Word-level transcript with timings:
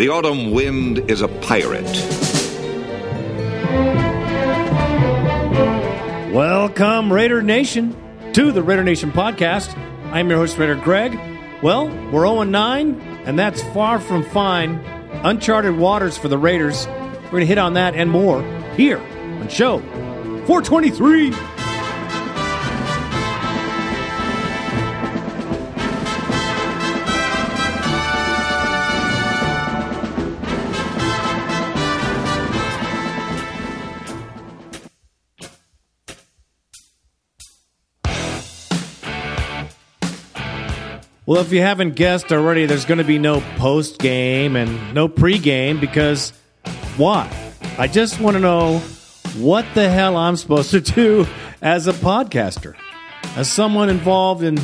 The 0.00 0.08
autumn 0.08 0.52
wind 0.52 1.10
is 1.10 1.20
a 1.20 1.28
pirate. 1.28 1.84
Welcome, 6.32 7.12
Raider 7.12 7.42
Nation, 7.42 7.94
to 8.32 8.50
the 8.50 8.62
Raider 8.62 8.82
Nation 8.82 9.12
podcast. 9.12 9.76
I'm 10.10 10.30
your 10.30 10.38
host, 10.38 10.56
Raider 10.56 10.76
Greg. 10.76 11.20
Well, 11.62 11.88
we're 12.10 12.26
0 12.26 12.44
9, 12.44 13.00
and 13.26 13.38
that's 13.38 13.62
far 13.74 14.00
from 14.00 14.24
fine. 14.24 14.76
Uncharted 15.22 15.76
waters 15.76 16.16
for 16.16 16.28
the 16.28 16.38
Raiders. 16.38 16.86
We're 16.86 17.32
going 17.32 17.40
to 17.40 17.46
hit 17.46 17.58
on 17.58 17.74
that 17.74 17.94
and 17.94 18.10
more 18.10 18.42
here 18.78 19.00
on 19.00 19.48
show 19.48 19.80
423. 20.46 21.59
Well, 41.30 41.42
if 41.42 41.52
you 41.52 41.60
haven't 41.60 41.94
guessed 41.94 42.32
already, 42.32 42.66
there's 42.66 42.84
going 42.84 42.98
to 42.98 43.04
be 43.04 43.20
no 43.20 43.40
post 43.56 44.00
game 44.00 44.56
and 44.56 44.92
no 44.92 45.06
pre 45.06 45.38
game 45.38 45.78
because 45.78 46.32
why? 46.96 47.30
I 47.78 47.86
just 47.86 48.18
want 48.18 48.34
to 48.34 48.40
know 48.40 48.80
what 49.38 49.64
the 49.74 49.88
hell 49.88 50.16
I'm 50.16 50.34
supposed 50.34 50.72
to 50.72 50.80
do 50.80 51.28
as 51.62 51.86
a 51.86 51.92
podcaster. 51.92 52.74
As 53.36 53.48
someone 53.48 53.90
involved 53.90 54.42
in 54.42 54.58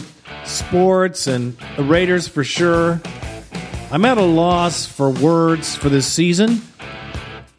sports 0.45 1.29
and 1.29 1.57
the 1.77 1.85
Raiders 1.85 2.27
for 2.27 2.43
sure, 2.43 3.01
I'm 3.93 4.05
at 4.05 4.19
a 4.19 4.25
loss 4.25 4.87
for 4.87 5.09
words 5.09 5.77
for 5.77 5.89
this 5.89 6.13
season. 6.13 6.63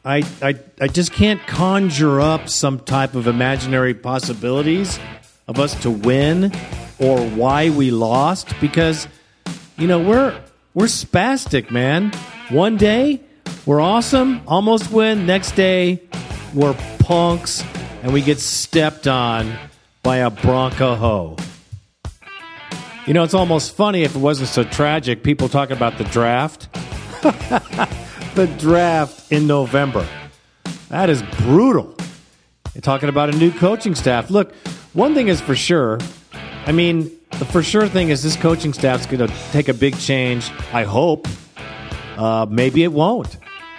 I, 0.03 0.23
I, 0.41 0.55
I 0.81 0.87
just 0.89 1.13
can't 1.13 1.39
conjure 1.47 2.19
up 2.19 2.49
some 2.49 2.79
type 2.79 3.15
of 3.15 3.27
imaginary 3.27 3.93
possibilities 3.93 4.99
of 5.47 5.59
us 5.59 5.79
to 5.81 5.91
win 5.91 6.51
or 6.99 7.19
why 7.29 7.69
we 7.69 7.91
lost 7.91 8.53
because 8.59 9.07
you 9.77 9.87
know 9.87 9.99
we're 9.99 10.39
we're 10.73 10.85
spastic, 10.85 11.71
man. 11.71 12.11
One 12.49 12.77
day 12.77 13.21
we're 13.65 13.81
awesome, 13.81 14.41
almost 14.47 14.91
win. 14.91 15.25
Next 15.25 15.53
day 15.53 16.01
we're 16.53 16.75
punks 16.99 17.63
and 18.03 18.13
we 18.13 18.21
get 18.21 18.39
stepped 18.39 19.07
on 19.07 19.53
by 20.03 20.17
a 20.17 20.29
Bronco 20.29 20.95
hoe. 20.95 21.37
You 23.05 23.13
know, 23.13 23.23
it's 23.23 23.33
almost 23.33 23.75
funny 23.75 24.03
if 24.03 24.15
it 24.15 24.19
wasn't 24.19 24.49
so 24.49 24.63
tragic. 24.65 25.23
People 25.23 25.47
talk 25.47 25.69
about 25.69 25.97
the 25.97 26.03
draft. 26.05 26.71
the 28.35 28.53
draft 28.59 29.31
in 29.31 29.47
November. 29.47 30.05
That 30.89 31.09
is 31.09 31.23
brutal. 31.39 31.95
You're 32.73 32.81
talking 32.81 33.09
about 33.09 33.33
a 33.33 33.37
new 33.37 33.51
coaching 33.51 33.95
staff. 33.95 34.29
Look, 34.29 34.53
one 34.97 35.13
thing 35.13 35.27
is 35.27 35.39
for 35.39 35.55
sure 35.55 35.99
I 36.67 36.73
mean, 36.73 37.17
the 37.39 37.45
for 37.45 37.63
sure 37.63 37.87
thing 37.87 38.09
is 38.09 38.23
this 38.23 38.35
coaching 38.35 38.73
staff's 38.73 39.05
going 39.05 39.25
to 39.25 39.33
take 39.53 39.69
a 39.69 39.73
big 39.73 39.97
change. 39.97 40.51
I 40.73 40.83
hope. 40.83 41.29
Uh, 42.17 42.45
maybe 42.49 42.83
it 42.83 42.91
won't. 42.91 43.37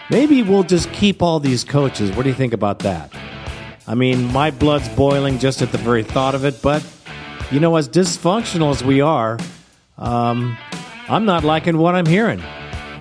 Maybe 0.09 0.43
we'll 0.43 0.63
just 0.63 0.91
keep 0.93 1.21
all 1.21 1.39
these 1.39 1.65
coaches. 1.65 2.11
What 2.17 2.23
do 2.23 2.31
you 2.31 2.35
think 2.35 2.55
about 2.55 2.79
that? 2.79 3.13
I 3.87 3.95
mean, 3.95 4.33
my 4.33 4.51
blood's 4.51 4.89
boiling 4.89 5.39
just 5.39 5.61
at 5.61 5.71
the 5.71 5.77
very 5.77 6.03
thought 6.03 6.35
of 6.35 6.47
it. 6.47 6.63
But 6.63 6.83
you 7.51 7.61
know, 7.61 7.77
as 7.77 7.91
dysfunctional 7.91 8.71
as 8.71 8.83
we 8.83 9.03
are, 9.03 9.39
um, 9.99 10.57
I'm 11.11 11.27
not 11.27 11.45
liking 11.45 11.77
what 11.77 11.95
I'm 11.95 12.07
hearing. 12.07 12.43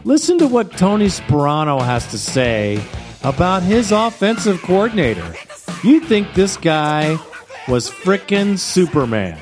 Listen 0.03 0.37
to 0.39 0.47
what 0.47 0.73
Tony 0.73 1.07
Sparano 1.07 1.81
has 1.81 2.05
to 2.07 2.17
say 2.17 2.83
about 3.23 3.63
his 3.63 3.93
offensive 3.93 4.61
coordinator. 4.63 5.33
You'd 5.81 6.03
think 6.03 6.33
this 6.33 6.57
guy 6.57 7.17
was 7.67 7.89
frickin' 7.89 8.57
Superman. 8.57 9.37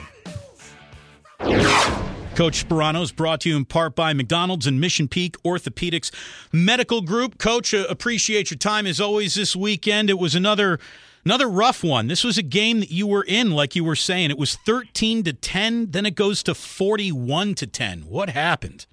Coach 2.35 2.67
Sparano 2.67 3.01
is 3.01 3.11
brought 3.11 3.41
to 3.41 3.49
you 3.49 3.55
in 3.55 3.65
part 3.65 3.95
by 3.95 4.13
McDonald's 4.13 4.67
and 4.67 4.81
Mission 4.81 5.07
Peak 5.07 5.41
Orthopedics 5.43 6.11
Medical 6.51 7.01
Group. 7.01 7.37
Coach, 7.37 7.73
uh, 7.73 7.85
appreciate 7.87 8.51
your 8.51 8.57
time 8.57 8.85
as 8.85 8.99
always 8.99 9.35
this 9.35 9.55
weekend. 9.55 10.09
It 10.09 10.19
was 10.19 10.35
another 10.35 10.79
another 11.23 11.47
rough 11.47 11.83
one. 11.83 12.07
This 12.07 12.23
was 12.23 12.37
a 12.37 12.43
game 12.43 12.81
that 12.81 12.91
you 12.91 13.07
were 13.07 13.23
in, 13.23 13.51
like 13.51 13.75
you 13.75 13.83
were 13.83 13.95
saying. 13.95 14.31
It 14.31 14.37
was 14.37 14.55
13 14.65 15.23
to 15.23 15.33
10, 15.33 15.91
then 15.91 16.05
it 16.05 16.15
goes 16.15 16.43
to 16.43 16.53
41 16.53 17.55
to 17.55 17.67
10. 17.67 18.01
What 18.01 18.31
happened? 18.31 18.85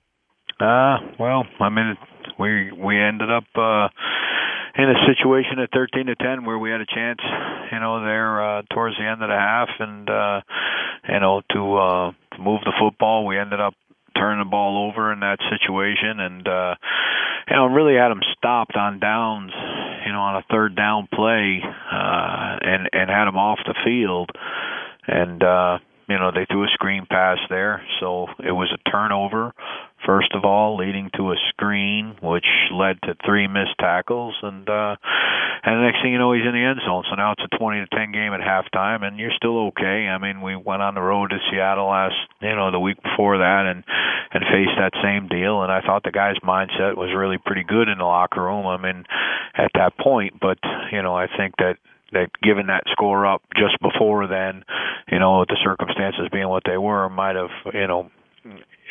Uh, 0.61 0.99
well, 1.19 1.45
I 1.59 1.69
mean, 1.69 1.97
we 2.39 2.71
we 2.73 3.01
ended 3.01 3.31
up 3.31 3.45
uh 3.57 3.89
in 4.75 4.89
a 4.89 4.95
situation 5.07 5.59
at 5.59 5.71
13 5.73 6.07
to 6.07 6.17
10 6.17 6.45
where 6.45 6.59
we 6.59 6.71
had 6.71 6.81
a 6.81 6.87
chance, 6.87 7.21
you 7.71 7.81
know, 7.81 8.03
there 8.05 8.43
uh 8.43 8.63
towards 8.73 8.97
the 8.97 9.05
end 9.05 9.23
of 9.23 9.29
the 9.29 9.37
half 9.37 9.69
and 9.79 10.09
uh 10.09 10.41
you 11.09 11.21
know 11.21 11.43
to 11.51 11.77
uh 11.77 12.13
move 12.39 12.61
the 12.65 12.73
football. 12.81 13.27
We 13.27 13.39
ended 13.39 13.61
up 13.61 13.75
turning 14.17 14.45
the 14.45 14.51
ball 14.51 14.89
over 14.89 15.13
in 15.13 15.21
that 15.21 15.39
situation 15.51 16.21
and 16.21 16.49
uh 16.49 16.75
you 17.49 17.57
know 17.57 17.67
really 17.67 17.95
had 17.95 18.09
them 18.09 18.21
stopped 18.37 18.77
on 18.77 18.99
downs 18.99 19.53
you 20.07 20.13
know 20.13 20.21
on 20.21 20.37
a 20.37 20.45
third 20.51 20.77
down 20.77 21.09
play 21.13 21.61
uh 21.63 22.57
and 22.63 22.89
and 22.93 23.11
had 23.11 23.27
them 23.27 23.37
off 23.37 23.59
the 23.67 23.75
field 23.85 24.31
and 25.07 25.43
uh 25.43 25.79
you 26.09 26.19
know 26.19 26.31
they 26.31 26.47
threw 26.51 26.65
a 26.65 26.69
screen 26.75 27.07
pass 27.09 27.39
there 27.49 27.83
so 28.01 28.27
it 28.39 28.53
was 28.53 28.73
a 28.73 28.91
turnover 28.91 29.53
first 30.07 30.33
of 30.35 30.45
all, 30.45 30.77
leading 30.77 31.11
to 31.17 31.33
a 31.33 31.37
screen, 31.49 32.17
which 32.23 32.47
led 32.73 33.01
to 33.03 33.15
three 33.25 33.47
missed 33.47 33.77
tackles, 33.79 34.35
and 34.43 34.69
uh, 34.69 34.97
and 35.65 35.79
the 35.79 35.85
next 35.87 36.03
thing 36.03 36.13
you 36.13 36.19
know, 36.19 36.33
he's 36.33 36.47
in 36.47 36.53
the 36.53 36.65
end 36.65 36.81
zone. 36.85 37.05
So 37.09 37.15
now 37.15 37.33
it's 37.33 37.43
a 37.43 37.57
20 37.57 37.81
to 37.81 37.87
10 37.87 38.13
game 38.13 38.33
at 38.33 38.41
halftime, 38.41 39.07
and 39.07 39.19
you're 39.19 39.35
still 39.37 39.69
okay. 39.69 40.09
I 40.09 40.19
mean, 40.19 40.41
we 40.41 40.57
went 40.57 40.83
on 40.83 40.95
the 40.95 41.01
road 41.01 41.31
to 41.31 41.39
Seattle 41.51 41.87
last, 41.87 42.17
you 42.41 42.55
know, 42.55 42.71
the 42.71 42.81
week 42.81 43.03
before 43.03 43.39
that, 43.39 43.67
and 43.67 43.85
and 44.33 44.45
faced 44.51 44.79
that 44.79 44.93
same 45.03 45.29
deal. 45.29 45.63
And 45.63 45.71
I 45.71 45.81
thought 45.83 46.03
the 46.05 46.11
guy's 46.11 46.39
mindset 46.43 46.97
was 46.97 47.15
really 47.15 47.39
pretty 47.39 47.65
good 47.65 47.89
in 47.89 47.99
the 47.99 48.05
locker 48.05 48.43
room. 48.43 48.67
I 48.67 48.77
mean, 48.77 49.05
at 49.55 49.71
that 49.75 49.97
point, 49.99 50.41
but 50.41 50.59
you 50.91 51.03
know, 51.03 51.15
I 51.15 51.27
think 51.27 51.55
that 51.59 51.77
that 52.13 52.29
given 52.43 52.67
that 52.67 52.85
score 52.93 53.27
up 53.27 53.43
just 53.57 53.81
before 53.81 54.27
then, 54.27 54.65
you 55.11 55.19
know, 55.19 55.45
the 55.45 55.57
circumstances 55.65 56.29
being 56.31 56.49
what 56.49 56.63
they 56.67 56.77
were, 56.77 57.09
might 57.09 57.37
have, 57.37 57.51
you 57.73 57.87
know, 57.87 58.11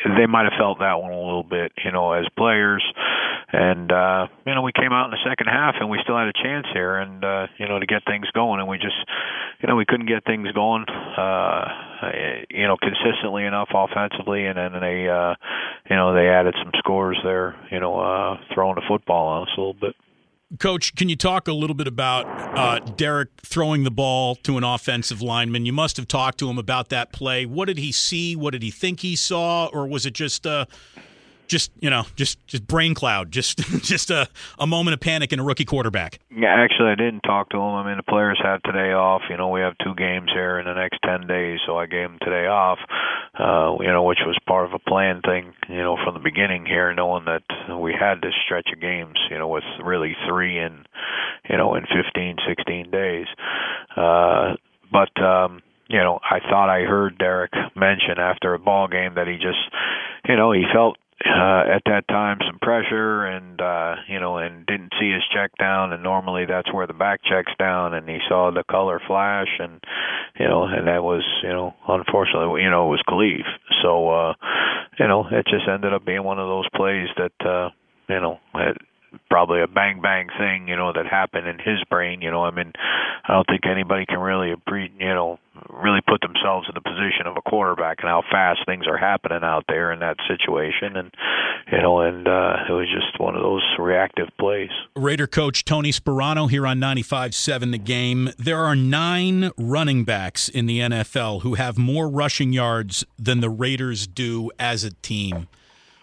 they 0.04 0.26
might 0.26 0.44
have 0.44 0.58
felt 0.58 0.78
that 0.80 1.00
one 1.00 1.12
a 1.12 1.20
little 1.20 1.44
bit, 1.44 1.72
you 1.84 1.92
know, 1.92 2.12
as 2.12 2.26
players. 2.36 2.82
And 3.52 3.92
uh, 3.92 4.28
you 4.46 4.54
know, 4.54 4.62
we 4.62 4.72
came 4.72 4.92
out 4.92 5.06
in 5.06 5.10
the 5.10 5.22
second 5.28 5.46
half 5.46 5.76
and 5.78 5.90
we 5.90 6.00
still 6.02 6.16
had 6.16 6.26
a 6.26 6.32
chance 6.32 6.66
here 6.72 6.96
and 6.96 7.24
uh, 7.24 7.46
you 7.58 7.68
know, 7.68 7.78
to 7.78 7.86
get 7.86 8.04
things 8.06 8.26
going 8.32 8.60
and 8.60 8.68
we 8.68 8.78
just 8.78 8.96
you 9.60 9.68
know, 9.68 9.76
we 9.76 9.84
couldn't 9.84 10.06
get 10.06 10.24
things 10.24 10.50
going 10.52 10.84
uh 10.88 11.64
you 12.50 12.66
know, 12.66 12.76
consistently 12.76 13.44
enough 13.44 13.68
offensively 13.74 14.46
and 14.46 14.56
then 14.56 14.72
they 14.80 15.08
uh 15.08 15.34
you 15.88 15.96
know, 15.96 16.14
they 16.14 16.28
added 16.28 16.54
some 16.62 16.72
scores 16.78 17.18
there, 17.22 17.54
you 17.70 17.78
know, 17.78 18.00
uh 18.00 18.38
throwing 18.54 18.76
the 18.76 18.82
football 18.88 19.28
on 19.28 19.42
us 19.42 19.54
a 19.56 19.60
little 19.60 19.74
bit. 19.74 19.94
Coach, 20.58 20.94
can 20.94 21.08
you 21.08 21.16
talk 21.16 21.48
a 21.48 21.52
little 21.52 21.74
bit 21.74 21.86
about 21.86 22.26
uh, 22.58 22.78
Derek 22.80 23.30
throwing 23.42 23.84
the 23.84 23.90
ball 23.90 24.34
to 24.36 24.58
an 24.58 24.64
offensive 24.64 25.22
lineman? 25.22 25.64
You 25.64 25.72
must 25.72 25.96
have 25.96 26.06
talked 26.06 26.38
to 26.40 26.50
him 26.50 26.58
about 26.58 26.90
that 26.90 27.10
play. 27.10 27.46
What 27.46 27.66
did 27.66 27.78
he 27.78 27.90
see? 27.90 28.36
What 28.36 28.50
did 28.50 28.62
he 28.62 28.70
think 28.70 29.00
he 29.00 29.16
saw? 29.16 29.66
Or 29.72 29.86
was 29.86 30.04
it 30.04 30.12
just 30.12 30.46
uh, 30.46 30.66
just 31.52 31.70
you 31.80 31.90
know 31.90 32.04
just 32.16 32.44
just 32.46 32.66
brain 32.66 32.94
cloud 32.94 33.30
just 33.30 33.58
just 33.82 34.10
a, 34.10 34.26
a 34.58 34.66
moment 34.66 34.94
of 34.94 35.00
panic 35.00 35.32
in 35.32 35.38
a 35.38 35.44
rookie 35.44 35.66
quarterback. 35.66 36.18
Yeah 36.34 36.48
actually 36.48 36.90
i 36.90 36.94
didn't 36.94 37.20
talk 37.20 37.50
to 37.50 37.58
him. 37.58 37.74
I 37.74 37.86
mean 37.86 37.98
the 37.98 38.02
players 38.02 38.40
had 38.42 38.64
today 38.64 38.92
off. 38.92 39.20
You 39.28 39.36
know 39.36 39.50
we 39.50 39.60
have 39.60 39.74
two 39.84 39.94
games 39.94 40.30
here 40.32 40.58
in 40.58 40.64
the 40.64 40.72
next 40.72 40.98
ten 41.04 41.26
days 41.26 41.60
so 41.66 41.76
i 41.76 41.84
gave 41.84 42.08
him 42.08 42.18
today 42.22 42.46
off 42.46 42.78
uh 43.38 43.76
you 43.80 43.92
know 43.92 44.02
which 44.02 44.24
was 44.26 44.36
part 44.46 44.64
of 44.64 44.72
a 44.72 44.78
plan 44.78 45.20
thing 45.20 45.52
you 45.68 45.82
know 45.82 45.98
from 46.02 46.14
the 46.14 46.20
beginning 46.20 46.64
here 46.64 46.92
knowing 46.94 47.26
that 47.26 47.44
we 47.78 47.92
had 47.92 48.22
this 48.22 48.34
stretch 48.44 48.68
of 48.72 48.80
games 48.80 49.18
you 49.30 49.38
know 49.38 49.48
with 49.48 49.64
really 49.84 50.16
three 50.26 50.58
in 50.58 50.84
you 51.50 51.58
know 51.58 51.74
in 51.74 51.84
fifteen 51.84 52.36
sixteen 52.48 52.90
days. 52.90 53.26
Uh 53.94 54.56
but 54.90 55.12
um 55.22 55.60
you 55.92 55.98
know, 55.98 56.20
I 56.24 56.40
thought 56.40 56.70
I 56.70 56.88
heard 56.88 57.18
Derek 57.18 57.52
mention 57.76 58.18
after 58.18 58.54
a 58.54 58.58
ball 58.58 58.88
game 58.88 59.14
that 59.16 59.28
he 59.28 59.34
just, 59.34 59.60
you 60.26 60.36
know, 60.36 60.50
he 60.50 60.64
felt 60.72 60.96
uh, 61.24 61.62
at 61.76 61.82
that 61.86 62.08
time 62.08 62.38
some 62.46 62.58
pressure 62.58 63.24
and 63.24 63.60
uh 63.60 63.94
you 64.08 64.18
know 64.18 64.38
and 64.38 64.66
didn't 64.66 64.92
see 65.00 65.12
his 65.12 65.22
check 65.32 65.50
down. 65.58 65.92
And 65.92 66.02
normally 66.02 66.46
that's 66.46 66.72
where 66.72 66.86
the 66.86 66.92
back 66.92 67.20
checks 67.22 67.52
down 67.58 67.94
and 67.94 68.08
he 68.08 68.18
saw 68.28 68.50
the 68.50 68.64
color 68.70 69.00
flash 69.06 69.48
and 69.58 69.80
you 70.38 70.48
know 70.48 70.64
and 70.64 70.86
that 70.88 71.02
was 71.02 71.24
you 71.42 71.50
know 71.50 71.74
unfortunately 71.88 72.62
you 72.62 72.70
know 72.70 72.86
it 72.86 72.90
was 72.90 73.02
Khalif. 73.08 73.46
So 73.82 74.08
uh 74.08 74.34
you 74.98 75.06
know 75.06 75.26
it 75.30 75.46
just 75.46 75.68
ended 75.68 75.92
up 75.92 76.04
being 76.04 76.24
one 76.24 76.38
of 76.38 76.48
those 76.48 76.68
plays 76.74 77.08
that 77.16 77.46
uh 77.46 77.70
you 78.08 78.20
know 78.20 78.38
it, 78.54 78.76
probably 79.28 79.62
a 79.62 79.66
bang 79.66 80.00
bang 80.00 80.28
thing, 80.38 80.68
you 80.68 80.76
know, 80.76 80.92
that 80.92 81.06
happened 81.06 81.46
in 81.46 81.58
his 81.58 81.82
brain. 81.90 82.22
You 82.22 82.30
know, 82.30 82.44
I 82.44 82.50
mean, 82.50 82.72
I 83.24 83.32
don't 83.32 83.46
think 83.46 83.66
anybody 83.66 84.06
can 84.06 84.18
really, 84.18 84.48
you 84.48 85.14
know, 85.14 85.38
really 85.68 86.00
put 86.06 86.20
themselves 86.20 86.66
in 86.68 86.74
the 86.74 86.80
position 86.80 87.26
of 87.26 87.36
a 87.36 87.42
quarterback 87.42 87.98
and 88.00 88.08
how 88.08 88.22
fast 88.30 88.60
things 88.66 88.86
are 88.86 88.96
happening 88.96 89.40
out 89.42 89.64
there 89.68 89.92
in 89.92 90.00
that 90.00 90.16
situation. 90.26 90.96
And 90.96 91.10
you 91.70 91.80
know, 91.80 92.00
and 92.00 92.26
uh, 92.26 92.56
it 92.68 92.72
was 92.72 92.88
just 92.88 93.18
one 93.20 93.36
of 93.36 93.42
those 93.42 93.62
reactive 93.78 94.28
plays. 94.38 94.70
Raider 94.96 95.26
coach 95.26 95.64
Tony 95.64 95.92
Sparano 95.92 96.50
here 96.50 96.66
on 96.66 96.78
95.7 96.78 97.72
The 97.72 97.78
Game. 97.78 98.30
There 98.38 98.58
are 98.58 98.76
nine 98.76 99.50
running 99.56 100.04
backs 100.04 100.48
in 100.48 100.66
the 100.66 100.80
NFL 100.80 101.42
who 101.42 101.54
have 101.54 101.78
more 101.78 102.08
rushing 102.08 102.52
yards 102.52 103.04
than 103.18 103.40
the 103.40 103.50
Raiders 103.50 104.06
do 104.06 104.50
as 104.58 104.84
a 104.84 104.90
team. 104.90 105.48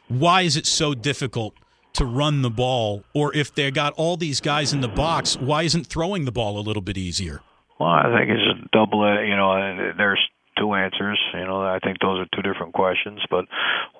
Why 0.08 0.42
is 0.42 0.58
it 0.58 0.66
so 0.66 0.96
difficult? 0.96 1.54
To 1.94 2.06
run 2.06 2.42
the 2.42 2.50
ball, 2.50 3.04
or 3.14 3.36
if 3.36 3.54
they 3.54 3.72
got 3.72 3.94
all 3.94 4.18
these 4.18 4.42
guys 4.42 4.74
in 4.74 4.82
the 4.82 4.88
box, 4.88 5.38
why 5.38 5.64
isn't 5.64 5.88
throwing 5.88 6.26
the 6.26 6.32
ball 6.32 6.60
a 6.60 6.62
little 6.62 6.82
bit 6.82 6.98
easier? 6.98 7.42
Well, 7.80 7.90
I 7.90 8.18
think 8.18 8.30
it's 8.30 8.64
a 8.64 8.70
double. 8.72 9.02
Uh, 9.02 9.22
you 9.22 9.36
know, 9.36 9.52
uh, 9.52 9.94
there's 9.98 10.20
two 10.58 10.74
answers. 10.74 11.20
You 11.34 11.46
know, 11.46 11.62
I 11.62 11.80
think 11.80 11.98
those 12.00 12.20
are 12.20 12.28
two 12.36 12.42
different 12.42 12.74
questions. 12.74 13.22
But 13.30 13.46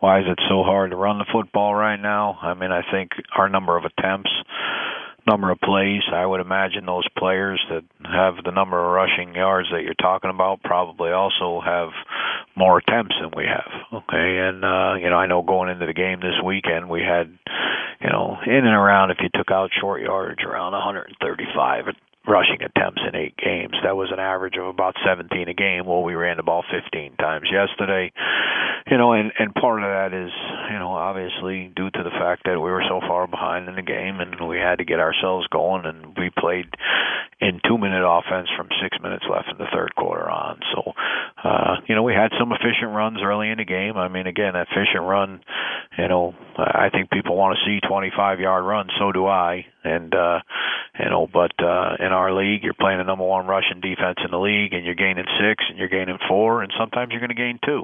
why 0.02 0.20
is 0.20 0.26
it 0.28 0.40
so 0.50 0.64
hard 0.64 0.92
to 0.92 0.98
run 0.98 1.18
the 1.18 1.26
football 1.32 1.74
right 1.74 2.00
now? 2.00 2.38
I 2.42 2.54
mean, 2.54 2.72
I 2.72 2.82
think 2.92 3.12
our 3.38 3.50
number 3.50 3.78
of 3.78 3.86
attempts 3.86 4.32
number 5.30 5.52
of 5.52 5.60
plays. 5.60 6.02
I 6.12 6.26
would 6.26 6.42
imagine 6.42 6.86
those 6.86 7.08
players 7.18 7.64
that 7.70 7.84
have 8.04 8.44
the 8.44 8.52
number 8.52 8.84
of 8.84 8.92
rushing 8.92 9.36
yards 9.36 9.70
that 9.72 9.84
you're 9.84 9.94
talking 9.94 10.32
about 10.32 10.64
probably 10.64 11.12
also 11.12 11.62
have 11.64 11.90
more 12.56 12.80
attempts 12.80 13.16
than 13.22 13.32
we 13.36 13.46
have. 13.46 14.02
Okay, 14.02 14.30
and 14.42 14.66
uh, 14.66 14.96
you 14.96 15.10
know, 15.10 15.18
I 15.18 15.28
know 15.28 15.42
going 15.42 15.70
into 15.70 15.86
the 15.86 15.94
game 15.94 16.20
this 16.20 16.42
weekend 16.44 16.90
we 16.90 17.02
had, 17.02 17.30
you 18.02 18.10
know, 18.10 18.38
in 18.46 18.66
and 18.66 18.76
around 18.76 19.12
if 19.12 19.18
you 19.22 19.30
took 19.34 19.52
out 19.52 19.70
short 19.80 20.02
yardage 20.02 20.44
around 20.44 20.74
135 20.74 21.86
rushing 22.30 22.62
attempts 22.62 23.02
in 23.08 23.16
eight 23.16 23.36
games. 23.38 23.74
That 23.84 23.98
was 23.98 24.10
an 24.14 24.20
average 24.20 24.56
of 24.56 24.68
about 24.68 24.96
17 25.06 25.50
a 25.50 25.54
game. 25.54 25.86
Well, 25.86 26.04
we 26.04 26.14
ran 26.14 26.38
the 26.38 26.44
ball 26.44 26.64
15 26.70 27.16
times 27.18 27.50
yesterday. 27.52 28.12
You 28.90 28.98
know, 28.98 29.14
and 29.14 29.32
and 29.38 29.54
part 29.54 29.84
of 29.84 29.90
that 29.90 30.14
is, 30.14 30.32
you 30.72 30.80
know, 30.80 30.94
obviously 30.94 31.72
due 31.76 31.90
to 31.90 32.04
the 32.04 32.12
fact 32.12 32.44
that 32.46 32.60
we 32.60 32.72
were 32.72 32.84
so 32.88 33.02
far 33.02 33.28
behind 33.28 33.68
in 33.68 33.76
the 33.76 33.82
game 33.82 34.20
and 34.20 34.48
we 34.48 34.58
had 34.58 34.78
to 34.78 34.86
get 34.86 35.00
ourselves 35.00 35.48
going 35.48 35.86
and 35.86 36.16
we 36.18 36.30
played 36.38 36.70
in 37.42 37.60
2-minute 37.66 38.04
offense 38.04 38.50
from 38.58 38.68
6 38.82 38.98
minutes 39.02 39.26
left 39.30 39.50
in 39.50 39.58
the 39.58 39.70
third 39.74 39.96
quarter 39.96 40.30
on. 40.30 40.60
So, 40.76 40.94
uh, 41.44 41.76
you 41.88 41.96
know, 41.96 42.04
we 42.04 42.14
had 42.14 42.32
some 42.40 42.52
efficient 42.52 42.92
runs 42.92 43.20
early 43.24 43.50
in 43.50 43.58
the 43.58 43.66
game. 43.66 43.98
I 43.98 44.10
mean, 44.10 44.28
again, 44.28 44.56
efficient 44.56 45.04
run, 45.04 45.42
you 45.98 46.08
know, 46.08 46.36
I 46.58 46.90
think 46.92 47.10
people 47.10 47.38
want 47.38 47.58
to 47.58 47.66
see 47.66 47.80
25-yard 47.88 48.66
runs, 48.66 48.92
so 49.00 49.12
do 49.12 49.26
I. 49.26 49.66
And 49.84 50.14
uh, 50.14 50.40
you 51.00 51.10
know, 51.10 51.28
but 51.32 51.54
uh 51.64 51.96
in 52.00 52.12
our 52.12 52.34
league, 52.34 52.64
you're 52.64 52.74
playing 52.74 52.98
the 52.98 53.06
number 53.06 53.24
one 53.24 53.48
rushing 53.48 53.80
defense 53.80 54.20
in 54.24 54.32
the 54.32 54.38
league, 54.38 54.74
and 54.74 54.86
you're 54.86 54.96
gaining 54.96 55.26
six, 55.40 55.64
and 55.70 55.78
you're 55.78 55.88
gaining 55.88 56.18
four, 56.28 56.62
and 56.62 56.72
sometimes 56.78 57.12
you're 57.12 57.22
going 57.22 57.30
to 57.30 57.36
gain 57.36 57.60
two. 57.66 57.84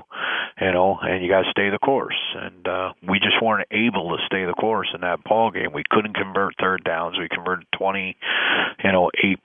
You 0.60 0.72
know, 0.72 0.98
and 1.02 1.24
you 1.24 1.30
got 1.30 1.44
to 1.44 1.52
stay 1.52 1.70
the 1.70 1.80
course. 1.80 2.20
And 2.36 2.68
uh, 2.68 2.94
we 3.08 3.20
just 3.20 3.42
weren't 3.42 3.68
able 3.72 4.16
to 4.16 4.24
stay 4.26 4.46
the 4.46 4.54
course 4.54 4.88
in 4.94 5.02
that 5.02 5.24
ball 5.24 5.52
game. 5.52 5.72
We 5.74 5.84
couldn't 5.90 6.16
convert 6.16 6.56
third 6.60 6.84
downs. 6.84 7.18
We 7.20 7.28
converted 7.28 7.68
20, 7.78 8.18
you 8.84 8.92
know, 8.92 9.12
eight 9.24 9.42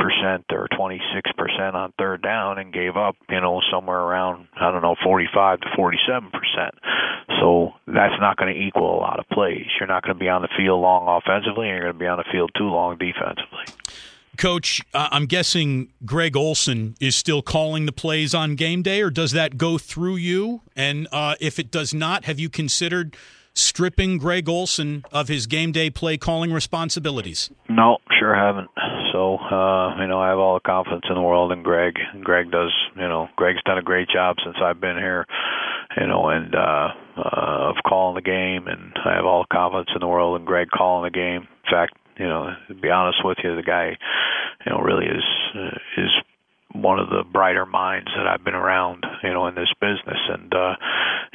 or 0.50 0.68
26 0.76 1.32
percent 1.32 1.76
on 1.76 1.92
third 1.98 2.22
down, 2.22 2.58
and 2.58 2.72
gave 2.72 2.96
up, 2.96 3.16
you 3.28 3.40
know, 3.40 3.60
somewhere 3.72 3.98
around 3.98 4.48
I 4.56 4.70
don't 4.70 4.82
know 4.82 4.96
45 5.02 5.60
to 5.60 5.66
47 5.76 6.30
percent. 6.30 6.74
So 7.40 7.72
that's 7.86 8.14
not 8.20 8.36
going 8.36 8.54
to 8.54 8.60
equal 8.60 8.94
a 8.94 9.00
lot 9.00 9.18
of 9.18 9.28
plays. 9.28 9.66
You're 9.78 9.88
not 9.88 10.02
going 10.02 10.14
to 10.14 10.18
be 10.18 10.28
on 10.28 10.42
the 10.42 10.48
field 10.56 10.80
long 10.80 11.08
offensively, 11.08 11.68
and 11.68 11.76
you're 11.76 11.84
going 11.84 11.94
to 11.94 11.98
be 11.98 12.06
on 12.06 12.18
the 12.18 12.24
field 12.30 12.50
too 12.56 12.68
long 12.68 12.98
defensively. 12.98 13.64
Coach, 14.36 14.80
I'm 14.94 15.26
guessing 15.26 15.88
Greg 16.04 16.36
Olson 16.36 16.96
is 17.00 17.14
still 17.14 17.42
calling 17.42 17.86
the 17.86 17.92
plays 17.92 18.34
on 18.34 18.54
game 18.54 18.82
day, 18.82 19.02
or 19.02 19.10
does 19.10 19.32
that 19.32 19.58
go 19.58 19.76
through 19.76 20.16
you? 20.16 20.62
And 20.74 21.08
uh, 21.12 21.34
if 21.40 21.58
it 21.58 21.70
does 21.70 21.92
not, 21.92 22.24
have 22.24 22.38
you 22.38 22.48
considered 22.48 23.16
stripping 23.54 24.18
Greg 24.18 24.48
Olson 24.48 25.04
of 25.12 25.28
his 25.28 25.46
game 25.46 25.72
day 25.72 25.90
play 25.90 26.16
calling 26.16 26.52
responsibilities? 26.52 27.50
No, 27.68 27.98
sure 28.18 28.34
haven't. 28.34 28.68
So, 29.12 29.36
uh, 29.36 30.00
you 30.00 30.06
know, 30.06 30.20
I 30.20 30.28
have 30.28 30.38
all 30.38 30.54
the 30.54 30.60
confidence 30.66 31.04
in 31.08 31.14
the 31.14 31.22
world 31.22 31.52
in 31.52 31.62
Greg. 31.62 31.94
Greg 32.22 32.50
does, 32.50 32.72
you 32.96 33.08
know, 33.08 33.28
Greg's 33.36 33.62
done 33.64 33.78
a 33.78 33.82
great 33.82 34.08
job 34.08 34.36
since 34.44 34.56
I've 34.62 34.80
been 34.80 34.96
here, 34.96 35.26
you 35.96 36.06
know, 36.06 36.28
and 36.28 36.54
uh, 36.54 36.88
uh, 37.16 37.70
of 37.70 37.76
calling 37.86 38.14
the 38.14 38.22
game, 38.22 38.66
and 38.66 38.92
I 39.04 39.16
have 39.16 39.24
all 39.24 39.42
the 39.42 39.54
confidence 39.54 39.90
in 39.94 40.00
the 40.00 40.06
world 40.06 40.40
in 40.40 40.46
Greg 40.46 40.68
calling 40.70 41.10
the 41.10 41.16
game. 41.16 41.42
In 41.42 41.70
fact, 41.70 41.94
you 42.18 42.26
know, 42.26 42.54
to 42.68 42.74
be 42.74 42.90
honest 42.90 43.18
with 43.24 43.38
you, 43.42 43.56
the 43.56 43.62
guy, 43.62 43.96
you 44.64 44.72
know, 44.72 44.80
really 44.80 45.06
is 45.06 45.24
uh, 45.54 45.78
is 45.96 46.10
one 46.72 46.98
of 46.98 47.08
the 47.08 47.24
brighter 47.30 47.66
minds 47.66 48.08
that 48.16 48.26
I've 48.26 48.44
been 48.44 48.54
around, 48.54 49.04
you 49.22 49.32
know, 49.32 49.46
in 49.46 49.54
this 49.54 49.72
business, 49.80 50.18
and 50.28 50.52
uh, 50.54 50.74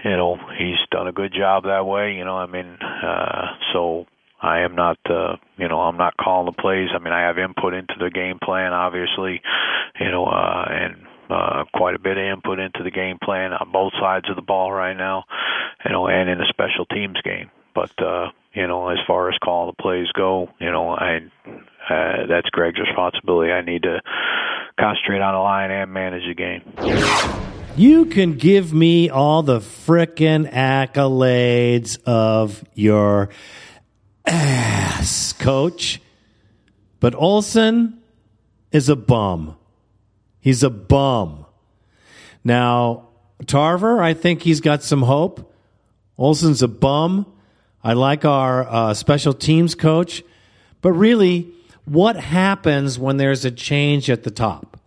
you 0.04 0.12
know, 0.12 0.38
he's 0.58 0.78
done 0.92 1.08
a 1.08 1.12
good 1.12 1.34
job 1.34 1.64
that 1.64 1.86
way. 1.86 2.14
You 2.14 2.26
know, 2.26 2.38
I 2.38 2.46
mean, 2.46 2.78
uh, 2.82 3.48
so 3.74 4.06
I 4.42 4.62
am 4.62 4.76
not, 4.76 4.98
uh, 5.10 5.38
you 5.58 5.68
know, 5.68 5.80
I'm 5.82 5.98
not 5.98 6.18
calling 6.18 6.46
the 6.46 6.62
plays. 6.62 6.90
I 6.94 7.00
mean, 7.00 7.14
I 7.14 7.28
have 7.28 7.38
input 7.38 7.74
into 7.74 7.96
the 8.00 8.10
game 8.10 8.40
plan, 8.42 8.74
obviously, 8.74 9.42
you 10.00 10.12
know, 10.12 10.26
uh, 10.26 10.66
and 10.70 10.96
uh, 11.30 11.64
quite 11.74 11.96
a 11.96 12.00
bit 12.00 12.18
of 12.18 12.24
input 12.24 12.60
into 12.60 12.84
the 12.84 12.92
game 12.92 13.18
plan 13.24 13.54
on 13.54 13.72
both 13.72 13.94
sides 14.00 14.30
of 14.30 14.36
the 14.36 14.42
ball 14.42 14.72
right 14.72 14.96
now, 14.96 15.24
you 15.84 15.92
know, 15.92 16.08
and 16.08 16.30
in 16.30 16.38
the 16.38 16.48
special 16.50 16.86
teams 16.86 17.20
game. 17.24 17.50
But 17.74 17.92
uh, 18.02 18.30
you 18.54 18.68
know, 18.68 18.90
as 18.90 19.00
far 19.06 19.30
as 19.30 19.38
calling 19.44 19.74
the 19.76 19.82
plays 19.82 20.08
go, 20.14 20.50
you 20.60 20.72
know, 20.72 20.90
I 20.90 21.20
uh, 21.90 22.26
that's 22.28 22.50
Greg's 22.50 22.80
responsibility. 22.80 23.52
I 23.52 23.62
need 23.62 23.84
to 23.84 24.02
concentrate 24.80 25.22
on 25.22 25.34
the 25.34 25.40
line 25.40 25.72
and 25.72 25.92
manage 25.92 26.24
the 26.28 26.34
game. 26.34 26.62
You 27.78 28.06
can 28.06 28.36
give 28.36 28.74
me 28.74 29.10
all 29.10 29.44
the 29.44 29.60
frickin' 29.60 30.52
accolades 30.52 32.02
of 32.06 32.64
your 32.74 33.30
ass, 34.26 35.34
coach. 35.34 36.02
But 37.00 37.16
Olson 37.16 38.02
is 38.72 38.90
a 38.90 38.96
bum. 38.96 39.58
He's 40.40 40.64
a 40.64 40.70
bum. 40.70 41.46
Now, 42.44 43.10
Tarver, 43.46 44.02
I 44.02 44.14
think 44.14 44.44
he's 44.44 44.62
got 44.62 44.82
some 44.82 45.02
hope. 45.02 45.54
Olson's 46.18 46.62
a 46.62 46.68
bum. 46.68 47.26
I 47.84 47.94
like 47.94 48.26
our 48.26 48.64
uh, 48.68 48.94
special 48.94 49.34
teams 49.34 49.76
coach. 49.76 50.24
But 50.82 50.94
really, 50.94 51.52
what 51.86 52.16
happens 52.16 53.00
when 53.00 53.18
there's 53.18 53.46
a 53.46 53.52
change 53.52 54.10
at 54.10 54.24
the 54.24 54.32
top? 54.32 54.80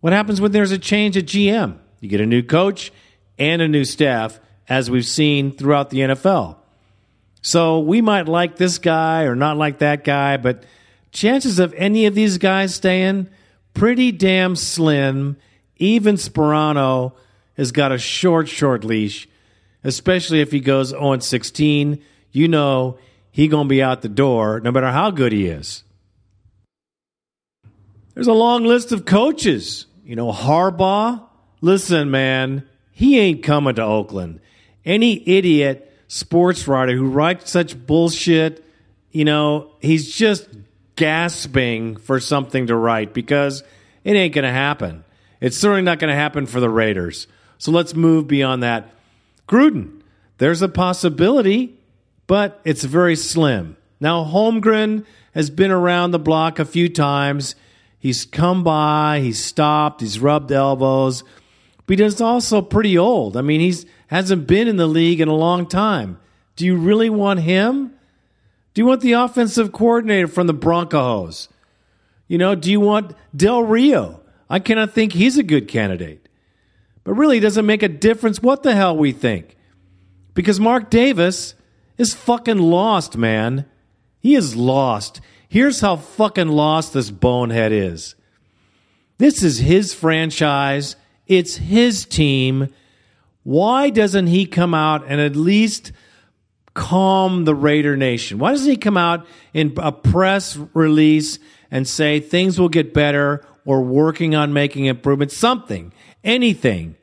What 0.00 0.12
happens 0.12 0.40
when 0.40 0.52
there's 0.52 0.70
a 0.70 0.78
change 0.78 1.16
at 1.16 1.24
GM? 1.24 1.78
You 2.00 2.08
get 2.08 2.20
a 2.20 2.26
new 2.26 2.42
coach 2.42 2.92
and 3.38 3.60
a 3.60 3.68
new 3.68 3.84
staff, 3.84 4.38
as 4.68 4.90
we've 4.90 5.06
seen 5.06 5.52
throughout 5.52 5.90
the 5.90 6.00
NFL. 6.00 6.56
So 7.42 7.78
we 7.80 8.00
might 8.00 8.26
like 8.26 8.56
this 8.56 8.78
guy 8.78 9.22
or 9.22 9.34
not 9.34 9.56
like 9.56 9.78
that 9.78 10.04
guy, 10.04 10.36
but 10.36 10.64
chances 11.12 11.58
of 11.58 11.72
any 11.74 12.06
of 12.06 12.14
these 12.14 12.38
guys 12.38 12.74
staying 12.74 13.28
pretty 13.74 14.12
damn 14.12 14.56
slim. 14.56 15.36
Even 15.76 16.16
Sparano 16.16 17.12
has 17.56 17.72
got 17.72 17.92
a 17.92 17.98
short, 17.98 18.48
short 18.48 18.84
leash, 18.84 19.28
especially 19.84 20.40
if 20.40 20.50
he 20.50 20.60
goes 20.60 20.88
0 20.88 21.18
16 21.18 22.02
you 22.32 22.48
know 22.48 22.98
he 23.30 23.48
going 23.48 23.66
to 23.66 23.68
be 23.68 23.82
out 23.82 24.02
the 24.02 24.08
door 24.08 24.60
no 24.60 24.70
matter 24.70 24.90
how 24.90 25.10
good 25.10 25.32
he 25.32 25.46
is. 25.46 25.84
There's 28.16 28.26
a 28.26 28.32
long 28.32 28.64
list 28.64 28.90
of 28.90 29.04
coaches. 29.04 29.86
You 30.04 30.16
know, 30.16 30.32
Harbaugh, 30.32 31.22
listen, 31.60 32.10
man, 32.10 32.66
he 32.90 33.16
ain't 33.20 33.44
coming 33.44 33.76
to 33.76 33.84
Oakland. 33.84 34.40
Any 34.84 35.22
idiot 35.28 35.92
sports 36.08 36.66
writer 36.66 36.96
who 36.96 37.06
writes 37.06 37.52
such 37.52 37.86
bullshit, 37.86 38.64
you 39.12 39.24
know, 39.24 39.70
he's 39.80 40.12
just 40.12 40.48
gasping 40.96 41.96
for 41.96 42.18
something 42.18 42.66
to 42.66 42.74
write 42.74 43.14
because 43.14 43.62
it 44.02 44.14
ain't 44.14 44.34
going 44.34 44.44
to 44.44 44.50
happen. 44.50 45.04
It's 45.40 45.56
certainly 45.58 45.82
not 45.82 46.00
going 46.00 46.10
to 46.10 46.16
happen 46.18 46.46
for 46.46 46.58
the 46.58 46.70
Raiders. 46.70 47.28
So 47.58 47.70
let's 47.70 47.94
move 47.94 48.26
beyond 48.26 48.64
that. 48.64 48.92
Gruden, 49.46 50.00
there's 50.38 50.62
a 50.62 50.68
possibility 50.68 51.76
but 52.26 52.60
it's 52.64 52.84
very 52.84 53.16
slim. 53.16 53.76
Now, 54.00 54.24
Holmgren 54.24 55.04
has 55.34 55.50
been 55.50 55.70
around 55.70 56.10
the 56.10 56.18
block 56.18 56.58
a 56.58 56.64
few 56.64 56.88
times. 56.88 57.54
He's 58.06 58.24
come 58.24 58.62
by, 58.62 59.18
he's 59.20 59.42
stopped, 59.42 60.00
he's 60.00 60.20
rubbed 60.20 60.52
elbows, 60.52 61.24
but 61.86 61.98
he's 61.98 62.20
also 62.20 62.62
pretty 62.62 62.96
old. 62.96 63.36
I 63.36 63.40
mean, 63.40 63.60
he's 63.60 63.84
hasn't 64.06 64.46
been 64.46 64.68
in 64.68 64.76
the 64.76 64.86
league 64.86 65.20
in 65.20 65.26
a 65.26 65.34
long 65.34 65.66
time. 65.66 66.20
Do 66.54 66.64
you 66.64 66.76
really 66.76 67.10
want 67.10 67.40
him? 67.40 67.92
Do 68.74 68.80
you 68.80 68.86
want 68.86 69.00
the 69.00 69.14
offensive 69.14 69.72
coordinator 69.72 70.28
from 70.28 70.46
the 70.46 70.54
Broncos? 70.54 71.48
You 72.28 72.38
know, 72.38 72.54
do 72.54 72.70
you 72.70 72.78
want 72.78 73.16
Del 73.34 73.64
Rio? 73.64 74.20
I 74.48 74.60
cannot 74.60 74.92
think 74.92 75.12
he's 75.12 75.36
a 75.36 75.42
good 75.42 75.66
candidate. 75.66 76.28
But 77.02 77.14
really, 77.14 77.38
it 77.38 77.40
doesn't 77.40 77.66
make 77.66 77.82
a 77.82 77.88
difference 77.88 78.40
what 78.40 78.62
the 78.62 78.76
hell 78.76 78.96
we 78.96 79.10
think. 79.10 79.56
Because 80.32 80.60
Mark 80.60 80.90
Davis 80.90 81.56
is 81.98 82.14
fucking 82.14 82.58
lost, 82.58 83.16
man. 83.16 83.66
He 84.20 84.36
is 84.36 84.54
lost. 84.54 85.20
Here's 85.48 85.80
how 85.80 85.96
fucking 85.96 86.48
lost 86.48 86.92
this 86.92 87.10
bonehead 87.10 87.72
is. 87.72 88.14
This 89.18 89.42
is 89.42 89.58
his 89.58 89.94
franchise 89.94 90.96
It's 91.26 91.56
his 91.56 92.04
team. 92.04 92.68
Why 93.42 93.90
doesn't 93.90 94.28
he 94.28 94.46
come 94.46 94.74
out 94.74 95.04
and 95.06 95.20
at 95.20 95.34
least 95.34 95.92
calm 96.74 97.44
the 97.44 97.54
Raider 97.54 97.96
Nation? 97.96 98.38
Why 98.38 98.52
doesn't 98.52 98.70
he 98.70 98.76
come 98.76 98.96
out 98.96 99.26
in 99.52 99.74
a 99.78 99.90
press 99.90 100.56
release 100.74 101.38
and 101.70 101.86
say 101.88 102.20
things 102.20 102.60
will 102.60 102.68
get 102.68 102.94
better? 102.94 103.44
We're 103.64 103.80
working 103.80 104.36
on 104.36 104.52
making 104.52 104.84
improvements, 104.84 105.36
something, 105.36 105.92
anything. 106.22 106.96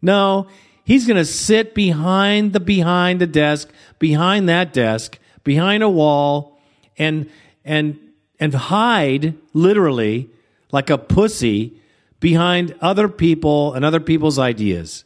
No, 0.00 0.46
he's 0.84 1.06
going 1.06 1.18
to 1.18 1.24
sit 1.26 1.74
behind 1.74 2.54
the 2.54 2.60
behind 2.60 3.20
the 3.20 3.26
desk, 3.26 3.70
behind 3.98 4.48
that 4.48 4.72
desk, 4.72 5.18
behind 5.44 5.82
a 5.82 5.90
wall, 5.90 6.58
and 6.96 7.28
and 7.66 7.98
and 8.40 8.54
hide 8.54 9.34
literally 9.52 10.30
like 10.72 10.88
a 10.88 10.96
pussy 10.96 11.78
behind 12.20 12.74
other 12.80 13.08
people 13.08 13.74
and 13.74 13.84
other 13.84 14.00
people's 14.00 14.38
ideas. 14.38 15.04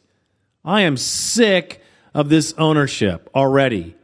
I 0.63 0.81
am 0.81 0.95
sick 0.95 1.81
of 2.13 2.29
this 2.29 2.53
ownership 2.57 3.29
already. 3.35 3.95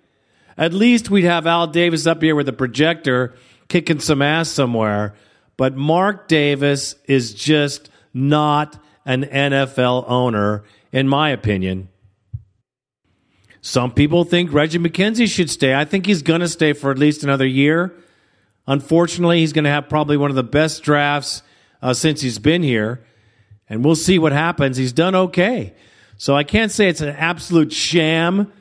At 0.58 0.74
least 0.74 1.10
we'd 1.10 1.24
have 1.24 1.46
Al 1.46 1.68
Davis 1.68 2.08
up 2.08 2.22
here 2.22 2.36
with 2.36 2.50
a 2.50 2.54
projector 2.54 3.36
kicking 3.68 4.00
some 4.00 4.22
ass 4.22 4.50
somewhere. 4.50 5.14
But 5.56 5.76
Mark 5.76 6.28
Davis 6.28 6.96
is 7.06 7.34
just 7.34 7.90
not 8.14 8.82
an 9.06 9.24
NFL 9.24 10.06
owner, 10.08 10.64
in 10.92 11.08
my 11.08 11.30
opinion. 11.30 11.90
Some 13.62 13.92
people 13.92 14.24
think 14.24 14.54
Reggie 14.54 14.80
McKenzie 14.80 15.28
should 15.28 15.50
stay. 15.50 15.76
I 15.76 15.86
think 15.86 16.06
he's 16.06 16.22
going 16.22 16.42
to 16.42 16.48
stay 16.48 16.74
for 16.74 16.92
at 16.92 16.98
least 16.98 17.24
another 17.24 17.46
year. 17.46 17.94
Unfortunately, 18.68 19.40
he's 19.40 19.54
going 19.54 19.64
to 19.64 19.72
have 19.72 19.88
probably 19.88 20.18
one 20.18 20.30
of 20.30 20.36
the 20.36 20.44
best 20.44 20.84
drafts 20.84 21.42
uh, 21.82 21.94
since 21.94 22.22
he's 22.22 22.40
been 22.40 22.64
here. 22.64 23.04
And 23.70 23.84
we'll 23.84 23.96
see 23.96 24.20
what 24.20 24.32
happens. 24.32 24.78
He's 24.78 24.94
done 24.94 25.16
okay. 25.16 25.74
So 26.18 26.36
I 26.36 26.44
can't 26.44 26.72
say 26.72 26.90
it's 26.90 27.02
an 27.02 27.10
absolute 27.10 27.72
sham, 27.72 28.52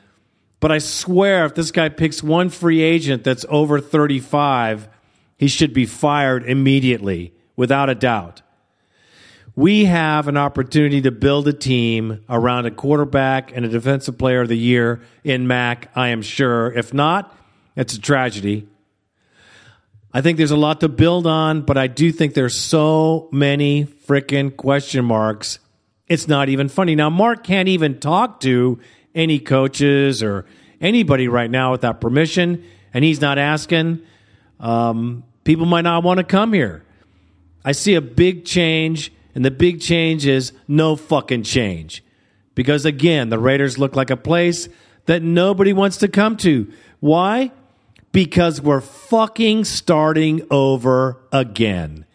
but 0.60 0.70
I 0.70 0.78
swear 0.78 1.44
if 1.46 1.54
this 1.54 1.70
guy 1.70 1.88
picks 1.88 2.22
one 2.22 2.50
free 2.50 2.82
agent 2.82 3.24
that's 3.24 3.46
over 3.48 3.80
35, 3.80 4.88
he 5.38 5.48
should 5.48 5.72
be 5.72 5.86
fired 5.86 6.44
immediately, 6.44 7.32
without 7.56 7.88
a 7.88 7.94
doubt. 7.94 8.42
We 9.54 9.86
have 9.86 10.28
an 10.28 10.36
opportunity 10.36 11.00
to 11.02 11.10
build 11.10 11.48
a 11.48 11.52
team 11.52 12.22
around 12.28 12.66
a 12.66 12.70
quarterback 12.70 13.56
and 13.56 13.64
a 13.64 13.68
defensive 13.68 14.18
player 14.18 14.42
of 14.42 14.48
the 14.48 14.58
year 14.58 15.00
in 15.24 15.46
Mack, 15.46 15.90
I 15.96 16.08
am 16.08 16.20
sure. 16.20 16.70
If 16.72 16.92
not, 16.92 17.34
it's 17.74 17.94
a 17.94 18.00
tragedy. 18.00 18.68
I 20.12 20.20
think 20.22 20.38
there's 20.38 20.50
a 20.50 20.56
lot 20.56 20.80
to 20.80 20.88
build 20.88 21.26
on, 21.26 21.62
but 21.62 21.76
I 21.76 21.88
do 21.88 22.10
think 22.12 22.34
there's 22.34 22.58
so 22.58 23.28
many 23.32 23.84
freaking 23.84 24.56
question 24.56 25.04
marks. 25.04 25.58
It's 26.08 26.28
not 26.28 26.48
even 26.48 26.68
funny. 26.68 26.94
Now, 26.94 27.10
Mark 27.10 27.44
can't 27.44 27.68
even 27.68 27.98
talk 27.98 28.40
to 28.40 28.78
any 29.14 29.38
coaches 29.38 30.22
or 30.22 30.46
anybody 30.80 31.28
right 31.28 31.50
now 31.50 31.72
without 31.72 32.00
permission, 32.00 32.64
and 32.94 33.04
he's 33.04 33.20
not 33.20 33.38
asking. 33.38 34.02
Um, 34.60 35.24
people 35.44 35.66
might 35.66 35.82
not 35.82 36.02
want 36.02 36.18
to 36.18 36.24
come 36.24 36.52
here. 36.52 36.84
I 37.64 37.72
see 37.72 37.94
a 37.94 38.00
big 38.00 38.44
change, 38.44 39.12
and 39.34 39.44
the 39.44 39.50
big 39.50 39.80
change 39.80 40.26
is 40.26 40.52
no 40.68 40.96
fucking 40.96 41.42
change. 41.42 42.04
Because 42.54 42.84
again, 42.84 43.28
the 43.28 43.38
Raiders 43.38 43.78
look 43.78 43.96
like 43.96 44.10
a 44.10 44.16
place 44.16 44.68
that 45.06 45.22
nobody 45.22 45.72
wants 45.72 45.98
to 45.98 46.08
come 46.08 46.36
to. 46.38 46.72
Why? 47.00 47.50
Because 48.16 48.62
we're 48.62 48.80
fucking 48.80 49.64
starting 49.64 50.46
over 50.50 51.20
again. 51.32 52.06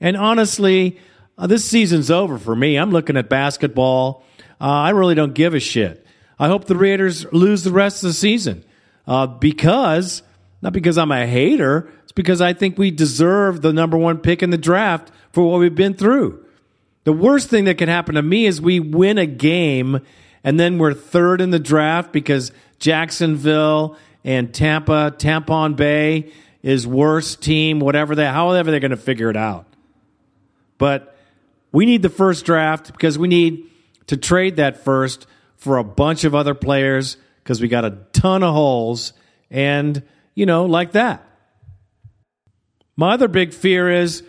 And 0.00 0.16
honestly, 0.16 0.98
uh, 1.38 1.46
this 1.46 1.64
season's 1.64 2.10
over 2.10 2.36
for 2.36 2.56
me. 2.56 2.74
I'm 2.74 2.90
looking 2.90 3.16
at 3.16 3.28
basketball. 3.28 4.24
Uh, 4.60 4.64
I 4.64 4.90
really 4.90 5.14
don't 5.14 5.34
give 5.34 5.54
a 5.54 5.60
shit. 5.60 6.04
I 6.36 6.48
hope 6.48 6.64
the 6.64 6.74
Raiders 6.74 7.32
lose 7.32 7.62
the 7.62 7.70
rest 7.70 8.02
of 8.02 8.08
the 8.08 8.14
season 8.14 8.64
uh, 9.06 9.28
because, 9.28 10.24
not 10.62 10.72
because 10.72 10.98
I'm 10.98 11.12
a 11.12 11.28
hater, 11.28 11.92
it's 12.02 12.10
because 12.10 12.40
I 12.40 12.52
think 12.52 12.76
we 12.76 12.90
deserve 12.90 13.62
the 13.62 13.72
number 13.72 13.96
one 13.96 14.18
pick 14.18 14.42
in 14.42 14.50
the 14.50 14.58
draft 14.58 15.12
for 15.30 15.48
what 15.48 15.60
we've 15.60 15.76
been 15.76 15.94
through. 15.94 16.44
The 17.04 17.12
worst 17.12 17.50
thing 17.50 17.66
that 17.66 17.78
could 17.78 17.88
happen 17.88 18.16
to 18.16 18.22
me 18.22 18.46
is 18.46 18.60
we 18.60 18.80
win 18.80 19.16
a 19.16 19.26
game 19.26 20.00
and 20.42 20.58
then 20.58 20.78
we're 20.78 20.92
third 20.92 21.40
in 21.40 21.50
the 21.50 21.60
draft 21.60 22.12
because 22.12 22.50
Jacksonville 22.80 23.96
and 24.26 24.52
Tampa, 24.52 25.14
Tampon 25.16 25.76
Bay 25.76 26.32
is 26.60 26.84
worst 26.84 27.40
team, 27.40 27.78
whatever 27.78 28.16
they, 28.16 28.26
however 28.26 28.72
they're 28.72 28.80
going 28.80 28.90
to 28.90 28.96
figure 28.96 29.30
it 29.30 29.36
out. 29.36 29.66
But 30.78 31.16
we 31.70 31.86
need 31.86 32.02
the 32.02 32.08
first 32.08 32.44
draft 32.44 32.90
because 32.90 33.16
we 33.16 33.28
need 33.28 33.70
to 34.08 34.16
trade 34.16 34.56
that 34.56 34.82
first 34.82 35.28
for 35.54 35.78
a 35.78 35.84
bunch 35.84 36.24
of 36.24 36.34
other 36.34 36.54
players 36.54 37.16
because 37.42 37.60
we 37.60 37.68
got 37.68 37.84
a 37.84 37.98
ton 38.12 38.42
of 38.42 38.52
holes 38.52 39.12
and, 39.48 40.02
you 40.34 40.44
know, 40.44 40.64
like 40.64 40.92
that. 40.92 41.24
My 42.96 43.12
other 43.12 43.28
big 43.28 43.54
fear 43.54 43.88
is 43.88 44.24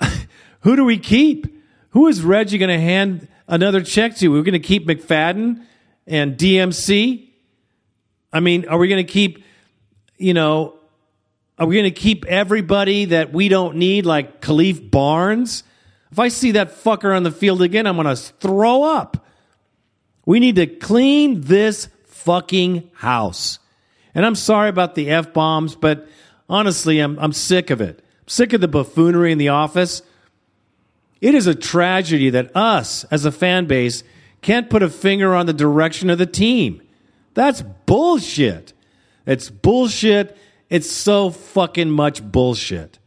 who 0.60 0.76
do 0.76 0.84
we 0.84 0.98
keep? 0.98 1.46
Who 1.90 2.08
is 2.08 2.20
Reggie 2.20 2.58
going 2.58 2.68
to 2.68 2.78
hand 2.78 3.26
another 3.48 3.80
check 3.80 4.16
to? 4.16 4.28
We're 4.28 4.42
going 4.42 4.52
to 4.52 4.58
keep 4.58 4.86
McFadden 4.86 5.64
and 6.06 6.36
DMC? 6.36 7.30
I 8.34 8.40
mean, 8.40 8.66
are 8.68 8.76
we 8.76 8.88
going 8.88 9.04
to 9.06 9.10
keep, 9.10 9.44
you 10.18 10.34
know, 10.34 10.74
are 11.56 11.66
we 11.66 11.76
going 11.76 11.84
to 11.84 11.92
keep 11.92 12.24
everybody 12.26 13.06
that 13.06 13.32
we 13.32 13.48
don't 13.48 13.76
need, 13.76 14.04
like 14.04 14.40
Khalif 14.40 14.90
Barnes? 14.90 15.62
If 16.10 16.18
I 16.18 16.28
see 16.28 16.50
that 16.52 16.72
fucker 16.72 17.16
on 17.16 17.22
the 17.22 17.30
field 17.30 17.62
again, 17.62 17.86
I'm 17.86 17.94
going 17.94 18.08
to 18.08 18.16
throw 18.16 18.82
up. 18.82 19.24
We 20.26 20.40
need 20.40 20.56
to 20.56 20.66
clean 20.66 21.42
this 21.42 21.88
fucking 22.06 22.90
house. 22.94 23.60
And 24.16 24.26
I'm 24.26 24.34
sorry 24.34 24.68
about 24.68 24.96
the 24.96 25.10
F 25.10 25.32
bombs, 25.32 25.76
but 25.76 26.08
honestly, 26.48 26.98
I'm, 26.98 27.16
I'm 27.20 27.32
sick 27.32 27.70
of 27.70 27.80
it. 27.80 28.00
I'm 28.00 28.28
sick 28.28 28.52
of 28.52 28.60
the 28.60 28.68
buffoonery 28.68 29.30
in 29.30 29.38
the 29.38 29.50
office. 29.50 30.02
It 31.20 31.36
is 31.36 31.46
a 31.46 31.54
tragedy 31.54 32.30
that 32.30 32.56
us, 32.56 33.04
as 33.04 33.24
a 33.24 33.32
fan 33.32 33.66
base, 33.66 34.02
can't 34.42 34.68
put 34.68 34.82
a 34.82 34.90
finger 34.90 35.34
on 35.34 35.46
the 35.46 35.52
direction 35.52 36.10
of 36.10 36.18
the 36.18 36.26
team. 36.26 36.82
That's 37.34 37.62
bullshit. 37.86 38.72
It's 39.26 39.50
bullshit. 39.50 40.36
It's 40.70 40.90
so 40.90 41.30
fucking 41.30 41.90
much 41.90 42.22
bullshit. 42.22 42.98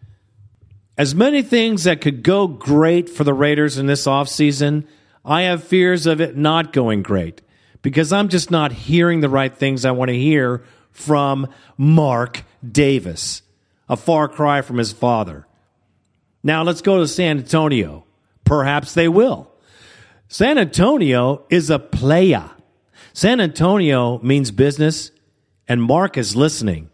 As 0.98 1.16
many 1.16 1.42
things 1.42 1.84
that 1.84 2.02
could 2.02 2.24
go 2.24 2.48
great 2.48 3.10
for 3.10 3.24
the 3.24 3.34
Raiders 3.34 3.78
in 3.78 3.86
this 3.86 4.06
offseason 4.06 4.86
I 5.28 5.42
have 5.42 5.66
fears 5.66 6.06
of 6.06 6.22
it 6.22 6.38
not 6.38 6.72
going 6.72 7.04
great 7.04 7.42
because 7.82 8.14
I'm 8.14 8.30
just 8.30 8.50
not 8.50 8.72
hearing 8.72 9.20
the 9.20 9.28
right 9.28 9.54
things 9.54 9.84
I 9.84 9.92
want 9.92 10.08
to 10.08 10.18
hear 10.18 10.64
from 10.92 11.50
Mark 11.76 12.44
Davis, 12.66 13.42
a 13.90 13.98
far 13.98 14.30
cry 14.30 14.62
from 14.62 14.78
his 14.78 14.94
father. 14.94 15.46
Now 16.44 16.64
let's 16.64 16.82
go 16.82 17.00
to 17.00 17.08
San 17.10 17.40
Antonio. 17.40 18.06
Perhaps 18.46 18.94
they 18.94 19.10
will. 19.10 19.52
San 20.30 20.58
Antonio 20.58 21.46
is 21.50 21.70
a 21.70 21.78
playa. 21.78 22.52
San 23.18 23.42
Antonio 23.42 24.20
means 24.20 24.52
business, 24.52 25.10
and 25.68 25.82
Mark 25.82 26.20
is 26.20 26.36
listening. 26.36 26.92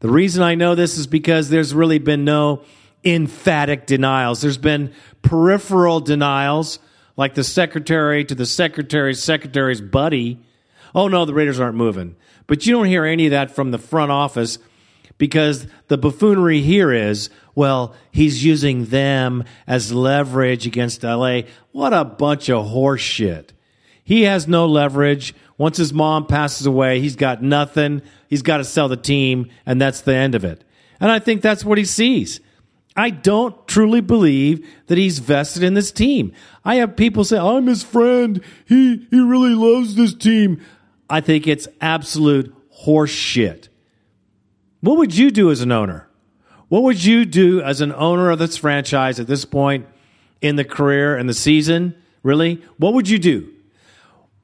The 0.00 0.10
reason 0.10 0.42
I 0.42 0.56
know 0.56 0.74
this 0.74 0.98
is 0.98 1.06
because 1.06 1.48
there's 1.48 1.72
really 1.72 1.96
been 1.96 2.22
no 2.22 2.64
emphatic 3.02 3.86
denials. 3.86 4.42
There's 4.42 4.58
been 4.58 4.92
peripheral 5.22 6.00
denials 6.00 6.80
like 7.16 7.32
the 7.32 7.42
secretary 7.42 8.26
to 8.26 8.34
the 8.34 8.44
secretary's 8.44 9.22
secretary's 9.22 9.80
buddy. 9.80 10.38
Oh 10.94 11.08
no, 11.08 11.24
the 11.24 11.32
Raiders 11.32 11.58
aren't 11.58 11.78
moving. 11.78 12.16
But 12.46 12.66
you 12.66 12.74
don't 12.74 12.84
hear 12.84 13.06
any 13.06 13.24
of 13.24 13.30
that 13.30 13.50
from 13.50 13.70
the 13.70 13.78
front 13.78 14.12
office 14.12 14.58
because 15.16 15.66
the 15.88 15.96
buffoonery 15.96 16.60
here 16.60 16.92
is, 16.92 17.30
well, 17.54 17.94
he's 18.10 18.44
using 18.44 18.84
them 18.84 19.44
as 19.66 19.94
leverage 19.94 20.66
against 20.66 21.02
LA. 21.02 21.40
What 21.72 21.94
a 21.94 22.04
bunch 22.04 22.50
of 22.50 22.66
horseshit. 22.66 23.52
He 24.04 24.24
has 24.24 24.46
no 24.46 24.66
leverage. 24.66 25.34
Once 25.56 25.76
his 25.76 25.92
mom 25.92 26.26
passes 26.26 26.66
away, 26.66 27.00
he's 27.00 27.16
got 27.16 27.42
nothing. 27.42 28.02
He's 28.28 28.42
got 28.42 28.58
to 28.58 28.64
sell 28.64 28.88
the 28.88 28.96
team, 28.96 29.50
and 29.64 29.80
that's 29.80 30.00
the 30.00 30.14
end 30.14 30.34
of 30.34 30.44
it. 30.44 30.64
And 31.00 31.10
I 31.10 31.18
think 31.18 31.42
that's 31.42 31.64
what 31.64 31.78
he 31.78 31.84
sees. 31.84 32.40
I 32.96 33.10
don't 33.10 33.66
truly 33.66 34.00
believe 34.00 34.68
that 34.86 34.98
he's 34.98 35.18
vested 35.18 35.62
in 35.62 35.74
this 35.74 35.90
team. 35.90 36.32
I 36.64 36.76
have 36.76 36.96
people 36.96 37.24
say, 37.24 37.38
I'm 37.38 37.66
his 37.66 37.82
friend. 37.82 38.42
He, 38.66 39.06
he 39.10 39.20
really 39.20 39.54
loves 39.54 39.96
this 39.96 40.14
team. 40.14 40.60
I 41.10 41.20
think 41.20 41.46
it's 41.46 41.68
absolute 41.80 42.54
horse 42.70 43.10
shit. 43.10 43.68
What 44.80 44.98
would 44.98 45.16
you 45.16 45.30
do 45.30 45.50
as 45.50 45.60
an 45.60 45.72
owner? 45.72 46.08
What 46.68 46.82
would 46.82 47.04
you 47.04 47.24
do 47.24 47.60
as 47.60 47.80
an 47.80 47.92
owner 47.92 48.30
of 48.30 48.38
this 48.38 48.56
franchise 48.56 49.20
at 49.20 49.26
this 49.26 49.44
point 49.44 49.86
in 50.40 50.56
the 50.56 50.64
career 50.64 51.16
and 51.16 51.28
the 51.28 51.34
season? 51.34 51.94
Really? 52.22 52.62
What 52.78 52.94
would 52.94 53.08
you 53.08 53.18
do? 53.18 53.53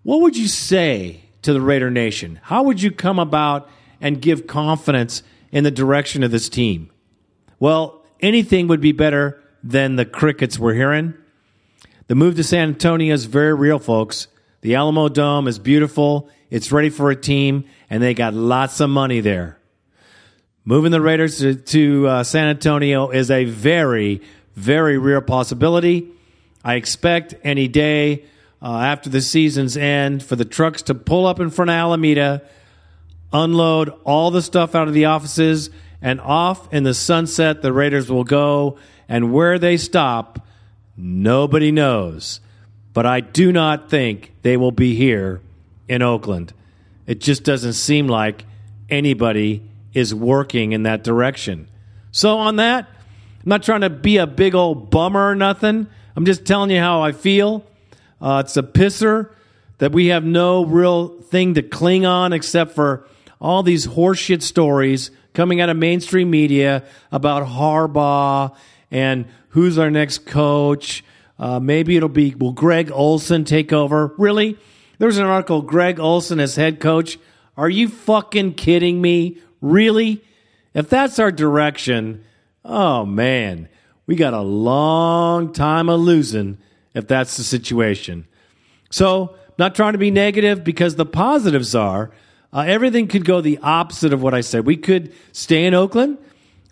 What 0.02 0.23
would 0.23 0.37
you 0.37 0.49
say 0.49 1.21
to 1.42 1.52
the 1.52 1.61
Raider 1.61 1.90
Nation? 1.90 2.40
How 2.42 2.62
would 2.62 2.80
you 2.80 2.90
come 2.90 3.19
about 3.19 3.69
and 4.00 4.21
give 4.21 4.47
confidence 4.47 5.23
in 5.52 5.64
the 5.64 5.71
direction 5.71 6.23
of 6.23 6.30
this 6.30 6.49
team? 6.49 6.90
Well, 7.59 8.04
anything 8.21 8.69
would 8.69 8.80
be 8.80 8.92
better 8.92 9.42
than 9.62 9.97
the 9.97 10.07
crickets 10.07 10.59
we're 10.59 10.75
hearing. 10.75 11.14
The 12.07 12.14
move 12.14 12.37
to 12.37 12.45
San 12.45 12.69
Antonio 12.69 13.12
is 13.12 13.26
very 13.26 13.54
real, 13.54 13.78
folks. 13.78 14.28
The 14.62 14.73
Alamodome 14.73 15.47
is 15.47 15.59
beautiful. 15.59 16.30
It's 16.49 16.73
ready 16.73 16.90
for 16.90 17.11
a 17.11 17.16
team, 17.16 17.64
and 17.90 18.02
they 18.02 18.14
got 18.14 18.33
lots 18.35 18.80
of 18.80 18.90
money 18.90 19.21
there. 19.21 19.59
Moving 20.64 20.92
the 20.92 21.00
Raiders 21.00 21.38
to, 21.38 21.54
to 21.54 22.09
uh, 22.09 22.25
San 22.25 22.49
Antonio 22.49 23.11
is 23.11 23.30
a 23.30 23.45
very, 23.45 24.23
very 24.57 24.99
real 24.99 25.21
possibility. 25.21 26.09
I 26.64 26.75
expect 26.75 27.35
any 27.45 27.69
day 27.69 28.25
uh, 28.62 28.79
after 28.81 29.09
the 29.09 29.23
season's 29.23 29.76
end 29.76 30.23
for 30.23 30.37
the 30.37 30.45
trucks 30.45 30.83
to 30.83 30.95
pull 30.95 31.26
up 31.26 31.40
in 31.40 31.50
front 31.50 31.71
of 31.71 31.75
Alameda, 31.75 32.43
unload 33.33 33.88
all 34.05 34.31
the 34.31 34.43
stuff 34.43 34.75
out 34.75 34.88
of 34.88 34.95
the 34.95 35.07
offices, 35.07 35.71
and 36.02 36.21
off 36.21 36.73
in 36.73 36.83
the 36.83 36.95
sunset 36.95 37.62
the 37.62 37.73
Raiders 37.73 38.11
will 38.11 38.25
go. 38.25 38.79
And 39.09 39.33
where 39.33 39.59
they 39.59 39.76
stop, 39.76 40.47
nobody 40.97 41.73
knows. 41.73 42.40
But 42.93 43.07
I 43.07 43.21
do 43.21 43.52
not 43.52 43.90
think 43.90 44.33
they 44.43 44.57
will 44.57 44.73
be 44.73 44.95
here 44.95 45.40
in 45.88 46.02
Oakland. 46.02 46.52
It 47.07 47.21
just 47.21 47.45
doesn't 47.45 47.73
seem 47.73 48.07
like 48.07 48.45
anybody 48.88 49.62
is 49.93 50.14
working 50.14 50.73
in 50.73 50.85
that 50.85 51.02
direction. 51.02 51.69
So, 52.12 52.38
on 52.38 52.57
that, 52.57 52.88
I'm 52.88 53.49
not 53.49 53.62
trying 53.62 53.81
to 53.83 53.90
be 53.90 54.19
a 54.19 54.26
big 54.26 54.55
old 54.55 54.90
bummer 54.90 55.31
or 55.31 55.35
nothing. 55.35 55.87
I'm 56.14 56.25
just 56.25 56.45
telling 56.45 56.71
you 56.71 56.79
how 56.79 57.02
I 57.02 57.12
feel. 57.12 57.64
Uh, 58.21 58.43
it's 58.45 58.57
a 58.57 58.62
pisser 58.62 59.31
that 59.79 59.93
we 59.93 60.09
have 60.09 60.25
no 60.25 60.65
real 60.65 61.09
thing 61.09 61.55
to 61.55 61.62
cling 61.62 62.05
on 62.05 62.33
except 62.33 62.73
for 62.73 63.07
all 63.41 63.62
these 63.62 63.87
horseshit 63.87 64.43
stories 64.43 65.11
coming 65.33 65.61
out 65.61 65.71
of 65.71 65.77
mainstream 65.77 66.31
media 66.31 66.85
about 67.11 67.47
Harbaugh 67.47 68.55
and 68.91 69.27
who's 69.50 69.79
our 69.79 69.91
next 69.91 70.27
coach. 70.27 71.03
Uh, 71.39 71.59
maybe 71.59 71.97
it'll 71.97 72.09
be 72.09 72.35
will 72.35 72.53
Greg 72.53 72.91
Olson 72.93 73.45
take 73.45 73.73
over? 73.73 74.15
Really? 74.19 74.59
There's 74.99 75.17
an 75.17 75.25
article 75.25 75.62
Greg 75.62 75.99
Olson 75.99 76.41
as 76.41 76.57
head 76.57 76.81
coach. 76.81 77.19
Are 77.57 77.71
you 77.71 77.89
fucking 77.89 78.55
kidding 78.55 79.00
me? 79.00 79.39
Really? 79.62 80.23
If 80.75 80.91
that's 80.91 81.19
our 81.19 81.33
direction, 81.33 82.25
oh 82.65 83.07
man, 83.07 83.69
we 84.07 84.15
got 84.17 84.35
a 84.35 84.43
long 84.43 85.53
time 85.55 85.89
of 85.89 86.00
losing 86.00 86.59
if 86.94 87.06
that's 87.06 87.37
the 87.37 87.44
situation. 87.44 88.26
So, 88.90 89.37
not 89.59 89.75
trying 89.75 89.92
to 89.92 89.99
be 89.99 90.11
negative 90.11 90.64
because 90.64 90.97
the 90.97 91.06
positives 91.06 91.75
are 91.75 92.11
uh, 92.52 92.64
everything 92.66 93.06
could 93.06 93.25
go 93.25 93.40
the 93.40 93.59
opposite 93.62 94.12
of 94.12 94.23
what 94.23 94.35
I 94.35 94.40
said. 94.40 94.66
We 94.66 94.76
could 94.76 95.12
stay 95.32 95.66
in 95.66 95.75
Oakland. 95.75 96.18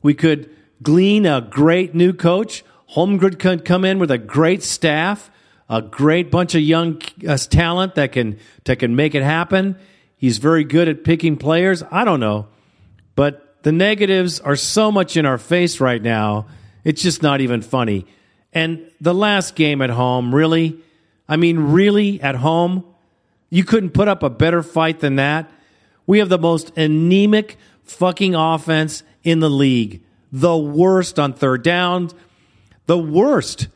We 0.02 0.14
could 0.14 0.50
glean 0.82 1.26
a 1.26 1.40
great 1.40 1.94
new 1.94 2.12
coach. 2.12 2.64
Holmgren 2.94 3.38
could 3.38 3.64
come 3.64 3.84
in 3.84 3.98
with 3.98 4.10
a 4.10 4.18
great 4.18 4.62
staff, 4.62 5.30
a 5.68 5.82
great 5.82 6.30
bunch 6.30 6.54
of 6.54 6.62
young 6.62 7.00
uh, 7.26 7.36
talent 7.36 7.94
that 7.94 8.12
can 8.12 8.38
that 8.64 8.78
can 8.78 8.96
make 8.96 9.14
it 9.14 9.22
happen. 9.22 9.76
He's 10.16 10.38
very 10.38 10.64
good 10.64 10.88
at 10.88 11.04
picking 11.04 11.36
players. 11.36 11.84
I 11.90 12.04
don't 12.04 12.20
know. 12.20 12.48
But 13.14 13.62
the 13.62 13.72
negatives 13.72 14.40
are 14.40 14.56
so 14.56 14.90
much 14.90 15.16
in 15.16 15.26
our 15.26 15.38
face 15.38 15.80
right 15.80 16.02
now, 16.02 16.46
it's 16.84 17.02
just 17.02 17.22
not 17.22 17.40
even 17.40 17.62
funny. 17.62 18.06
And 18.52 18.90
the 19.00 19.14
last 19.14 19.54
game 19.54 19.82
at 19.82 19.90
home, 19.90 20.34
really? 20.34 20.78
I 21.28 21.36
mean, 21.36 21.58
really 21.58 22.20
at 22.20 22.36
home? 22.36 22.84
You 23.50 23.64
couldn't 23.64 23.90
put 23.90 24.08
up 24.08 24.22
a 24.22 24.30
better 24.30 24.62
fight 24.62 25.00
than 25.00 25.16
that? 25.16 25.50
We 26.06 26.18
have 26.20 26.28
the 26.28 26.38
most 26.38 26.76
anemic 26.76 27.58
fucking 27.84 28.34
offense 28.34 29.02
in 29.22 29.40
the 29.40 29.50
league. 29.50 30.02
The 30.32 30.56
worst 30.56 31.18
on 31.18 31.32
third 31.34 31.62
downs. 31.62 32.14
The 32.86 32.98
worst. 32.98 33.68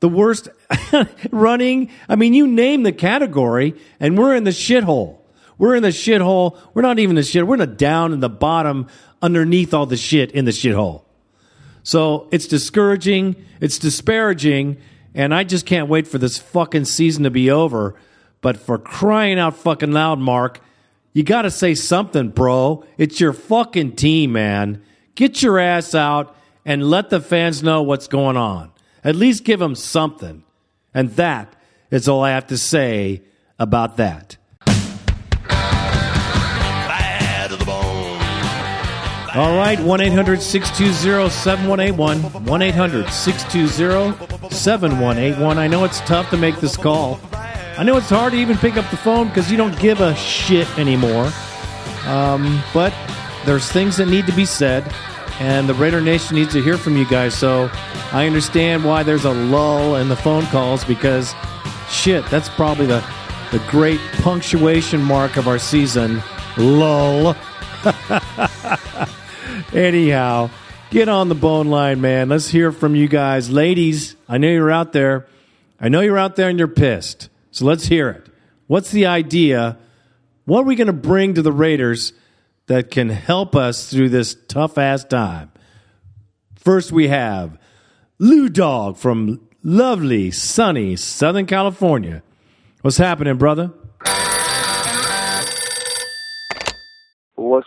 The 0.00 0.08
worst 0.08 0.48
running. 1.30 1.90
I 2.08 2.16
mean, 2.16 2.34
you 2.34 2.46
name 2.46 2.82
the 2.82 2.92
category, 2.92 3.74
and 4.00 4.16
we're 4.16 4.34
in 4.34 4.44
the 4.44 4.50
shithole. 4.50 5.18
We're 5.58 5.76
in 5.76 5.82
the 5.82 5.90
shithole. 5.90 6.58
We're 6.74 6.82
not 6.82 6.98
even 6.98 7.16
the 7.16 7.22
shit. 7.22 7.46
We're 7.46 7.54
in 7.54 7.60
the 7.60 7.66
down 7.66 8.12
in 8.12 8.20
the 8.20 8.28
bottom 8.28 8.88
underneath 9.20 9.74
all 9.74 9.86
the 9.86 9.96
shit 9.96 10.32
in 10.32 10.44
the 10.44 10.50
shithole. 10.50 11.04
So 11.82 12.28
it's 12.30 12.46
discouraging. 12.46 13.36
It's 13.60 13.78
disparaging. 13.78 14.78
And 15.14 15.34
I 15.34 15.44
just 15.44 15.66
can't 15.66 15.88
wait 15.88 16.06
for 16.06 16.18
this 16.18 16.38
fucking 16.38 16.86
season 16.86 17.24
to 17.24 17.30
be 17.30 17.50
over. 17.50 17.94
But 18.40 18.56
for 18.56 18.78
crying 18.78 19.38
out 19.38 19.56
fucking 19.56 19.92
loud, 19.92 20.18
Mark, 20.18 20.60
you 21.12 21.22
got 21.22 21.42
to 21.42 21.50
say 21.50 21.74
something, 21.74 22.30
bro. 22.30 22.84
It's 22.96 23.20
your 23.20 23.32
fucking 23.32 23.96
team, 23.96 24.32
man. 24.32 24.82
Get 25.14 25.42
your 25.42 25.58
ass 25.58 25.94
out 25.94 26.34
and 26.64 26.88
let 26.88 27.10
the 27.10 27.20
fans 27.20 27.62
know 27.62 27.82
what's 27.82 28.08
going 28.08 28.36
on. 28.36 28.72
At 29.04 29.16
least 29.16 29.44
give 29.44 29.60
them 29.60 29.74
something. 29.74 30.44
And 30.94 31.10
that 31.16 31.54
is 31.90 32.08
all 32.08 32.22
I 32.22 32.30
have 32.30 32.46
to 32.48 32.58
say 32.58 33.22
about 33.58 33.96
that. 33.98 34.36
All 39.34 39.56
right, 39.56 39.80
1 39.80 40.00
800 40.02 40.42
620 40.42 41.30
7181. 41.30 42.44
1 42.44 42.62
800 42.62 43.08
620 43.08 44.50
7181. 44.50 45.58
I 45.58 45.66
know 45.66 45.84
it's 45.84 46.00
tough 46.02 46.28
to 46.30 46.36
make 46.36 46.60
this 46.60 46.76
call. 46.76 47.18
I 47.78 47.82
know 47.82 47.96
it's 47.96 48.10
hard 48.10 48.34
to 48.34 48.38
even 48.38 48.58
pick 48.58 48.76
up 48.76 48.90
the 48.90 48.98
phone 48.98 49.28
because 49.28 49.50
you 49.50 49.56
don't 49.56 49.78
give 49.80 50.02
a 50.02 50.14
shit 50.16 50.68
anymore. 50.78 51.32
Um, 52.04 52.62
but 52.74 52.92
there's 53.46 53.72
things 53.72 53.96
that 53.96 54.08
need 54.08 54.26
to 54.26 54.32
be 54.32 54.44
said, 54.44 54.84
and 55.40 55.66
the 55.66 55.74
Raider 55.74 56.02
Nation 56.02 56.36
needs 56.36 56.52
to 56.52 56.62
hear 56.62 56.76
from 56.76 56.98
you 56.98 57.06
guys. 57.06 57.34
So 57.34 57.70
I 58.12 58.26
understand 58.26 58.84
why 58.84 59.02
there's 59.02 59.24
a 59.24 59.32
lull 59.32 59.96
in 59.96 60.10
the 60.10 60.16
phone 60.16 60.44
calls 60.48 60.84
because 60.84 61.32
shit, 61.88 62.26
that's 62.26 62.50
probably 62.50 62.84
the, 62.84 63.02
the 63.50 63.62
great 63.70 64.00
punctuation 64.20 65.00
mark 65.00 65.38
of 65.38 65.48
our 65.48 65.58
season. 65.58 66.22
Lull. 66.58 67.34
Anyhow, 69.74 70.50
get 70.90 71.08
on 71.08 71.28
the 71.28 71.34
bone 71.34 71.68
line, 71.68 72.00
man. 72.00 72.28
Let's 72.28 72.48
hear 72.48 72.72
from 72.72 72.94
you 72.94 73.08
guys. 73.08 73.50
Ladies, 73.50 74.16
I 74.28 74.38
know 74.38 74.48
you're 74.48 74.70
out 74.70 74.92
there. 74.92 75.26
I 75.80 75.88
know 75.88 76.00
you're 76.00 76.18
out 76.18 76.36
there 76.36 76.48
and 76.48 76.58
you're 76.58 76.68
pissed. 76.68 77.28
So 77.50 77.64
let's 77.64 77.86
hear 77.86 78.08
it. 78.10 78.26
What's 78.66 78.90
the 78.90 79.06
idea? 79.06 79.78
What 80.44 80.60
are 80.60 80.66
we 80.66 80.76
going 80.76 80.86
to 80.86 80.92
bring 80.92 81.34
to 81.34 81.42
the 81.42 81.52
Raiders 81.52 82.12
that 82.66 82.90
can 82.90 83.08
help 83.08 83.54
us 83.54 83.90
through 83.90 84.08
this 84.08 84.36
tough 84.48 84.78
ass 84.78 85.04
time? 85.04 85.52
First, 86.56 86.92
we 86.92 87.08
have 87.08 87.58
Lou 88.18 88.48
Dog 88.48 88.96
from 88.96 89.46
lovely, 89.62 90.30
sunny 90.30 90.96
Southern 90.96 91.46
California. 91.46 92.22
What's 92.82 92.98
happening, 92.98 93.36
brother? 93.36 93.72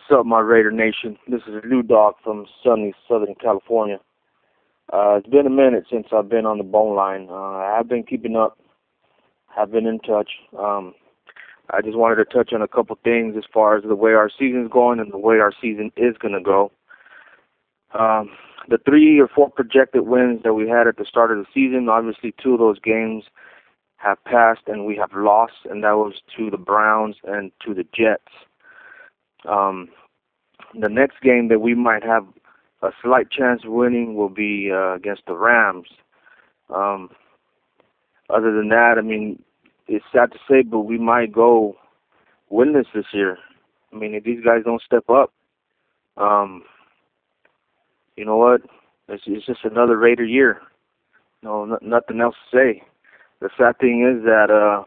What's 0.08 0.20
up, 0.20 0.26
my 0.28 0.40
Raider 0.40 0.70
Nation? 0.72 1.18
This 1.28 1.42
is 1.48 1.64
Lou 1.64 1.82
Dog 1.82 2.14
from 2.24 2.46
sunny 2.64 2.94
Southern 3.08 3.34
California. 3.42 4.00
Uh, 4.94 5.16
it's 5.16 5.28
been 5.28 5.48
a 5.48 5.50
minute 5.50 5.86
since 5.90 6.06
I've 6.12 6.30
been 6.30 6.46
on 6.46 6.60
the 6.60 6.64
bone 6.64 6.96
line. 6.96 7.28
Uh, 7.28 7.34
I've 7.34 7.88
been 7.88 8.04
keeping 8.04 8.36
up, 8.36 8.60
have 9.48 9.72
been 9.72 9.88
in 9.88 9.98
touch. 9.98 10.30
Um, 10.60 10.94
I 11.72 11.82
just 11.82 11.98
wanted 11.98 12.18
to 12.18 12.26
touch 12.26 12.54
on 12.54 12.62
a 12.62 12.68
couple 12.68 13.00
things 13.04 13.34
as 13.36 13.46
far 13.52 13.78
as 13.78 13.84
the 13.84 13.96
way 13.96 14.12
our 14.12 14.30
season's 14.30 14.70
going 14.70 15.00
and 15.00 15.12
the 15.12 15.18
way 15.18 15.38
our 15.38 15.52
season 15.60 15.92
is 15.98 16.16
going 16.20 16.36
to 16.36 16.40
go. 16.40 16.72
Um, 17.98 18.30
the 18.70 18.78
three 18.86 19.20
or 19.20 19.28
four 19.28 19.50
projected 19.50 20.04
wins 20.04 20.42
that 20.44 20.54
we 20.54 20.70
had 20.70 20.86
at 20.86 20.98
the 20.98 21.06
start 21.06 21.32
of 21.32 21.40
the 21.40 21.48
season, 21.52 21.90
obviously 21.90 22.36
two 22.44 22.54
of 22.54 22.60
those 22.60 22.78
games 22.78 23.24
have 23.98 24.24
passed 24.24 24.68
and 24.68 24.86
we 24.86 24.98
have 24.98 25.14
lost, 25.16 25.66
and 25.68 25.84
that 25.84 25.98
was 25.98 26.22
to 26.38 26.52
the 26.52 26.58
Browns 26.58 27.16
and 27.24 27.52
to 27.66 27.74
the 27.74 27.88
Jets. 27.92 28.30
Um, 29.48 29.90
the 30.80 30.90
next 30.90 31.22
game 31.22 31.48
that 31.50 31.60
we 31.60 31.76
might 31.76 32.04
have 32.04 32.26
a 32.82 32.90
slight 33.04 33.32
chance 33.32 33.64
of 33.66 33.72
winning 33.72 34.16
will 34.16 34.30
be 34.30 34.70
uh, 34.72 34.94
against 34.96 35.24
the 35.28 35.36
Rams. 35.36 35.88
Um, 36.74 37.10
other 38.30 38.52
than 38.56 38.70
that, 38.70 38.96
I 38.98 39.02
mean, 39.02 39.42
it's 39.88 40.06
sad 40.12 40.32
to 40.32 40.40
say, 40.50 40.64
but 40.64 40.82
we 40.82 40.98
might 40.98 41.32
go 41.32 41.76
winless 42.52 42.86
this 42.94 43.06
year. 43.14 43.38
I 43.94 43.98
mean, 43.98 44.14
if 44.14 44.24
these 44.24 44.44
guys 44.44 44.64
don't 44.66 44.82
step 44.82 45.10
up, 45.10 45.32
um, 46.18 46.64
you 48.16 48.26
know 48.26 48.38
what? 48.38 48.62
It's, 49.08 49.24
it's 49.28 49.46
just 49.46 49.64
another 49.64 49.98
Raider 49.98 50.26
year. 50.26 50.62
No, 51.44 51.64
n- 51.64 51.78
nothing 51.82 52.22
else 52.22 52.36
to 52.52 52.58
say. 52.58 52.84
The 53.42 53.50
sad 53.58 53.78
thing 53.80 54.02
is 54.04 54.24
that 54.26 54.50
uh, 54.50 54.84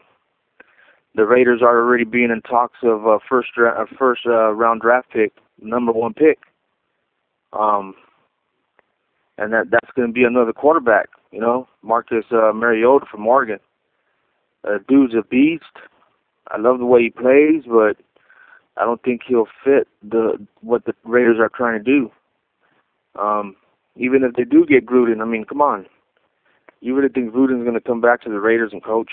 the 1.14 1.26
Raiders 1.26 1.62
are 1.62 1.78
already 1.80 2.04
being 2.04 2.30
in 2.30 2.42
talks 2.42 2.78
of 2.82 3.06
a 3.06 3.18
first 3.28 3.50
ra- 3.56 3.82
a 3.82 3.86
first 3.86 4.22
uh, 4.26 4.52
round 4.52 4.80
draft 4.80 5.10
pick, 5.10 5.32
number 5.60 5.92
one 5.92 6.14
pick. 6.14 6.38
Um, 7.52 7.94
and 9.38 9.52
that 9.52 9.70
that's 9.70 9.90
going 9.96 10.08
to 10.08 10.12
be 10.12 10.24
another 10.24 10.52
quarterback. 10.52 11.08
You 11.30 11.40
know, 11.40 11.68
Marcus 11.82 12.24
uh, 12.30 12.52
Mariota 12.52 13.06
from 13.10 13.26
Oregon. 13.26 13.58
Uh, 14.64 14.78
dude's 14.88 15.14
a 15.14 15.22
beast. 15.22 15.64
I 16.48 16.58
love 16.58 16.78
the 16.78 16.86
way 16.86 17.02
he 17.02 17.10
plays, 17.10 17.62
but 17.66 17.96
I 18.76 18.84
don't 18.84 19.02
think 19.02 19.22
he'll 19.26 19.48
fit 19.64 19.88
the 20.02 20.46
what 20.60 20.84
the 20.84 20.94
Raiders 21.04 21.38
are 21.38 21.50
trying 21.54 21.82
to 21.82 21.84
do. 21.84 22.10
Um, 23.18 23.56
even 23.96 24.22
if 24.22 24.34
they 24.34 24.44
do 24.44 24.64
get 24.64 24.86
Gruden, 24.86 25.20
I 25.20 25.24
mean, 25.24 25.44
come 25.44 25.60
on. 25.60 25.86
You 26.80 26.94
really 26.94 27.08
think 27.08 27.32
Gruden's 27.32 27.64
going 27.64 27.74
to 27.74 27.80
come 27.80 28.00
back 28.00 28.22
to 28.22 28.28
the 28.28 28.40
Raiders 28.40 28.70
and 28.72 28.82
coach? 28.82 29.10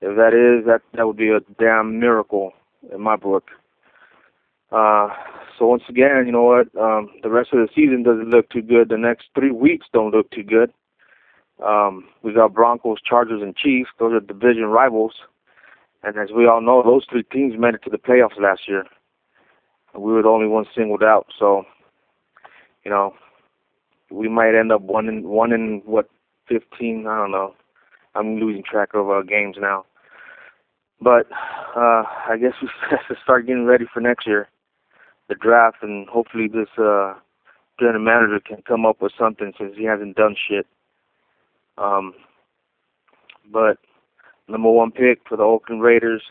If 0.00 0.16
that 0.16 0.32
is, 0.32 0.66
that 0.66 0.80
that 0.94 1.06
would 1.06 1.16
be 1.16 1.28
a 1.28 1.40
damn 1.58 2.00
miracle 2.00 2.52
in 2.92 3.00
my 3.00 3.16
book. 3.16 3.50
Uh, 4.72 5.08
so 5.58 5.66
once 5.66 5.82
again, 5.88 6.24
you 6.26 6.32
know 6.32 6.44
what? 6.44 6.68
Um, 6.80 7.10
the 7.22 7.28
rest 7.28 7.52
of 7.52 7.58
the 7.58 7.68
season 7.74 8.02
doesn't 8.02 8.30
look 8.30 8.48
too 8.48 8.62
good. 8.62 8.88
The 8.88 8.96
next 8.96 9.26
three 9.34 9.50
weeks 9.50 9.86
don't 9.92 10.12
look 10.12 10.30
too 10.30 10.42
good. 10.42 10.72
Um, 11.64 12.06
we 12.22 12.32
got 12.32 12.54
Broncos, 12.54 13.02
Chargers, 13.02 13.42
and 13.42 13.54
Chiefs. 13.54 13.90
Those 13.98 14.14
are 14.14 14.20
division 14.20 14.66
rivals. 14.66 15.12
And 16.02 16.16
as 16.16 16.30
we 16.34 16.46
all 16.46 16.62
know, 16.62 16.82
those 16.82 17.04
three 17.10 17.24
teams 17.24 17.58
made 17.58 17.74
it 17.74 17.82
to 17.84 17.90
the 17.90 17.98
playoffs 17.98 18.40
last 18.40 18.62
year. 18.66 18.84
And 19.92 20.02
we 20.02 20.12
were 20.12 20.22
the 20.22 20.28
only 20.28 20.46
ones 20.46 20.68
singled 20.74 21.02
out. 21.02 21.26
So, 21.38 21.64
you 22.84 22.90
know, 22.90 23.14
we 24.10 24.28
might 24.28 24.58
end 24.58 24.72
up 24.72 24.80
one 24.80 25.08
in 25.08 25.28
one 25.28 25.52
in 25.52 25.82
what 25.84 26.08
fifteen. 26.48 27.06
I 27.06 27.18
don't 27.18 27.32
know. 27.32 27.54
I'm 28.14 28.36
losing 28.36 28.62
track 28.62 28.90
of 28.94 29.10
uh, 29.10 29.22
games 29.22 29.56
now. 29.60 29.84
But 31.00 31.26
uh, 31.76 32.04
I 32.28 32.36
guess 32.40 32.52
we 32.60 32.68
have 32.90 33.06
to 33.08 33.22
start 33.22 33.46
getting 33.46 33.64
ready 33.64 33.86
for 33.92 34.00
next 34.00 34.26
year, 34.26 34.48
the 35.28 35.34
draft, 35.34 35.78
and 35.82 36.08
hopefully 36.08 36.48
this 36.48 36.68
uh, 36.78 37.14
general 37.78 38.04
manager 38.04 38.40
can 38.46 38.62
come 38.66 38.84
up 38.84 39.00
with 39.00 39.12
something 39.18 39.52
since 39.58 39.72
he 39.76 39.84
hasn't 39.84 40.16
done 40.16 40.36
shit. 40.48 40.66
Um, 41.78 42.12
but 43.50 43.78
number 44.48 44.70
one 44.70 44.90
pick 44.90 45.20
for 45.28 45.36
the 45.36 45.42
Oakland 45.42 45.82
Raiders 45.82 46.22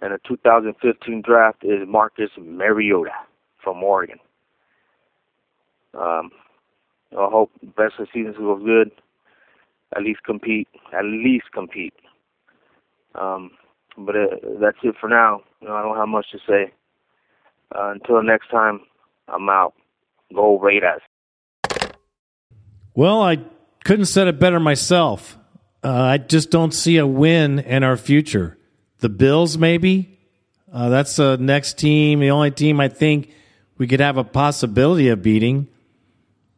and 0.00 0.12
the 0.14 0.18
2015 0.26 1.22
draft 1.22 1.62
is 1.62 1.86
Marcus 1.86 2.30
Mariota 2.38 3.10
from 3.62 3.82
Oregon. 3.82 4.18
Um, 5.94 6.30
I 7.12 7.28
hope 7.30 7.50
the 7.60 7.68
rest 7.76 7.94
of 7.98 8.06
the 8.06 8.10
season 8.12 8.34
good. 8.64 8.90
At 9.96 10.02
least 10.02 10.22
compete. 10.24 10.68
At 10.96 11.04
least 11.04 11.46
compete. 11.52 11.94
Um, 13.14 13.50
but 13.96 14.16
uh, 14.16 14.26
that's 14.60 14.78
it 14.82 14.94
for 15.00 15.08
now. 15.08 15.42
You 15.60 15.68
know, 15.68 15.74
I 15.74 15.82
don't 15.82 15.96
have 15.96 16.08
much 16.08 16.26
to 16.32 16.38
say. 16.48 16.72
Uh, 17.74 17.90
until 17.90 18.22
next 18.22 18.50
time, 18.50 18.80
I'm 19.28 19.48
out. 19.48 19.74
Go 20.34 20.58
Raiders. 20.58 21.02
Well, 22.94 23.22
I 23.22 23.38
couldn't 23.84 24.06
said 24.06 24.26
it 24.26 24.38
better 24.38 24.60
myself. 24.60 25.38
Uh, 25.82 25.92
I 25.92 26.18
just 26.18 26.50
don't 26.50 26.72
see 26.72 26.98
a 26.98 27.06
win 27.06 27.60
in 27.60 27.82
our 27.82 27.96
future. 27.96 28.58
The 28.98 29.08
Bills, 29.08 29.56
maybe. 29.56 30.18
Uh, 30.72 30.88
that's 30.88 31.16
the 31.16 31.36
next 31.38 31.78
team, 31.78 32.20
the 32.20 32.30
only 32.30 32.50
team 32.50 32.80
I 32.80 32.88
think 32.88 33.32
we 33.78 33.86
could 33.86 34.00
have 34.00 34.18
a 34.18 34.24
possibility 34.24 35.08
of 35.08 35.22
beating. 35.22 35.68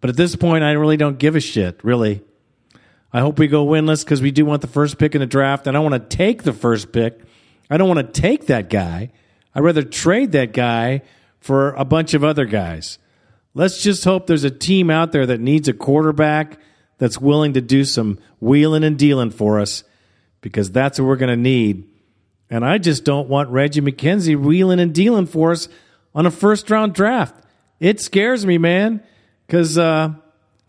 But 0.00 0.10
at 0.10 0.16
this 0.16 0.34
point, 0.34 0.64
I 0.64 0.72
really 0.72 0.96
don't 0.96 1.18
give 1.18 1.36
a 1.36 1.40
shit, 1.40 1.82
really. 1.84 2.22
I 3.12 3.20
hope 3.20 3.38
we 3.38 3.46
go 3.46 3.66
winless 3.66 4.04
because 4.04 4.22
we 4.22 4.30
do 4.30 4.44
want 4.44 4.62
the 4.62 4.68
first 4.68 4.98
pick 4.98 5.14
in 5.14 5.20
the 5.20 5.26
draft. 5.26 5.66
And 5.66 5.76
I 5.76 5.80
want 5.80 5.94
to 5.94 6.16
take 6.16 6.42
the 6.42 6.52
first 6.52 6.92
pick. 6.92 7.20
I 7.68 7.76
don't 7.76 7.88
want 7.88 8.14
to 8.14 8.20
take 8.20 8.46
that 8.46 8.70
guy. 8.70 9.10
I'd 9.54 9.62
rather 9.62 9.82
trade 9.82 10.32
that 10.32 10.52
guy 10.52 11.02
for 11.40 11.70
a 11.72 11.84
bunch 11.84 12.14
of 12.14 12.24
other 12.24 12.46
guys. 12.46 12.98
Let's 13.54 13.82
just 13.82 14.04
hope 14.04 14.26
there's 14.26 14.44
a 14.44 14.50
team 14.50 14.88
out 14.90 15.12
there 15.12 15.26
that 15.26 15.40
needs 15.40 15.68
a 15.68 15.74
quarterback 15.74 16.58
that's 16.98 17.18
willing 17.18 17.52
to 17.54 17.60
do 17.60 17.84
some 17.84 18.18
wheeling 18.40 18.84
and 18.84 18.98
dealing 18.98 19.30
for 19.30 19.60
us 19.60 19.84
because 20.40 20.70
that's 20.70 20.98
what 20.98 21.06
we're 21.06 21.16
going 21.16 21.36
to 21.36 21.36
need. 21.36 21.88
And 22.48 22.64
I 22.64 22.78
just 22.78 23.04
don't 23.04 23.28
want 23.28 23.50
Reggie 23.50 23.80
McKenzie 23.80 24.38
wheeling 24.38 24.80
and 24.80 24.94
dealing 24.94 25.26
for 25.26 25.52
us 25.52 25.68
on 26.14 26.26
a 26.26 26.30
first 26.30 26.70
round 26.70 26.94
draft. 26.94 27.34
It 27.80 28.00
scares 28.00 28.46
me, 28.46 28.58
man, 28.58 29.02
because 29.46 29.76
uh, 29.76 30.14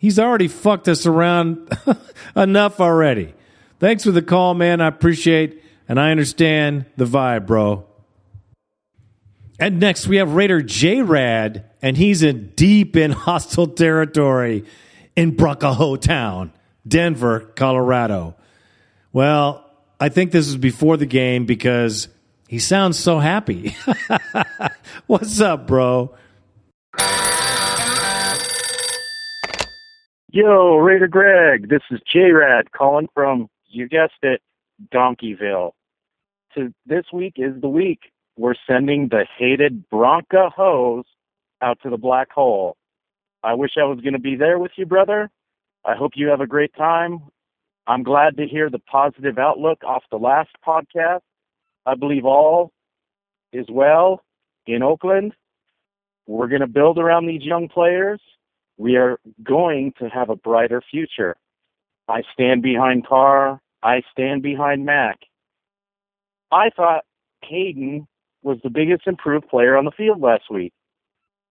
he's 0.03 0.19
already 0.19 0.49
fucked 0.49 0.89
us 0.89 1.05
around 1.05 1.71
enough 2.35 2.81
already. 2.81 3.33
Thanks 3.79 4.03
for 4.03 4.11
the 4.11 4.21
call, 4.21 4.53
man. 4.53 4.81
I 4.81 4.87
appreciate 4.87 5.63
and 5.87 5.97
I 5.97 6.11
understand 6.11 6.85
the 6.97 7.05
vibe, 7.05 7.47
bro. 7.47 7.85
And 9.59 9.79
next 9.79 10.05
we 10.05 10.17
have 10.17 10.33
Raider 10.33 10.61
J 10.61 11.01
Rad, 11.01 11.69
and 11.81 11.95
he's 11.95 12.21
in 12.21 12.49
deep 12.49 12.97
in 12.97 13.11
hostile 13.11 13.67
territory 13.67 14.65
in 15.15 15.37
Brokaho 15.37 15.99
Town, 15.99 16.51
Denver, 16.85 17.39
Colorado. 17.55 18.35
Well, 19.13 19.71
I 20.01 20.09
think 20.09 20.31
this 20.31 20.49
is 20.49 20.57
before 20.57 20.97
the 20.97 21.05
game 21.05 21.45
because 21.45 22.09
he 22.49 22.59
sounds 22.59 22.99
so 22.99 23.19
happy. 23.19 23.77
What's 25.07 25.39
up, 25.39 25.65
bro? 25.65 26.13
Yo, 30.35 30.77
Raider 30.77 31.07
Greg, 31.07 31.69
this 31.69 31.83
is 31.91 31.99
J 32.11 32.31
Rad 32.31 32.71
calling 32.71 33.07
from, 33.13 33.47
you 33.67 33.87
guessed 33.87 34.13
it, 34.23 34.41
Donkeyville. 34.91 35.73
To 36.55 36.73
this 36.87 37.05
week 37.13 37.33
is 37.35 37.53
the 37.61 37.69
week. 37.69 37.99
We're 38.35 38.55
sending 38.65 39.09
the 39.09 39.27
hated 39.37 39.87
Bronca 39.91 40.51
hose 40.51 41.05
out 41.61 41.77
to 41.83 41.91
the 41.91 41.99
black 41.99 42.31
hole. 42.31 42.77
I 43.43 43.53
wish 43.53 43.73
I 43.77 43.83
was 43.83 43.99
going 43.99 44.13
to 44.13 44.19
be 44.19 44.35
there 44.35 44.57
with 44.57 44.71
you, 44.75 44.87
brother. 44.87 45.29
I 45.85 45.93
hope 45.93 46.13
you 46.15 46.29
have 46.29 46.41
a 46.41 46.47
great 46.47 46.73
time. 46.73 47.19
I'm 47.85 48.01
glad 48.01 48.35
to 48.37 48.47
hear 48.47 48.71
the 48.71 48.79
positive 48.79 49.37
outlook 49.37 49.83
off 49.83 50.01
the 50.09 50.17
last 50.17 50.49
podcast. 50.67 51.21
I 51.85 51.93
believe 51.93 52.25
all 52.25 52.71
is 53.51 53.67
well 53.69 54.23
in 54.65 54.81
Oakland. 54.81 55.35
We're 56.25 56.47
going 56.47 56.61
to 56.61 56.67
build 56.67 56.97
around 56.97 57.27
these 57.27 57.43
young 57.43 57.69
players. 57.69 58.19
We 58.77 58.95
are 58.95 59.19
going 59.43 59.93
to 59.99 60.09
have 60.09 60.29
a 60.29 60.35
brighter 60.35 60.81
future. 60.89 61.35
I 62.07 62.23
stand 62.33 62.61
behind 62.61 63.07
Carr. 63.07 63.61
I 63.81 64.01
stand 64.11 64.41
behind 64.41 64.85
Mack. 64.85 65.19
I 66.51 66.69
thought 66.75 67.05
Caden 67.43 68.07
was 68.41 68.57
the 68.63 68.69
biggest 68.69 69.07
improved 69.07 69.47
player 69.47 69.77
on 69.77 69.85
the 69.85 69.91
field 69.91 70.21
last 70.21 70.43
week. 70.49 70.73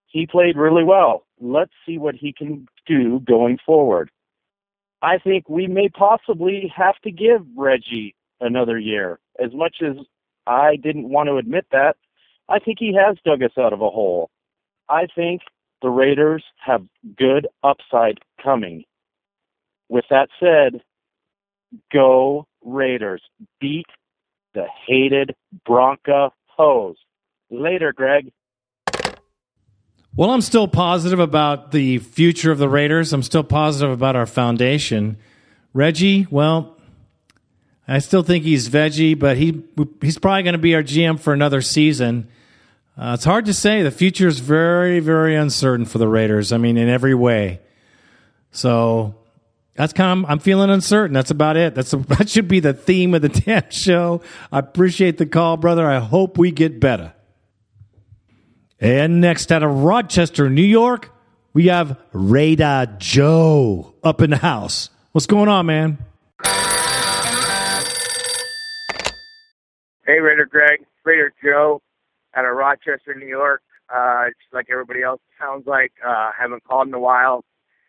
He 0.06 0.26
played 0.26 0.56
really 0.56 0.84
well. 0.84 1.24
Let's 1.40 1.72
see 1.86 1.98
what 1.98 2.14
he 2.14 2.32
can 2.32 2.66
do 2.86 3.20
going 3.20 3.58
forward. 3.64 4.10
I 5.00 5.18
think 5.18 5.48
we 5.48 5.66
may 5.66 5.88
possibly 5.88 6.72
have 6.74 6.96
to 7.02 7.10
give 7.10 7.40
Reggie 7.56 8.14
another 8.40 8.78
year. 8.78 9.18
As 9.42 9.52
much 9.52 9.76
as 9.82 9.96
I 10.46 10.76
didn't 10.76 11.08
want 11.08 11.28
to 11.28 11.36
admit 11.36 11.66
that, 11.72 11.96
I 12.48 12.58
think 12.58 12.78
he 12.78 12.94
has 12.94 13.16
dug 13.24 13.42
us 13.42 13.56
out 13.58 13.72
of 13.72 13.80
a 13.80 13.90
hole. 13.90 14.30
I 14.88 15.06
think 15.14 15.40
the 15.82 15.90
Raiders 15.90 16.44
have 16.64 16.86
good 17.18 17.48
upside 17.62 18.20
coming. 18.42 18.84
With 19.88 20.04
that 20.10 20.28
said, 20.40 20.82
go 21.92 22.46
Raiders. 22.64 23.22
Beat 23.60 23.86
the 24.54 24.66
hated 24.86 25.34
Bronca 25.68 26.30
hose. 26.46 26.96
Later, 27.50 27.92
Greg. 27.92 28.32
Well, 30.14 30.30
I'm 30.30 30.42
still 30.42 30.68
positive 30.68 31.18
about 31.18 31.72
the 31.72 31.98
future 31.98 32.52
of 32.52 32.58
the 32.58 32.68
Raiders. 32.68 33.12
I'm 33.12 33.22
still 33.22 33.44
positive 33.44 33.90
about 33.90 34.14
our 34.14 34.26
foundation. 34.26 35.16
Reggie, 35.72 36.26
well, 36.30 36.76
I 37.88 37.98
still 37.98 38.22
think 38.22 38.44
he's 38.44 38.68
veggie, 38.68 39.18
but 39.18 39.38
he 39.38 39.62
he's 40.02 40.18
probably 40.18 40.42
going 40.42 40.52
to 40.52 40.58
be 40.58 40.74
our 40.74 40.82
GM 40.82 41.18
for 41.18 41.32
another 41.32 41.62
season. 41.62 42.28
Uh, 42.96 43.12
it's 43.14 43.24
hard 43.24 43.46
to 43.46 43.54
say. 43.54 43.82
The 43.82 43.90
future 43.90 44.28
is 44.28 44.40
very, 44.40 45.00
very 45.00 45.34
uncertain 45.34 45.86
for 45.86 45.98
the 45.98 46.08
Raiders. 46.08 46.52
I 46.52 46.58
mean, 46.58 46.76
in 46.76 46.88
every 46.88 47.14
way. 47.14 47.60
So 48.50 49.14
that's 49.74 49.94
kind 49.94 50.24
of, 50.24 50.30
I'm 50.30 50.38
feeling 50.38 50.68
uncertain. 50.68 51.14
That's 51.14 51.30
about 51.30 51.56
it. 51.56 51.74
That's 51.74 51.90
that 52.08 52.28
should 52.28 52.48
be 52.48 52.60
the 52.60 52.74
theme 52.74 53.14
of 53.14 53.22
the 53.22 53.28
damn 53.46 53.70
show. 53.70 54.20
I 54.50 54.58
appreciate 54.58 55.16
the 55.18 55.26
call, 55.26 55.56
brother. 55.56 55.86
I 55.86 56.00
hope 56.00 56.36
we 56.36 56.50
get 56.50 56.80
better. 56.80 57.14
And 58.78 59.20
next 59.20 59.50
out 59.52 59.62
of 59.62 59.70
Rochester, 59.84 60.50
New 60.50 60.60
York, 60.60 61.10
we 61.54 61.68
have 61.68 61.98
Raider 62.12 62.96
Joe 62.98 63.94
up 64.02 64.20
in 64.20 64.30
the 64.30 64.36
house. 64.36 64.90
What's 65.12 65.26
going 65.26 65.48
on, 65.48 65.66
man? 65.66 65.98
Hey, 70.04 70.18
Raider 70.18 70.46
Greg, 70.46 70.84
Raider 71.04 71.32
Joe 71.42 71.80
out 72.36 72.44
of 72.44 72.56
Rochester, 72.56 73.14
New 73.14 73.26
York. 73.28 73.62
Uh, 73.94 74.26
just 74.28 74.54
like 74.54 74.66
everybody 74.70 75.02
else, 75.02 75.20
sounds 75.38 75.66
like 75.66 75.92
uh, 76.06 76.30
haven't 76.38 76.64
called 76.64 76.88
in 76.88 76.94
a 76.94 76.98
while. 76.98 77.44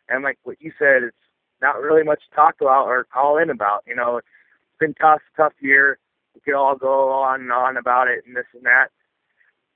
And 0.09 0.23
like 0.23 0.37
what 0.43 0.57
you 0.59 0.71
said, 0.77 1.03
it's 1.03 1.15
not 1.61 1.79
really 1.81 2.03
much 2.03 2.19
to 2.29 2.35
talk 2.35 2.55
about 2.59 2.87
or 2.87 3.05
call 3.05 3.37
in 3.37 3.49
about. 3.49 3.83
You 3.87 3.95
know, 3.95 4.17
it's 4.17 4.27
been 4.79 4.93
tough, 4.95 5.21
tough 5.37 5.53
year. 5.61 5.97
We 6.35 6.41
could 6.41 6.55
all 6.55 6.75
go 6.75 7.09
on 7.11 7.41
and 7.41 7.51
on 7.51 7.77
about 7.77 8.09
it 8.09 8.23
and 8.27 8.35
this 8.35 8.45
and 8.53 8.65
that. 8.65 8.87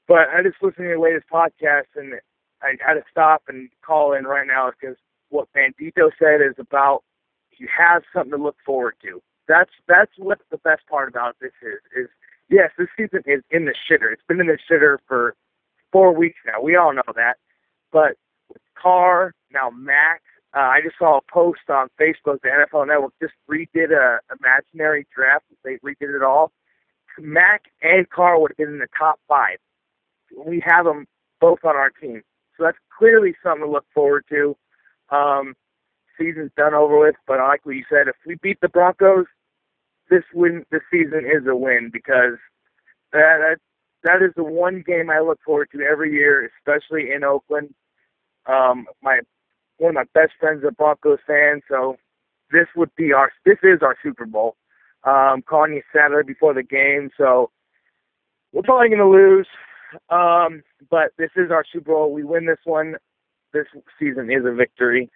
But 0.07 0.29
I 0.35 0.43
just 0.43 0.57
listened 0.61 0.83
to 0.83 0.89
your 0.89 0.99
latest 0.99 1.27
podcast 1.31 1.95
and 1.95 2.15
I 2.61 2.75
had 2.85 2.95
to 2.95 3.03
stop 3.09 3.43
and 3.47 3.69
call 3.85 4.13
in 4.13 4.25
right 4.25 4.47
now 4.47 4.71
because 4.71 4.97
what 5.29 5.47
Bandito 5.55 6.09
said 6.19 6.41
is 6.41 6.55
about 6.57 7.03
you 7.57 7.67
have 7.75 8.03
something 8.13 8.31
to 8.37 8.43
look 8.43 8.57
forward 8.65 8.95
to. 9.03 9.21
That's 9.47 9.71
that's 9.87 10.11
what 10.17 10.39
the 10.51 10.57
best 10.57 10.81
part 10.89 11.09
about 11.09 11.37
this 11.39 11.53
is. 11.61 11.79
Is 11.95 12.09
yes, 12.49 12.71
this 12.77 12.87
season 12.97 13.21
is 13.25 13.41
in 13.51 13.65
the 13.65 13.73
shitter. 13.89 14.11
It's 14.13 14.23
been 14.27 14.39
in 14.41 14.47
the 14.47 14.57
shitter 14.69 14.97
for 15.07 15.35
four 15.91 16.13
weeks 16.13 16.39
now. 16.45 16.61
We 16.61 16.75
all 16.75 16.93
know 16.93 17.03
that. 17.15 17.37
But 17.91 18.15
with 18.49 18.61
Carr, 18.81 19.33
now 19.51 19.69
Mack, 19.69 20.21
Uh, 20.55 20.59
I 20.59 20.79
just 20.83 20.97
saw 20.97 21.17
a 21.17 21.31
post 21.31 21.69
on 21.69 21.89
Facebook. 21.99 22.39
The 22.41 22.49
NFL 22.49 22.87
Network 22.87 23.13
just 23.21 23.33
redid 23.49 23.91
a 23.91 24.19
imaginary 24.39 25.05
draft. 25.15 25.45
They 25.63 25.77
redid 25.85 26.15
it 26.15 26.23
all. 26.23 26.51
Mack 27.19 27.63
and 27.81 28.09
Carr 28.09 28.39
would 28.39 28.51
have 28.51 28.57
been 28.57 28.69
in 28.75 28.79
the 28.79 28.87
top 28.97 29.19
five. 29.27 29.57
We 30.35 30.61
have 30.65 30.85
them 30.85 31.05
both 31.41 31.59
on 31.63 31.75
our 31.75 31.89
team, 31.89 32.21
so 32.57 32.63
that's 32.63 32.77
clearly 32.97 33.35
something 33.43 33.65
to 33.65 33.71
look 33.71 33.85
forward 33.93 34.25
to. 34.29 34.55
Um, 35.09 35.55
season's 36.17 36.51
done 36.57 36.73
over 36.73 36.99
with, 36.99 37.15
but 37.27 37.39
like 37.39 37.61
you 37.65 37.83
said, 37.89 38.07
if 38.07 38.15
we 38.25 38.35
beat 38.41 38.59
the 38.61 38.69
Broncos, 38.69 39.25
this 40.09 40.23
win, 40.33 40.65
this 40.71 40.81
season 40.91 41.25
is 41.25 41.47
a 41.47 41.55
win 41.55 41.89
because 41.91 42.37
that, 43.11 43.57
that 44.03 44.21
is 44.21 44.33
the 44.35 44.43
one 44.43 44.83
game 44.85 45.09
I 45.09 45.19
look 45.19 45.39
forward 45.45 45.69
to 45.73 45.81
every 45.81 46.13
year, 46.13 46.49
especially 46.57 47.11
in 47.11 47.23
Oakland. 47.23 47.73
Um, 48.45 48.85
my 49.01 49.19
one 49.77 49.89
of 49.89 49.95
my 49.95 50.05
best 50.19 50.33
friends 50.39 50.63
a 50.67 50.71
Broncos 50.71 51.19
fan, 51.27 51.61
so 51.69 51.97
this 52.51 52.67
would 52.75 52.93
be 52.95 53.13
our 53.13 53.31
this 53.45 53.57
is 53.63 53.79
our 53.81 53.95
Super 54.01 54.25
Bowl. 54.25 54.55
Um, 55.03 55.41
calling 55.47 55.73
you 55.73 55.81
Saturday 55.95 56.25
before 56.25 56.53
the 56.53 56.63
game, 56.63 57.11
so 57.17 57.51
we're 58.51 58.63
probably 58.63 58.89
going 58.89 58.99
to 58.99 59.07
lose. 59.07 59.47
Um, 60.09 60.63
but 60.89 61.11
this 61.17 61.29
is 61.35 61.51
our 61.51 61.63
Super 61.71 61.93
Bowl. 61.93 62.13
We 62.13 62.23
win 62.23 62.45
this 62.45 62.59
one. 62.63 62.95
This 63.53 63.67
season 63.99 64.29
is 64.31 64.45
a 64.45 64.53
victory. 64.53 65.09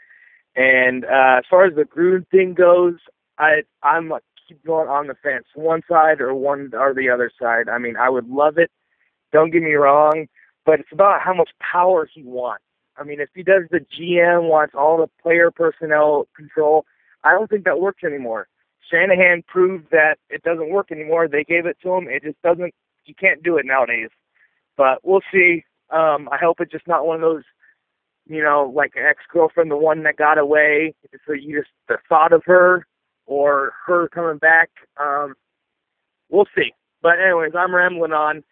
And 0.56 1.06
uh, 1.06 1.39
as 1.39 1.43
far 1.49 1.65
as 1.65 1.75
the 1.75 1.84
Gruden 1.84 2.27
thing 2.30 2.54
goes, 2.54 2.95
I 3.38 3.62
I'm 3.84 4.10
going 4.65 4.87
on 4.87 5.07
the 5.07 5.15
fence, 5.15 5.45
one 5.55 5.81
side 5.89 6.21
or 6.21 6.33
one 6.33 6.71
or 6.73 6.93
the 6.93 7.09
other 7.09 7.31
side. 7.39 7.69
I 7.69 7.77
mean, 7.77 7.95
I 7.97 8.09
would 8.09 8.27
love 8.29 8.57
it. 8.57 8.71
Don't 9.31 9.51
get 9.51 9.63
me 9.63 9.73
wrong, 9.73 10.27
but 10.65 10.79
it's 10.79 10.91
about 10.91 11.21
how 11.21 11.33
much 11.33 11.49
power 11.59 12.07
he 12.11 12.23
wants. 12.23 12.63
I 12.97 13.03
mean, 13.03 13.19
if 13.19 13.29
he 13.33 13.43
does 13.43 13.63
the 13.71 13.79
GM 13.79 14.49
wants 14.49 14.75
all 14.77 14.97
the 14.97 15.09
player 15.21 15.49
personnel 15.51 16.27
control, 16.35 16.85
I 17.23 17.31
don't 17.31 17.49
think 17.49 17.63
that 17.65 17.79
works 17.79 18.03
anymore. 18.03 18.47
Shanahan 18.89 19.43
proved 19.47 19.87
that 19.91 20.15
it 20.29 20.43
doesn't 20.43 20.69
work 20.69 20.91
anymore. 20.91 21.27
They 21.27 21.43
gave 21.43 21.65
it 21.65 21.77
to 21.83 21.93
him. 21.93 22.07
It 22.09 22.23
just 22.23 22.41
doesn't. 22.41 22.73
You 23.05 23.15
can't 23.15 23.41
do 23.41 23.57
it 23.57 23.65
nowadays. 23.65 24.09
But 24.75 24.99
we'll 25.03 25.21
see. 25.31 25.63
Um, 25.89 26.29
I 26.31 26.37
hope 26.37 26.59
it's 26.59 26.71
just 26.71 26.87
not 26.87 27.05
one 27.05 27.15
of 27.15 27.21
those, 27.21 27.43
you 28.27 28.43
know, 28.43 28.71
like 28.73 28.93
an 28.95 29.03
ex-girlfriend, 29.09 29.71
the 29.71 29.77
one 29.77 30.03
that 30.03 30.17
got 30.17 30.37
away. 30.37 30.93
So 31.25 31.33
you 31.33 31.59
just 31.59 31.71
the 31.87 31.97
thought 32.09 32.33
of 32.33 32.43
her 32.45 32.85
or 33.25 33.73
her 33.86 34.07
coming 34.10 34.38
back. 34.38 34.69
Um, 34.99 35.36
we'll 36.29 36.47
see. 36.55 36.73
But 37.01 37.19
anyways, 37.19 37.53
I'm 37.57 37.73
rambling 37.73 38.13
on. 38.13 38.43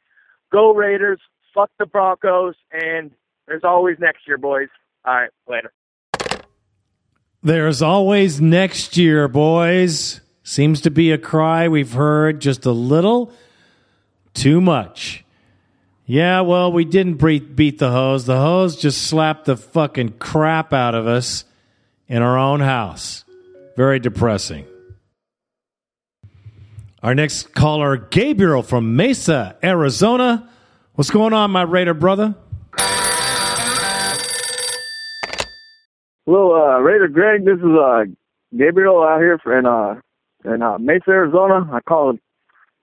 Go 0.51 0.73
Raiders. 0.73 1.19
Fuck 1.53 1.71
the 1.79 1.86
Broncos. 1.86 2.55
And 2.71 3.12
there's 3.47 3.63
always 3.63 3.97
next 3.99 4.27
year, 4.27 4.38
boys. 4.38 4.69
All 5.05 5.15
right, 5.15 5.29
later. 5.47 5.71
There's 7.41 7.82
always 7.82 8.41
next 8.41 8.97
year, 8.97 9.27
boys. 9.27 10.21
Seems 10.43 10.82
to 10.82 10.91
be 10.91 11.12
a 11.12 11.17
cry 11.17 11.67
we've 11.67 11.93
heard 11.93 12.41
just 12.41 12.65
a 12.65 12.71
little 12.71 13.32
too 14.34 14.60
much. 14.60 15.23
Yeah, 16.05 16.41
well, 16.41 16.71
we 16.71 16.86
didn't 16.86 17.15
beat 17.55 17.77
the 17.77 17.91
hose. 17.91 18.25
The 18.25 18.39
hose 18.39 18.75
just 18.75 19.03
slapped 19.03 19.45
the 19.45 19.55
fucking 19.55 20.13
crap 20.13 20.73
out 20.73 20.95
of 20.95 21.05
us 21.05 21.45
in 22.08 22.23
our 22.23 22.38
own 22.38 22.62
house. 22.62 23.23
Very 23.80 23.98
depressing. 23.98 24.65
Our 27.02 27.15
next 27.15 27.54
caller, 27.54 27.96
Gabriel 27.96 28.62
from 28.62 28.98
Mesa, 28.98 29.56
Arizona. 29.63 30.50
What's 30.96 31.10
going 31.10 31.32
on, 31.32 31.52
my 31.52 31.62
Raider 31.62 31.94
brother? 31.94 32.36
Hello, 36.26 36.62
uh, 36.62 36.80
Raider 36.80 37.08
Greg. 37.08 37.46
This 37.46 37.56
is 37.60 37.63
uh, 37.63 38.04
Gabriel 38.58 39.02
out 39.02 39.22
here 39.22 39.39
in 39.58 39.65
uh, 39.65 40.02
in 40.44 40.62
uh, 40.62 40.78
Mesa, 40.78 41.12
Arizona. 41.12 41.65
I 41.72 41.80
called 41.80 42.20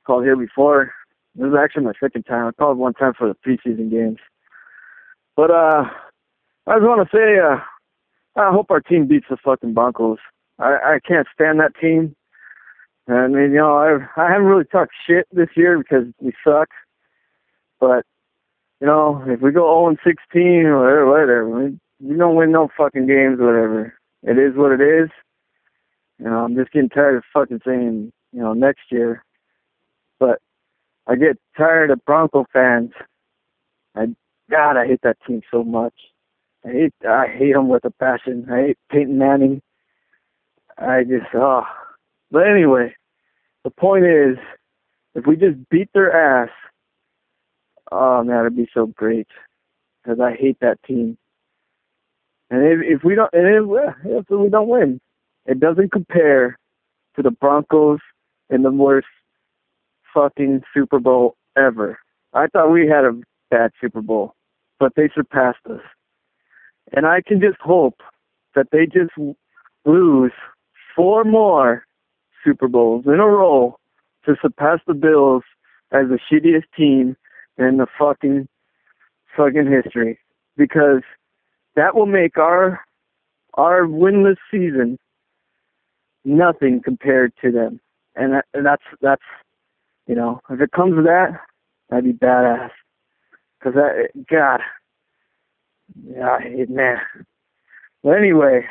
called 0.07 0.25
here 0.25 0.37
before. 0.37 0.95
This 1.35 1.49
is 1.49 1.55
actually 1.63 1.85
my 1.85 1.93
second 2.01 2.23
time. 2.23 2.47
I 2.47 2.53
called 2.53 2.79
one 2.79 2.95
time 2.95 3.13
for 3.13 3.29
the 3.29 3.37
preseason 3.47 3.91
games. 3.91 4.21
But 5.37 5.51
uh, 5.51 5.85
I 6.67 6.77
just 6.77 6.87
want 6.87 7.07
to 7.07 7.15
say, 7.15 7.39
uh, 7.39 7.59
I 8.41 8.51
hope 8.51 8.71
our 8.71 8.81
team 8.81 9.07
beats 9.07 9.27
the 9.29 9.37
fucking 9.45 9.75
Broncos. 9.75 10.21
I, 10.59 10.95
I 10.95 10.99
can't 11.07 11.27
stand 11.35 11.61
that 11.61 11.77
team. 11.81 12.15
I 13.09 13.29
mean, 13.29 13.53
you 13.53 13.59
know, 13.59 13.77
I 13.77 14.21
I 14.21 14.31
haven't 14.31 14.47
really 14.47 14.65
talked 14.65 14.93
shit 15.07 15.27
this 15.33 15.51
year 15.57 15.79
because 15.79 16.07
we 16.21 16.33
suck. 16.45 16.69
But 17.79 18.05
you 18.81 18.87
know, 18.87 19.23
if 19.27 19.41
we 19.41 19.53
go 19.53 19.65
0 19.65 19.89
and 19.89 19.99
16 20.05 20.43
or 20.67 20.81
whatever, 20.81 21.07
whatever, 21.07 21.49
we, 21.49 21.79
we 22.01 22.17
don't 22.17 22.37
win 22.37 22.53
no 22.53 22.69
fucking 22.77 23.07
games, 23.07 23.39
whatever. 23.39 23.95
It 24.23 24.39
is 24.39 24.57
what 24.57 24.73
it 24.73 24.81
is. 24.81 25.09
You 26.19 26.27
know, 26.27 26.45
I'm 26.45 26.57
just 26.57 26.73
getting 26.73 26.89
tired 26.89 27.17
of 27.17 27.25
fucking 27.33 27.61
saying, 27.65 28.13
you 28.33 28.41
know, 28.41 28.55
next 28.55 28.91
year. 28.91 29.25
But 30.19 30.41
I 31.07 31.15
get 31.17 31.39
tired 31.57 31.91
of 31.91 32.05
Bronco 32.05 32.47
fans. 32.53 32.93
I 33.95 34.07
God, 34.51 34.77
I 34.77 34.87
hate 34.87 35.01
that 35.03 35.19
team 35.27 35.43
so 35.51 35.65
much. 35.65 35.95
I 36.65 36.71
hate 36.71 36.95
I 37.09 37.27
hate 37.29 37.53
them 37.53 37.69
with 37.69 37.85
a 37.85 37.91
passion. 37.91 38.47
I 38.51 38.69
hate 38.69 38.79
Peyton 38.91 39.19
Manning. 39.19 39.63
I 40.79 41.05
just 41.05 41.27
oh. 41.35 41.63
But 42.31 42.49
anyway, 42.49 42.95
the 43.65 43.71
point 43.71 44.05
is, 44.05 44.37
if 45.15 45.27
we 45.27 45.37
just 45.37 45.57
beat 45.71 45.89
their 45.95 46.13
ass, 46.13 46.51
oh 47.93 48.23
man, 48.25 48.41
it'd 48.41 48.57
be 48.57 48.69
so 48.73 48.87
great. 48.87 49.29
Because 50.03 50.21
I 50.21 50.35
hate 50.35 50.59
that 50.61 50.83
team. 50.85 51.19
And 52.51 52.63
if, 52.63 52.99
if 52.99 53.05
we 53.05 53.15
don't, 53.15 53.33
and 53.33 53.47
if, 53.47 53.95
if 54.05 54.31
we 54.31 54.49
don't 54.49 54.69
win, 54.69 55.01
it 55.47 55.59
doesn't 55.59 55.93
compare 55.93 56.59
to 57.17 57.23
the 57.23 57.31
Broncos 57.31 57.99
in 58.51 58.63
the 58.63 58.71
worst 58.71 59.09
fucking 60.15 60.63
Super 60.73 61.01
Bowl 61.01 61.37
ever. 61.57 61.99
I 62.33 62.47
thought 62.47 62.71
we 62.71 62.87
had 62.87 63.05
a 63.05 63.21
bad 63.51 63.73
Super 63.81 64.01
Bowl, 64.03 64.35
but 64.79 64.93
they 64.95 65.09
surpassed 65.15 65.67
us. 65.71 65.81
And 66.93 67.07
I 67.07 67.21
can 67.21 67.41
just 67.41 67.61
hope 67.61 68.01
that 68.55 68.69
they 68.71 68.87
just 68.87 69.11
lose 69.85 70.33
four 70.97 71.23
more 71.25 71.87
Super 72.43 72.67
Bowls 72.67 73.05
in 73.07 73.21
a 73.21 73.27
row 73.27 73.79
to 74.25 74.35
surpass 74.43 74.81
the 74.87 74.95
Bills 74.95 75.45
as 75.93 76.07
the 76.09 76.19
shittiest 76.31 76.65
team 76.77 77.17
in 77.59 77.77
the 77.77 77.87
fucking 77.99 78.49
fucking 79.37 79.71
history. 79.71 80.19
Because 80.57 81.03
that 81.77 81.95
will 81.95 82.07
make 82.07 82.39
our 82.39 82.81
our 83.55 83.83
winless 83.83 84.37
season 84.51 84.99
nothing 86.25 86.81
compared 86.83 87.33
to 87.43 87.53
them. 87.53 87.81
And, 88.17 88.33
that, 88.33 88.45
and 88.55 88.65
that's 88.67 88.83
that's 89.01 89.23
you 90.07 90.15
know, 90.15 90.41
if 90.51 90.61
it 90.61 90.73
comes 90.73 90.95
to 90.95 91.03
that, 91.03 91.41
that'd 91.91 92.05
be 92.05 92.13
badass. 92.13 92.71
Cause 93.63 93.75
that, 93.75 94.11
God, 94.31 94.61
yeah, 96.09 96.39
it, 96.43 96.71
man. 96.71 96.99
But 98.05 98.11
anyway, 98.11 98.67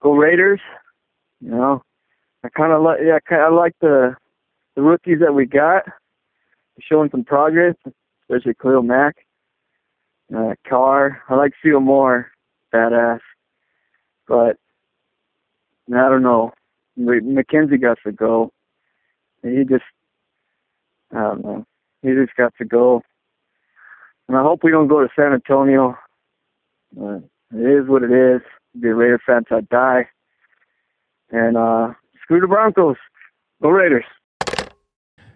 go 0.00 0.12
Raiders. 0.12 0.60
You 1.40 1.50
know, 1.50 1.82
I 2.44 2.48
kind 2.48 2.72
of 2.72 2.82
like, 2.82 2.98
yeah, 3.04 3.18
I 3.30 3.48
like 3.50 3.74
the 3.80 4.16
the 4.76 4.82
rookies 4.82 5.18
that 5.20 5.34
we 5.34 5.46
got, 5.46 5.84
showing 6.80 7.10
some 7.10 7.24
progress, 7.24 7.74
especially 8.22 8.54
Khalil 8.54 8.82
Mack, 8.82 9.16
uh, 10.36 10.54
Carr. 10.68 11.22
I 11.28 11.34
like 11.34 11.52
Seal 11.62 11.80
more, 11.80 12.30
badass, 12.72 13.20
but 14.26 14.56
I 15.88 16.08
don't 16.08 16.22
know. 16.22 16.52
McKenzie 16.98 17.80
got 17.80 17.98
to 18.04 18.12
go. 18.12 18.52
He 19.42 19.64
just, 19.68 19.84
I 21.12 21.20
don't 21.20 21.44
know. 21.44 21.66
He 22.02 22.08
just 22.10 22.36
got 22.36 22.52
to 22.58 22.64
go. 22.64 23.02
And 24.28 24.36
I 24.36 24.42
hope 24.42 24.62
we 24.62 24.70
don't 24.70 24.88
go 24.88 25.00
to 25.00 25.08
San 25.16 25.32
Antonio. 25.32 25.96
Uh, 27.00 27.20
it 27.54 27.82
is 27.82 27.88
what 27.88 28.02
it 28.02 28.10
is. 28.12 28.42
A 28.74 28.94
Raider 28.94 29.20
fan 29.24 29.44
till 29.44 29.58
I 29.58 29.60
die. 29.62 30.08
And 31.30 31.56
uh, 31.56 31.94
screw 32.22 32.40
the 32.40 32.46
Broncos. 32.46 32.96
Go 33.62 33.70
Raiders. 33.70 34.04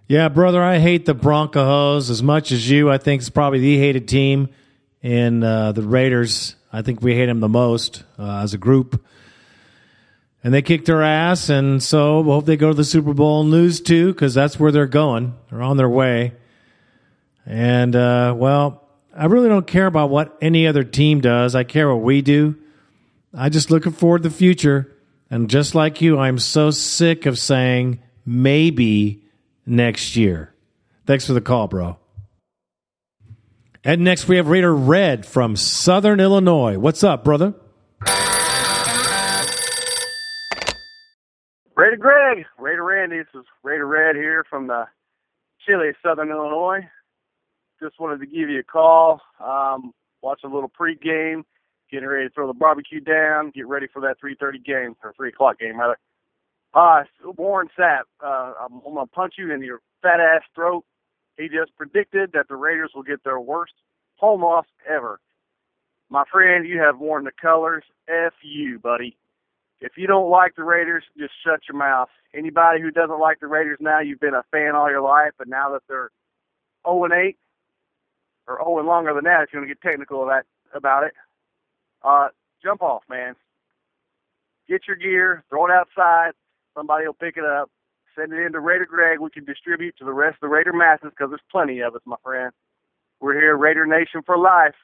Yeah, 0.09 0.29
brother, 0.29 0.63
I 0.63 0.79
hate 0.79 1.07
the 1.07 1.15
Broncos 1.15 2.11
as 2.11 2.23
much 2.23 2.53
as 2.53 2.69
you. 2.69 2.91
I 2.91 2.99
think 2.99 3.23
it's 3.23 3.31
probably 3.31 3.61
the 3.61 3.79
hated 3.79 4.09
team 4.09 4.49
in 5.01 5.43
uh, 5.43 5.73
the 5.73 5.83
Raiders. 5.83 6.57
I 6.73 6.83
think 6.83 7.03
we 7.03 7.15
hate 7.15 7.27
them 7.27 7.41
the 7.41 7.49
most 7.49 8.05
uh, 8.19 8.41
as 8.43 8.55
a 8.55 8.59
group 8.59 9.05
and 10.45 10.53
they 10.53 10.63
kicked 10.63 10.91
our 10.91 11.03
ass. 11.03 11.49
And 11.49 11.83
so 11.83 12.21
we 12.21 12.31
hope 12.31 12.47
they 12.47 12.57
go 12.57 12.69
to 12.69 12.75
the 12.75 12.85
Super 12.85 13.15
Bowl 13.15 13.43
and 13.43 13.51
lose 13.51 13.81
too, 13.81 14.13
because 14.13 14.35
that's 14.35 14.59
where 14.59 14.73
they're 14.73 14.87
going. 14.87 15.35
They're 15.51 15.63
on 15.63 15.77
their 15.77 15.89
way. 15.89 16.33
And 17.47 17.95
uh, 17.95 18.35
well, 18.37 18.89
I 19.15 19.27
really 19.27 19.49
don't 19.49 19.67
care 19.67 19.87
about 19.87 20.11
what 20.11 20.37
any 20.41 20.67
other 20.67 20.85
team 20.85 21.21
does. 21.21 21.55
I 21.55 21.65
care 21.65 21.89
what 21.89 22.03
we 22.03 22.23
do. 22.23 22.57
I 23.35 23.49
just 23.49 23.71
looking 23.71 23.93
forward 23.93 24.23
to 24.23 24.29
the 24.29 24.35
future. 24.35 24.95
And 25.31 25.49
just 25.49 25.75
like 25.75 26.03
you, 26.03 26.19
I'm 26.19 26.39
so 26.39 26.71
sick 26.71 27.25
of 27.25 27.39
saying 27.39 28.03
maybe 28.27 29.25
next 29.65 30.17
year. 30.17 30.55
Thanks 31.07 31.27
for 31.27 31.33
the 31.33 31.41
call, 31.41 31.67
bro. 31.69 31.97
And 33.83 34.05
next 34.05 34.29
we 34.29 34.37
have 34.37 34.49
Raider 34.49 34.75
Red 34.75 35.25
from 35.25 35.57
Southern 35.57 36.21
Illinois. 36.21 36.79
What's 36.79 37.03
up, 37.03 37.25
brother? 37.25 37.55
Raider 41.75 41.97
Greg, 41.99 42.45
Raider 42.59 42.85
Randy, 42.85 43.19
this 43.19 43.27
is 43.35 43.47
Raider 43.63 43.87
Red 43.87 44.15
here 44.15 44.45
from 44.49 44.67
the 44.67 44.85
chilly 45.67 45.93
Southern 46.05 46.31
Illinois. 46.31 46.81
Just 47.83 47.99
wanted 47.99 48.21
to 48.21 48.27
give 48.27 48.51
you 48.51 48.61
a 48.61 48.63
call. 48.63 49.23
Um, 49.43 49.93
watch 50.21 50.41
a 50.45 50.49
little 50.49 50.71
pregame 50.71 51.45
getting 51.93 52.09
ready 52.09 52.27
to 52.27 52.35
throw 52.35 52.47
the 52.47 52.55
barbecue 52.55 53.01
down, 53.01 53.51
get 53.51 53.69
ready 53.69 53.87
for 53.87 54.01
that 54.01 54.19
3:30 54.19 54.59
game 54.59 54.97
or 55.05 55.13
3 55.13 55.29
o'clock 55.29 55.59
game 55.59 55.79
rather. 55.79 55.99
Uh, 56.75 57.05
Warren 57.37 57.69
Sapp, 57.79 58.05
uh, 58.25 58.55
I'm, 58.59 58.81
I'm 58.87 58.95
gonna 58.95 59.07
punch 59.07 59.35
you 59.37 59.53
in 59.53 59.63
your 59.63 59.81
fat 60.01 60.19
ass 60.21 60.43
throat. 60.55 60.85
He 61.37 61.49
just 61.49 61.77
predicted 61.77 62.33
that 62.33 62.49
the 62.49 62.57
Raiders 62.57 62.93
will 62.95 63.03
get 63.03 63.23
their 63.25 63.39
worst 63.39 63.75
home 64.17 64.43
loss 64.43 64.67
ever. 64.89 65.21
My 66.09 66.25
friend, 66.31 66.67
you 66.67 66.79
have 66.81 66.99
worn 66.99 67.25
the 67.25 67.33
colors. 67.41 67.85
F 68.09 68.33
you, 68.43 68.79
buddy. 68.79 69.17
If 69.81 69.93
you 69.97 70.07
don't 70.07 70.31
like 70.31 70.55
the 70.55 70.65
Raiders, 70.65 71.05
just 71.19 71.33
shut 71.45 71.61
your 71.69 71.77
mouth. 71.77 72.09
Anybody 72.35 72.81
who 72.81 72.91
doesn't 72.91 73.19
like 73.19 73.41
the 73.41 73.49
Raiders 73.49 73.79
now, 73.81 74.01
you've 74.01 74.21
been 74.21 74.35
a 74.35 74.45
fan 74.51 74.75
all 74.75 74.89
your 74.89 75.01
life, 75.01 75.33
but 75.39 75.49
now 75.49 75.73
that 75.73 75.83
they're 75.89 76.11
0 76.87 77.05
and 77.05 77.13
8 77.13 77.37
or 78.47 78.59
0 78.63 78.79
and 78.79 78.87
longer 78.87 79.13
than 79.13 79.25
that, 79.25 79.43
if 79.43 79.53
you 79.53 79.59
want 79.59 79.69
to 79.69 79.75
get 79.75 79.83
technical 79.83 80.23
about 80.23 80.45
about 80.75 81.05
it, 81.05 81.13
uh, 82.05 82.29
jump 82.63 82.83
off, 82.83 83.03
man. 83.09 83.35
Get 84.69 84.83
your 84.87 84.97
gear, 84.97 85.45
throw 85.49 85.67
it 85.67 85.73
outside. 85.73 86.33
Somebody 86.75 87.07
will 87.07 87.15
pick 87.15 87.37
it 87.37 87.45
up. 87.45 87.71
Send 88.17 88.33
it 88.33 88.45
in 88.45 88.53
to 88.53 88.61
Raider 88.61 88.87
Greg. 88.87 89.21
We 89.21 89.31
can 89.31 89.45
distribute 89.45 89.97
to 89.99 90.05
the 90.05 90.13
rest 90.13 90.37
of 90.37 90.41
the 90.43 90.49
Raider 90.49 90.73
masses 90.73 91.11
because 91.11 91.31
there's 91.31 91.41
plenty 91.51 91.81
of 91.81 91.95
us, 91.95 92.03
my 92.05 92.17
friend. 92.23 92.53
We're 93.21 93.35
here, 93.35 93.57
Raider 93.57 93.87
Nation 93.87 94.23
for 94.25 94.37
life. 94.37 94.75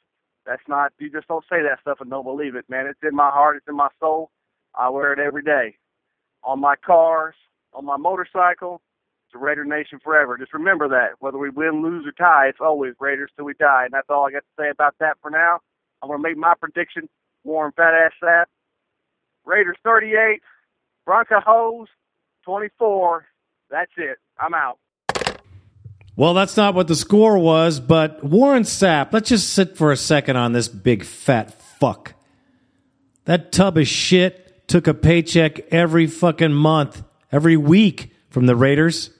That's 0.45 0.61
not, 0.67 0.93
you 0.99 1.11
just 1.11 1.27
don't 1.27 1.43
say 1.49 1.61
that 1.61 1.79
stuff 1.81 1.97
and 2.01 2.09
don't 2.09 2.23
believe 2.23 2.55
it, 2.55 2.65
man. 2.69 2.87
It's 2.87 2.99
in 3.03 3.15
my 3.15 3.29
heart, 3.29 3.57
it's 3.57 3.67
in 3.67 3.75
my 3.75 3.89
soul. 3.99 4.31
I 4.73 4.89
wear 4.89 5.13
it 5.13 5.19
every 5.19 5.43
day. 5.43 5.75
On 6.43 6.59
my 6.59 6.75
cars, 6.75 7.35
on 7.73 7.85
my 7.85 7.97
motorcycle, 7.97 8.81
it's 9.27 9.39
Raider 9.39 9.65
Nation 9.65 9.99
forever. 10.03 10.37
Just 10.37 10.53
remember 10.53 10.87
that. 10.89 11.11
Whether 11.19 11.37
we 11.37 11.49
win, 11.49 11.83
lose, 11.83 12.07
or 12.07 12.11
tie, 12.13 12.47
it's 12.47 12.59
always 12.61 12.93
Raiders 12.99 13.29
till 13.35 13.45
we 13.45 13.53
die. 13.55 13.83
And 13.85 13.93
that's 13.93 14.09
all 14.09 14.25
I 14.25 14.31
got 14.31 14.39
to 14.39 14.63
say 14.63 14.69
about 14.69 14.95
that 14.99 15.17
for 15.21 15.29
now. 15.29 15.59
I'm 16.01 16.09
going 16.09 16.21
to 16.21 16.27
make 16.27 16.37
my 16.37 16.53
prediction. 16.59 17.09
Warren 17.43 17.71
Fat 17.75 17.93
Ass 17.93 18.11
Sapp. 18.23 18.45
Raiders 19.45 19.77
38, 19.83 20.41
Bronco 21.05 21.39
Hose 21.43 21.87
24. 22.45 23.25
That's 23.71 23.91
it. 23.97 24.17
I'm 24.39 24.53
out. 24.53 24.77
Well, 26.15 26.33
that's 26.33 26.57
not 26.57 26.75
what 26.75 26.87
the 26.87 26.95
score 26.95 27.39
was, 27.39 27.79
but 27.79 28.23
Warren 28.23 28.63
Sapp, 28.63 29.13
let's 29.13 29.29
just 29.29 29.53
sit 29.53 29.77
for 29.77 29.91
a 29.91 29.97
second 29.97 30.35
on 30.35 30.51
this 30.51 30.67
big 30.67 31.05
fat 31.05 31.53
fuck. 31.53 32.13
That 33.25 33.51
tub 33.51 33.77
of 33.77 33.87
shit 33.87 34.67
took 34.67 34.85
a 34.85 34.93
paycheck 34.93 35.59
every 35.71 36.07
fucking 36.07 36.53
month, 36.53 37.03
every 37.31 37.57
week 37.57 38.11
from 38.29 38.45
the 38.45 38.55
Raiders. 38.55 39.11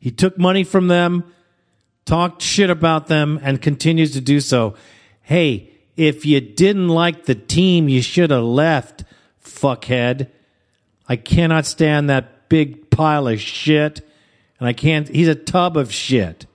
He 0.00 0.10
took 0.10 0.38
money 0.38 0.64
from 0.64 0.88
them, 0.88 1.32
talked 2.04 2.42
shit 2.42 2.70
about 2.70 3.08
them, 3.08 3.40
and 3.42 3.60
continues 3.60 4.12
to 4.12 4.20
do 4.20 4.40
so. 4.40 4.74
Hey, 5.20 5.73
if 5.96 6.26
you 6.26 6.40
didn't 6.40 6.88
like 6.88 7.24
the 7.24 7.34
team, 7.34 7.88
you 7.88 8.02
should 8.02 8.30
have 8.30 8.42
left, 8.44 9.04
fuckhead. 9.42 10.28
I 11.08 11.16
cannot 11.16 11.66
stand 11.66 12.10
that 12.10 12.48
big 12.48 12.90
pile 12.90 13.28
of 13.28 13.40
shit 13.40 14.00
and 14.58 14.68
I 14.68 14.72
can't. 14.72 15.08
He's 15.08 15.28
a 15.28 15.34
tub 15.34 15.76
of 15.76 15.92
shit. 15.92 16.46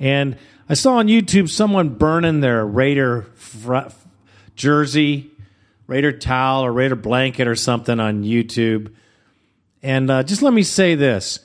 And 0.00 0.36
I 0.68 0.74
saw 0.74 0.96
on 0.96 1.06
YouTube 1.06 1.48
someone 1.48 1.90
burning 1.90 2.40
their 2.40 2.64
Raider 2.66 3.22
fr- 3.34 3.92
jersey, 4.56 5.30
Raider 5.86 6.12
towel, 6.12 6.64
or 6.64 6.72
Raider 6.72 6.96
blanket 6.96 7.46
or 7.46 7.54
something 7.54 8.00
on 8.00 8.24
YouTube. 8.24 8.92
And 9.82 10.10
uh, 10.10 10.22
just 10.22 10.42
let 10.42 10.52
me 10.52 10.62
say 10.62 10.94
this: 10.94 11.40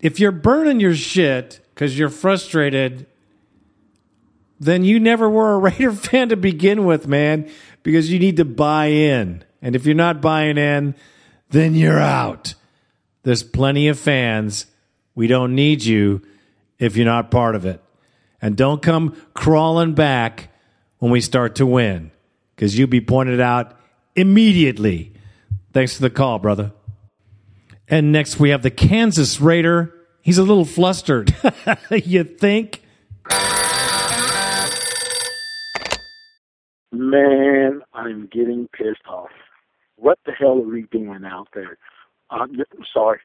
if 0.00 0.20
you're 0.20 0.32
burning 0.32 0.78
your 0.78 0.94
shit 0.94 1.60
because 1.74 1.98
you're 1.98 2.10
frustrated, 2.10 3.06
then 4.64 4.84
you 4.84 4.98
never 4.98 5.28
were 5.28 5.54
a 5.54 5.58
Raider 5.58 5.92
fan 5.92 6.30
to 6.30 6.36
begin 6.36 6.84
with, 6.84 7.06
man. 7.06 7.50
Because 7.82 8.10
you 8.10 8.18
need 8.18 8.38
to 8.38 8.46
buy 8.46 8.86
in, 8.86 9.44
and 9.60 9.76
if 9.76 9.84
you're 9.84 9.94
not 9.94 10.22
buying 10.22 10.56
in, 10.56 10.94
then 11.50 11.74
you're 11.74 12.00
out. 12.00 12.54
There's 13.24 13.42
plenty 13.42 13.88
of 13.88 13.98
fans. 13.98 14.66
We 15.14 15.26
don't 15.26 15.54
need 15.54 15.84
you 15.84 16.22
if 16.78 16.96
you're 16.96 17.04
not 17.04 17.30
part 17.30 17.54
of 17.54 17.66
it. 17.66 17.82
And 18.40 18.56
don't 18.56 18.82
come 18.82 19.16
crawling 19.34 19.94
back 19.94 20.50
when 20.98 21.10
we 21.10 21.20
start 21.20 21.56
to 21.56 21.66
win 21.66 22.10
because 22.54 22.78
you'll 22.78 22.88
be 22.88 23.00
pointed 23.00 23.40
out 23.40 23.78
immediately. 24.16 25.12
Thanks 25.72 25.96
for 25.96 26.02
the 26.02 26.10
call, 26.10 26.38
brother. 26.38 26.72
And 27.88 28.12
next 28.12 28.40
we 28.40 28.50
have 28.50 28.62
the 28.62 28.70
Kansas 28.70 29.40
Raider. 29.40 29.94
He's 30.22 30.38
a 30.38 30.42
little 30.42 30.64
flustered. 30.64 31.34
you 31.90 32.24
think? 32.24 32.83
I'm 37.94 38.28
getting 38.32 38.68
pissed 38.76 39.06
off. 39.08 39.30
What 39.96 40.18
the 40.26 40.32
hell 40.32 40.58
are 40.58 40.68
we 40.68 40.82
doing 40.90 41.24
out 41.24 41.48
there? 41.54 41.78
I'm 42.30 42.56
sorry. 42.92 43.20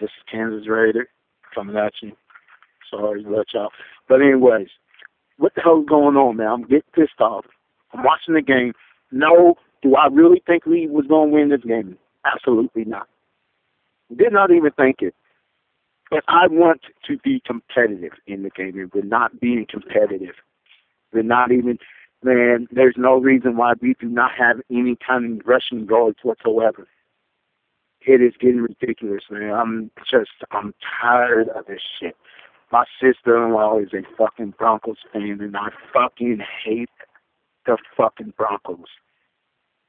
This 0.00 0.10
is 0.10 0.24
Kansas 0.30 0.68
Raider 0.68 1.08
coming 1.54 1.76
at 1.76 1.94
you. 2.02 2.12
Sorry, 2.90 3.24
let 3.26 3.46
y'all. 3.54 3.70
But 4.08 4.20
anyways, 4.20 4.68
what 5.38 5.54
the 5.54 5.62
hell's 5.62 5.86
going 5.88 6.16
on, 6.16 6.36
man? 6.36 6.48
I'm 6.48 6.62
getting 6.62 6.82
pissed 6.94 7.20
off. 7.20 7.46
I'm 7.92 8.04
watching 8.04 8.34
the 8.34 8.42
game. 8.42 8.74
No, 9.10 9.54
do 9.82 9.96
I 9.96 10.06
really 10.06 10.42
think 10.46 10.66
we 10.66 10.86
was 10.86 11.06
going 11.06 11.30
to 11.30 11.34
win 11.34 11.48
this 11.48 11.64
game? 11.66 11.96
Absolutely 12.24 12.84
not. 12.84 13.08
Did 14.14 14.32
not 14.32 14.50
even 14.50 14.70
think 14.72 14.96
it. 15.00 15.14
But 16.10 16.24
I 16.28 16.46
want 16.48 16.82
to 17.06 17.16
be 17.18 17.40
competitive 17.46 18.12
in 18.26 18.42
the 18.42 18.50
game, 18.50 18.78
and 18.78 18.92
we're 18.92 19.02
not 19.02 19.40
being 19.40 19.64
competitive. 19.68 20.34
We're 21.12 21.22
not 21.22 21.52
even, 21.52 21.78
man, 22.22 22.68
there's 22.70 22.96
no 22.96 23.18
reason 23.18 23.56
why 23.56 23.74
we 23.80 23.94
do 24.00 24.08
not 24.08 24.32
have 24.38 24.60
any 24.70 24.96
kind 25.06 25.40
of 25.40 25.46
rushing 25.46 25.86
guards 25.86 26.18
whatsoever 26.22 26.86
it 28.06 28.20
is 28.20 28.34
getting 28.38 28.62
ridiculous, 28.62 29.24
man. 29.30 29.52
I'm 29.52 29.90
just, 30.10 30.30
I'm 30.50 30.74
tired 31.00 31.48
of 31.50 31.66
this 31.66 31.82
shit. 32.00 32.16
My 32.70 32.84
sister-in-law 33.00 33.78
is 33.80 33.92
a 33.92 34.02
fucking 34.16 34.54
Broncos 34.58 34.96
fan, 35.12 35.38
and 35.40 35.56
I 35.56 35.68
fucking 35.92 36.40
hate 36.64 36.88
the 37.66 37.76
fucking 37.96 38.34
Broncos. 38.36 38.86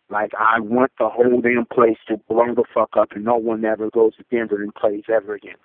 Like, 0.10 0.32
I 0.38 0.60
want 0.60 0.92
the 1.00 1.10
whole 1.10 1.42
damn 1.42 1.66
place 1.66 1.98
to 2.08 2.18
blow 2.30 2.54
the 2.54 2.66
fuck 2.74 2.92
up, 2.98 3.14
and 3.14 3.24
no 3.24 3.36
one 3.36 3.64
ever 3.66 3.90
goes 3.90 4.16
to 4.18 4.26
Denver 4.30 4.62
and 4.62 4.76
plays 4.76 5.06
ever 5.12 5.34
again. 5.34 5.56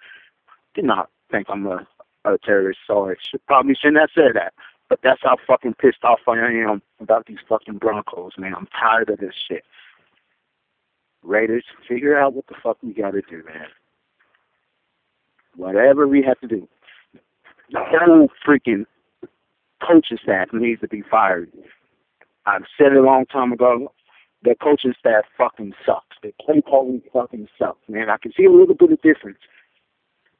Did 0.74 0.84
not 0.84 1.10
think 1.30 1.48
I'm 1.50 1.66
a, 1.66 1.86
a 2.24 2.38
terrorist. 2.38 2.78
Sorry, 2.86 3.16
probably 3.46 3.74
shouldn't 3.74 4.00
have 4.00 4.10
said 4.14 4.34
that. 4.34 4.54
But 4.88 5.00
that's 5.02 5.20
how 5.22 5.36
fucking 5.46 5.74
pissed 5.74 6.02
off 6.02 6.20
I 6.26 6.38
am 6.38 6.82
about 7.00 7.26
these 7.26 7.38
fucking 7.48 7.78
Broncos, 7.78 8.32
man. 8.38 8.54
I'm 8.54 8.68
tired 8.68 9.10
of 9.10 9.18
this 9.18 9.34
shit. 9.48 9.64
Raiders, 11.22 11.64
figure 11.86 12.18
out 12.18 12.34
what 12.34 12.46
the 12.46 12.54
fuck 12.62 12.78
we 12.82 12.94
got 12.94 13.10
to 13.10 13.20
do, 13.22 13.42
man. 13.44 13.66
Whatever 15.56 16.06
we 16.06 16.22
have 16.22 16.40
to 16.40 16.46
do. 16.46 16.68
The 17.70 17.80
whole 17.80 18.28
freaking 18.46 18.86
coaching 19.86 20.18
staff 20.22 20.48
needs 20.52 20.80
to 20.80 20.88
be 20.88 21.02
fired. 21.02 21.50
I've 22.46 22.64
said 22.78 22.92
it 22.92 22.98
a 22.98 23.02
long 23.02 23.26
time 23.26 23.52
ago. 23.52 23.92
The 24.42 24.54
coaching 24.62 24.94
staff 24.98 25.24
fucking 25.36 25.74
sucks. 25.84 26.16
The 26.22 26.32
play 26.40 26.62
calling 26.62 27.02
fucking 27.12 27.48
sucks, 27.58 27.86
man. 27.88 28.08
I 28.08 28.16
can 28.16 28.32
see 28.36 28.44
a 28.44 28.50
little 28.50 28.74
bit 28.74 28.92
of 28.92 29.02
difference. 29.02 29.38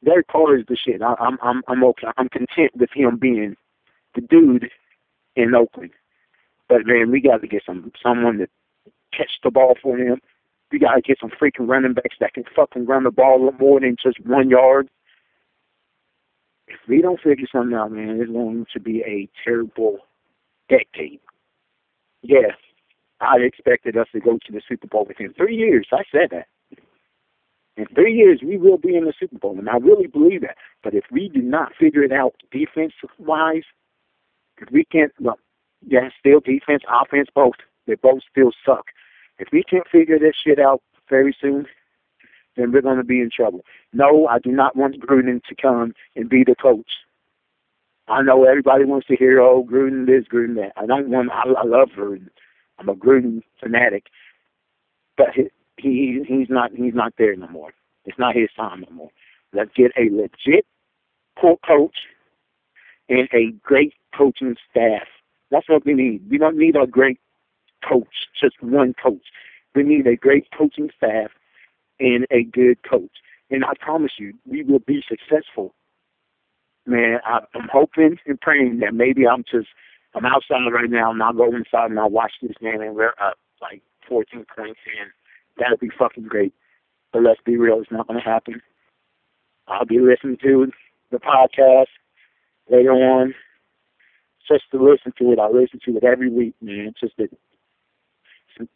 Their 0.01 0.23
Carr 0.23 0.57
is 0.57 0.65
the 0.67 0.77
shit. 0.77 1.01
I, 1.01 1.13
I'm 1.19 1.37
I'm 1.43 1.61
I'm 1.67 1.83
okay. 1.83 2.07
I'm 2.17 2.29
content 2.29 2.71
with 2.75 2.89
him 2.93 3.17
being 3.17 3.57
the 4.15 4.21
dude 4.21 4.69
in 5.35 5.55
Oakland. 5.55 5.91
But 6.67 6.85
man, 6.85 7.11
we 7.11 7.21
got 7.21 7.41
to 7.41 7.47
get 7.47 7.63
some 7.65 7.91
someone 8.01 8.37
to 8.39 8.47
catch 9.15 9.31
the 9.43 9.51
ball 9.51 9.75
for 9.81 9.97
him 9.97 10.21
We 10.71 10.79
gotta 10.79 11.01
get 11.01 11.17
some 11.19 11.31
freaking 11.31 11.67
running 11.67 11.93
backs 11.93 12.17
that 12.19 12.33
can 12.33 12.43
fucking 12.55 12.85
run 12.85 13.03
the 13.03 13.11
ball 13.11 13.51
more 13.59 13.79
than 13.79 13.95
just 14.01 14.19
one 14.25 14.49
yard. 14.49 14.89
If 16.67 16.77
we 16.87 17.01
don't 17.01 17.19
figure 17.19 17.47
something 17.51 17.75
out, 17.75 17.91
man, 17.91 18.19
it's 18.21 18.31
going 18.31 18.65
to 18.73 18.79
be 18.79 19.01
a 19.01 19.27
terrible 19.43 19.97
decade. 20.69 21.19
Yes, 22.21 22.53
I 23.21 23.37
expected 23.37 23.97
us 23.97 24.07
to 24.13 24.19
go 24.19 24.33
to 24.33 24.51
the 24.51 24.61
Super 24.69 24.85
Bowl 24.87 25.05
within 25.07 25.33
three 25.33 25.55
years. 25.55 25.87
I 25.91 26.03
said 26.11 26.29
that. 26.31 26.47
In 27.75 27.85
three 27.95 28.13
years, 28.13 28.41
we 28.43 28.57
will 28.57 28.77
be 28.77 28.95
in 28.95 29.05
the 29.05 29.13
Super 29.19 29.39
Bowl, 29.39 29.57
and 29.57 29.69
I 29.69 29.77
really 29.77 30.05
believe 30.05 30.41
that. 30.41 30.57
But 30.83 30.93
if 30.93 31.05
we 31.11 31.29
do 31.29 31.41
not 31.41 31.71
figure 31.79 32.03
it 32.03 32.11
out 32.11 32.35
defense-wise, 32.51 33.63
if 34.61 34.71
we 34.71 34.85
can't, 34.85 35.11
well, 35.19 35.39
yeah, 35.85 36.09
still 36.19 36.39
defense, 36.39 36.83
offense, 36.89 37.29
both, 37.33 37.55
they 37.87 37.95
both 37.95 38.21
still 38.29 38.51
suck. 38.65 38.85
If 39.37 39.49
we 39.51 39.63
can't 39.63 39.87
figure 39.91 40.19
this 40.19 40.35
shit 40.43 40.59
out 40.59 40.81
very 41.09 41.35
soon, 41.39 41.65
then 42.57 42.71
we're 42.71 42.81
going 42.81 42.97
to 42.97 43.03
be 43.03 43.21
in 43.21 43.29
trouble. 43.33 43.61
No, 43.93 44.27
I 44.27 44.39
do 44.39 44.51
not 44.51 44.75
want 44.75 44.99
Gruden 44.99 45.41
to 45.43 45.55
come 45.55 45.93
and 46.15 46.29
be 46.29 46.43
the 46.43 46.55
coach. 46.55 46.91
I 48.07 48.21
know 48.23 48.43
everybody 48.43 48.85
wants 48.85 49.07
to 49.07 49.15
hear, 49.15 49.39
oh, 49.39 49.63
Gruden 49.63 50.05
this, 50.05 50.25
Gruden 50.25 50.55
that. 50.55 50.73
I 50.75 50.85
don't 50.85 51.09
want, 51.09 51.29
I, 51.31 51.49
I 51.49 51.63
love 51.63 51.89
Gruden. 51.97 52.29
I'm 52.79 52.89
a 52.89 52.95
Gruden 52.95 53.43
fanatic. 53.59 54.07
But 55.17 55.27
he 55.77 56.23
he's 56.27 56.49
not 56.49 56.71
he's 56.71 56.93
not 56.93 57.13
there 57.17 57.35
no 57.35 57.47
more. 57.47 57.73
It's 58.05 58.17
not 58.17 58.35
his 58.35 58.49
time 58.55 58.85
no 58.89 58.95
more. 58.95 59.09
Let's 59.53 59.71
get 59.75 59.91
a 59.97 60.09
legit 60.09 60.65
coach 61.39 61.95
and 63.09 63.27
a 63.33 63.51
great 63.63 63.93
coaching 64.19 64.55
staff. 64.69 65.07
That's 65.49 65.69
what 65.69 65.85
we 65.85 65.93
need. 65.93 66.29
We 66.29 66.37
don't 66.37 66.57
need 66.57 66.75
a 66.75 66.85
great 66.85 67.19
coach, 67.87 68.27
just 68.39 68.61
one 68.61 68.93
coach. 69.01 69.25
We 69.73 69.83
need 69.83 70.05
a 70.07 70.15
great 70.15 70.47
coaching 70.55 70.89
staff 70.95 71.31
and 71.99 72.25
a 72.29 72.43
good 72.43 72.77
coach. 72.87 73.11
And 73.49 73.63
I 73.63 73.71
promise 73.79 74.13
you, 74.19 74.33
we 74.45 74.63
will 74.63 74.79
be 74.79 75.03
successful. 75.07 75.73
Man, 76.85 77.19
I'm 77.25 77.69
hoping 77.71 78.17
and 78.25 78.39
praying 78.39 78.79
that 78.79 78.93
maybe 78.93 79.27
I'm 79.27 79.43
just 79.49 79.69
I'm 80.15 80.25
outside 80.25 80.71
right 80.73 80.89
now 80.89 81.11
and 81.11 81.21
I'll 81.21 81.33
go 81.33 81.55
inside 81.55 81.91
and 81.91 81.99
I'll 81.99 82.09
watch 82.09 82.33
this 82.41 82.57
game 82.59 82.81
and 82.81 82.95
we're 82.95 83.13
up 83.21 83.37
like 83.61 83.81
14 84.07 84.45
points 84.55 84.79
and 84.99 85.11
that'll 85.57 85.77
be 85.77 85.91
fucking 85.97 86.23
great. 86.23 86.53
But 87.13 87.23
let's 87.23 87.41
be 87.45 87.57
real, 87.57 87.79
it's 87.79 87.91
not 87.91 88.07
going 88.07 88.19
to 88.19 88.25
happen. 88.25 88.61
I'll 89.67 89.85
be 89.85 89.99
listening 89.99 90.37
to 90.41 90.71
the 91.11 91.19
podcast 91.19 91.87
later 92.69 92.91
on 92.91 93.35
just 94.49 94.63
to 94.71 94.83
listen 94.83 95.13
to 95.19 95.31
it. 95.31 95.39
I 95.39 95.47
listen 95.47 95.79
to 95.85 95.97
it 95.97 96.03
every 96.03 96.29
week, 96.29 96.55
man, 96.61 96.93
just 96.99 97.15
to 97.17 97.29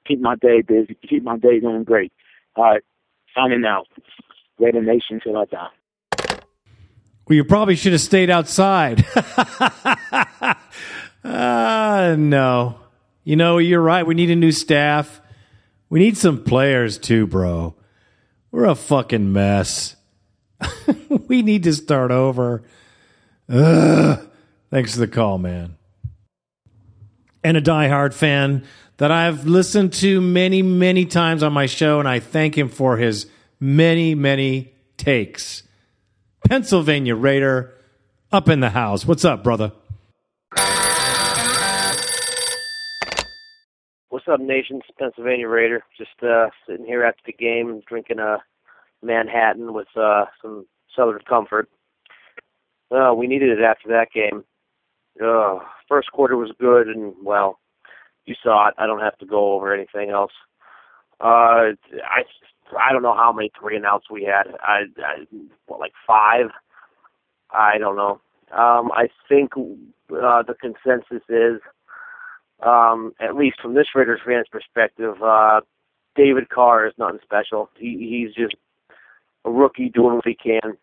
keep 0.07 0.21
my 0.21 0.35
day 0.35 0.61
busy, 0.61 0.97
keep 1.07 1.23
my 1.23 1.37
day 1.37 1.59
going 1.59 1.83
great. 1.83 2.13
All 2.55 2.63
right, 2.63 2.81
signing 3.35 3.65
out. 3.65 3.87
Raider 4.59 4.81
Nation 4.81 5.19
till 5.23 5.35
I 5.37 5.45
die. 5.45 5.67
Well, 7.27 7.35
you 7.35 7.43
probably 7.43 7.75
should 7.75 7.93
have 7.93 8.01
stayed 8.01 8.29
outside. 8.29 9.05
uh, 11.23 12.15
no. 12.19 12.79
You 13.23 13.35
know, 13.35 13.57
you're 13.57 13.81
right. 13.81 14.05
We 14.05 14.13
need 14.13 14.29
a 14.29 14.35
new 14.35 14.51
staff. 14.51 15.21
We 15.89 15.99
need 15.99 16.17
some 16.17 16.43
players 16.43 16.97
too, 16.97 17.25
bro. 17.25 17.75
We're 18.51 18.65
a 18.65 18.75
fucking 18.75 19.31
mess. 19.31 19.95
we 21.27 21.41
need 21.41 21.63
to 21.63 21.73
start 21.73 22.11
over. 22.11 22.63
Ugh. 23.49 24.29
Thanks 24.73 24.95
for 24.95 25.01
the 25.01 25.07
call, 25.07 25.37
man. 25.37 25.77
And 27.43 27.55
a 27.55 27.61
diehard 27.61 28.11
fan 28.11 28.65
that 28.97 29.11
I've 29.11 29.45
listened 29.45 29.93
to 29.93 30.19
many, 30.19 30.63
many 30.63 31.05
times 31.05 31.43
on 31.43 31.53
my 31.53 31.67
show, 31.67 31.99
and 31.99 32.09
I 32.09 32.19
thank 32.19 32.57
him 32.57 32.69
for 32.69 32.97
his 32.97 33.27
many, 33.59 34.15
many 34.15 34.73
takes. 34.97 35.61
Pennsylvania 36.49 37.15
Raider 37.15 37.71
up 38.31 38.49
in 38.49 38.61
the 38.61 38.71
house. 38.71 39.05
What's 39.05 39.23
up, 39.23 39.43
brother? 39.43 39.73
What's 44.09 44.27
up, 44.27 44.39
nations? 44.39 44.81
Pennsylvania 44.97 45.49
Raider. 45.49 45.83
Just 45.95 46.23
uh, 46.23 46.47
sitting 46.67 46.87
here 46.87 47.03
after 47.03 47.21
the 47.27 47.33
game, 47.33 47.83
drinking 47.87 48.17
a 48.17 48.37
Manhattan 49.03 49.71
with 49.75 49.89
uh, 49.95 50.25
some 50.41 50.65
Southern 50.95 51.21
Comfort. 51.29 51.69
Uh, 52.89 53.13
we 53.15 53.27
needed 53.27 53.51
it 53.51 53.61
after 53.63 53.89
that 53.89 54.07
game. 54.11 54.43
Uh, 55.21 55.59
first 55.87 56.11
quarter 56.11 56.35
was 56.37 56.51
good, 56.59 56.87
and 56.87 57.13
well, 57.23 57.59
you 58.25 58.35
saw 58.41 58.69
it. 58.69 58.75
I 58.77 58.87
don't 58.87 59.01
have 59.01 59.17
to 59.19 59.25
go 59.25 59.53
over 59.53 59.73
anything 59.73 60.09
else. 60.09 60.31
Uh, 61.21 61.75
I 62.03 62.23
I 62.79 62.91
don't 62.91 63.03
know 63.03 63.15
how 63.15 63.31
many 63.31 63.51
three 63.59 63.75
and 63.75 63.85
outs 63.85 64.09
we 64.09 64.23
had. 64.23 64.55
I, 64.61 64.83
I 65.03 65.25
what 65.67 65.79
like 65.79 65.93
five. 66.07 66.47
I 67.51 67.77
don't 67.77 67.95
know. 67.95 68.19
Um, 68.51 68.91
I 68.91 69.07
think 69.29 69.51
uh, 69.55 70.43
the 70.43 70.55
consensus 70.59 71.23
is, 71.29 71.61
um, 72.65 73.13
at 73.19 73.35
least 73.35 73.59
from 73.61 73.73
this 73.75 73.87
Raiders 73.95 74.21
fans' 74.25 74.47
perspective, 74.51 75.15
uh, 75.23 75.61
David 76.15 76.49
Carr 76.49 76.87
is 76.87 76.93
nothing 76.97 77.19
special. 77.23 77.69
He 77.77 77.97
he's 78.25 78.35
just 78.35 78.55
a 79.45 79.51
rookie 79.51 79.89
doing 79.89 80.15
what 80.15 80.27
he 80.27 80.35
can. 80.35 80.77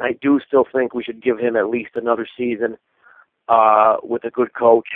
I 0.00 0.12
do 0.20 0.40
still 0.46 0.64
think 0.72 0.94
we 0.94 1.02
should 1.02 1.22
give 1.22 1.38
him 1.38 1.56
at 1.56 1.68
least 1.68 1.90
another 1.94 2.26
season 2.36 2.78
uh, 3.48 3.96
with 4.02 4.24
a 4.24 4.30
good 4.30 4.54
coach. 4.54 4.88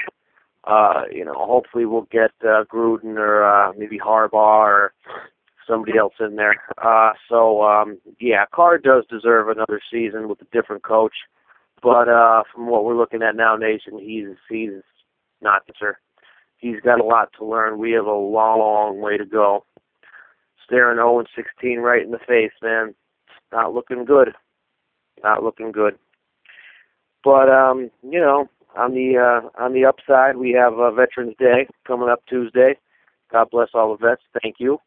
Uh, 0.65 1.03
you 1.11 1.25
know, 1.25 1.35
hopefully 1.35 1.87
we'll 1.87 2.07
get 2.13 2.31
uh, 2.43 2.65
Gruden 2.73 3.17
or 3.17 3.45
uh, 3.45 3.73
maybe 3.77 3.99
Harbaugh 3.99 4.33
or 4.65 4.93
somebody 5.67 5.99
else 5.99 6.15
in 6.21 6.37
there. 6.37 6.57
Uh, 6.83 7.13
so 7.29 7.63
um, 7.63 7.99
yeah, 8.21 8.45
Carr 8.53 8.79
does 8.79 9.05
deserve 9.11 9.49
another 9.49 9.81
season 9.91 10.29
with 10.29 10.41
a 10.41 10.47
different 10.53 10.83
coach. 10.83 11.15
But 11.83 12.09
uh, 12.09 12.45
from 12.55 12.69
what 12.69 12.85
we're 12.85 12.97
looking 12.97 13.23
at 13.23 13.35
now, 13.35 13.57
Nation, 13.57 13.99
he's 13.99 14.37
he's 14.49 14.83
not 15.41 15.63
sir. 15.79 15.97
He's 16.59 16.81
got 16.81 17.01
a 17.01 17.05
lot 17.05 17.31
to 17.39 17.45
learn. 17.45 17.79
We 17.79 17.91
have 17.93 18.07
a 18.07 18.13
long, 18.13 18.61
long 18.61 19.01
way 19.01 19.17
to 19.17 19.25
go. 19.25 19.65
Staring 20.65 20.99
0 20.99 21.19
and 21.19 21.29
16 21.35 21.81
right 21.81 22.03
in 22.03 22.13
the 22.13 22.21
face, 22.21 22.53
man. 22.63 22.95
Not 23.51 23.75
looking 23.75 24.05
good. 24.05 24.29
Not 25.25 25.43
looking 25.43 25.73
good. 25.73 25.99
But 27.25 27.49
um, 27.49 27.91
you 28.03 28.21
know, 28.21 28.49
on 28.77 28.95
the 28.95 29.17
uh, 29.19 29.63
on 29.63 29.73
the 29.73 29.85
upside, 29.85 30.37
we 30.37 30.53
have 30.53 30.75
uh, 30.75 30.91
Veterans 30.91 31.35
Day 31.39 31.69
coming 31.87 32.09
up 32.09 32.23
Tuesday. 32.29 32.79
God 33.31 33.49
bless 33.51 33.69
all 33.75 33.97
the 33.97 34.07
vets. 34.07 34.23
Thank 34.43 34.57
you. 34.59 34.79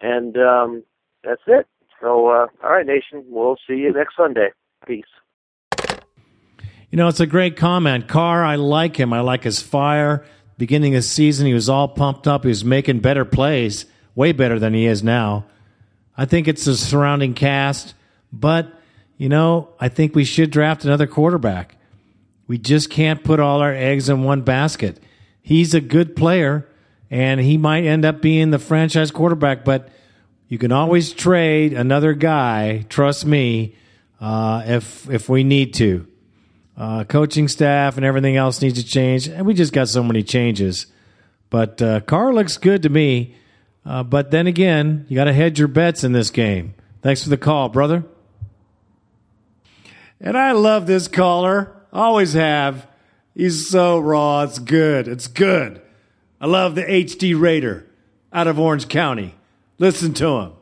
And 0.00 0.36
um, 0.36 0.84
that's 1.22 1.42
it. 1.46 1.66
So, 2.00 2.28
uh, 2.28 2.46
all 2.62 2.70
right, 2.70 2.86
nation. 2.86 3.24
We'll 3.28 3.56
see 3.66 3.76
you 3.76 3.92
next 3.92 4.16
Sunday. 4.16 4.48
Peace. 4.86 5.04
You 6.90 6.96
know, 6.96 7.08
it's 7.08 7.20
a 7.20 7.26
great 7.26 7.56
comment. 7.56 8.08
Carr, 8.08 8.44
I 8.44 8.56
like 8.56 8.96
him. 8.96 9.12
I 9.12 9.20
like 9.20 9.44
his 9.44 9.60
fire. 9.60 10.24
Beginning 10.56 10.94
of 10.94 11.02
season, 11.02 11.46
he 11.46 11.54
was 11.54 11.68
all 11.68 11.88
pumped 11.88 12.28
up. 12.28 12.44
He 12.44 12.48
was 12.48 12.64
making 12.64 13.00
better 13.00 13.24
plays, 13.24 13.86
way 14.14 14.32
better 14.32 14.58
than 14.58 14.74
he 14.74 14.86
is 14.86 15.02
now. 15.02 15.46
I 16.16 16.26
think 16.26 16.46
it's 16.46 16.64
the 16.64 16.76
surrounding 16.76 17.34
cast, 17.34 17.94
but 18.32 18.72
you 19.16 19.28
know, 19.28 19.70
I 19.78 19.88
think 19.88 20.14
we 20.14 20.24
should 20.24 20.50
draft 20.50 20.84
another 20.84 21.06
quarterback. 21.06 21.76
We 22.46 22.58
just 22.58 22.90
can't 22.90 23.24
put 23.24 23.40
all 23.40 23.60
our 23.60 23.72
eggs 23.72 24.08
in 24.08 24.22
one 24.22 24.42
basket. 24.42 25.02
He's 25.40 25.74
a 25.74 25.80
good 25.80 26.16
player, 26.16 26.68
and 27.10 27.40
he 27.40 27.56
might 27.56 27.84
end 27.84 28.04
up 28.04 28.20
being 28.20 28.50
the 28.50 28.58
franchise 28.58 29.10
quarterback, 29.10 29.64
but 29.64 29.88
you 30.48 30.58
can 30.58 30.72
always 30.72 31.12
trade 31.12 31.72
another 31.72 32.12
guy. 32.12 32.84
Trust 32.88 33.24
me, 33.24 33.76
uh, 34.20 34.62
if 34.66 35.08
if 35.08 35.28
we 35.28 35.44
need 35.44 35.74
to. 35.74 36.06
Uh, 36.76 37.04
coaching 37.04 37.46
staff 37.46 37.96
and 37.96 38.04
everything 38.04 38.36
else 38.36 38.60
needs 38.60 38.82
to 38.82 38.84
change, 38.84 39.28
and 39.28 39.46
we 39.46 39.54
just 39.54 39.72
got 39.72 39.88
so 39.88 40.02
many 40.02 40.22
changes. 40.22 40.86
But 41.50 41.80
uh, 41.80 42.00
Carr 42.00 42.34
looks 42.34 42.56
good 42.56 42.82
to 42.82 42.88
me. 42.88 43.36
Uh, 43.86 44.02
but 44.02 44.30
then 44.30 44.46
again, 44.46 45.06
you 45.08 45.14
got 45.14 45.24
to 45.24 45.32
hedge 45.32 45.58
your 45.58 45.68
bets 45.68 46.04
in 46.04 46.12
this 46.12 46.30
game. 46.30 46.74
Thanks 47.02 47.22
for 47.22 47.28
the 47.28 47.36
call, 47.36 47.68
brother. 47.68 48.04
And 50.24 50.38
I 50.38 50.52
love 50.52 50.86
this 50.86 51.06
caller. 51.06 51.70
Always 51.92 52.32
have. 52.32 52.86
He's 53.34 53.68
so 53.68 53.98
raw. 53.98 54.42
It's 54.44 54.58
good. 54.58 55.06
It's 55.06 55.26
good. 55.26 55.82
I 56.40 56.46
love 56.46 56.74
the 56.74 56.82
HD 56.82 57.38
Raider 57.38 57.86
out 58.32 58.46
of 58.46 58.58
Orange 58.58 58.88
County. 58.88 59.34
Listen 59.78 60.14
to 60.14 60.26
him. 60.26 60.52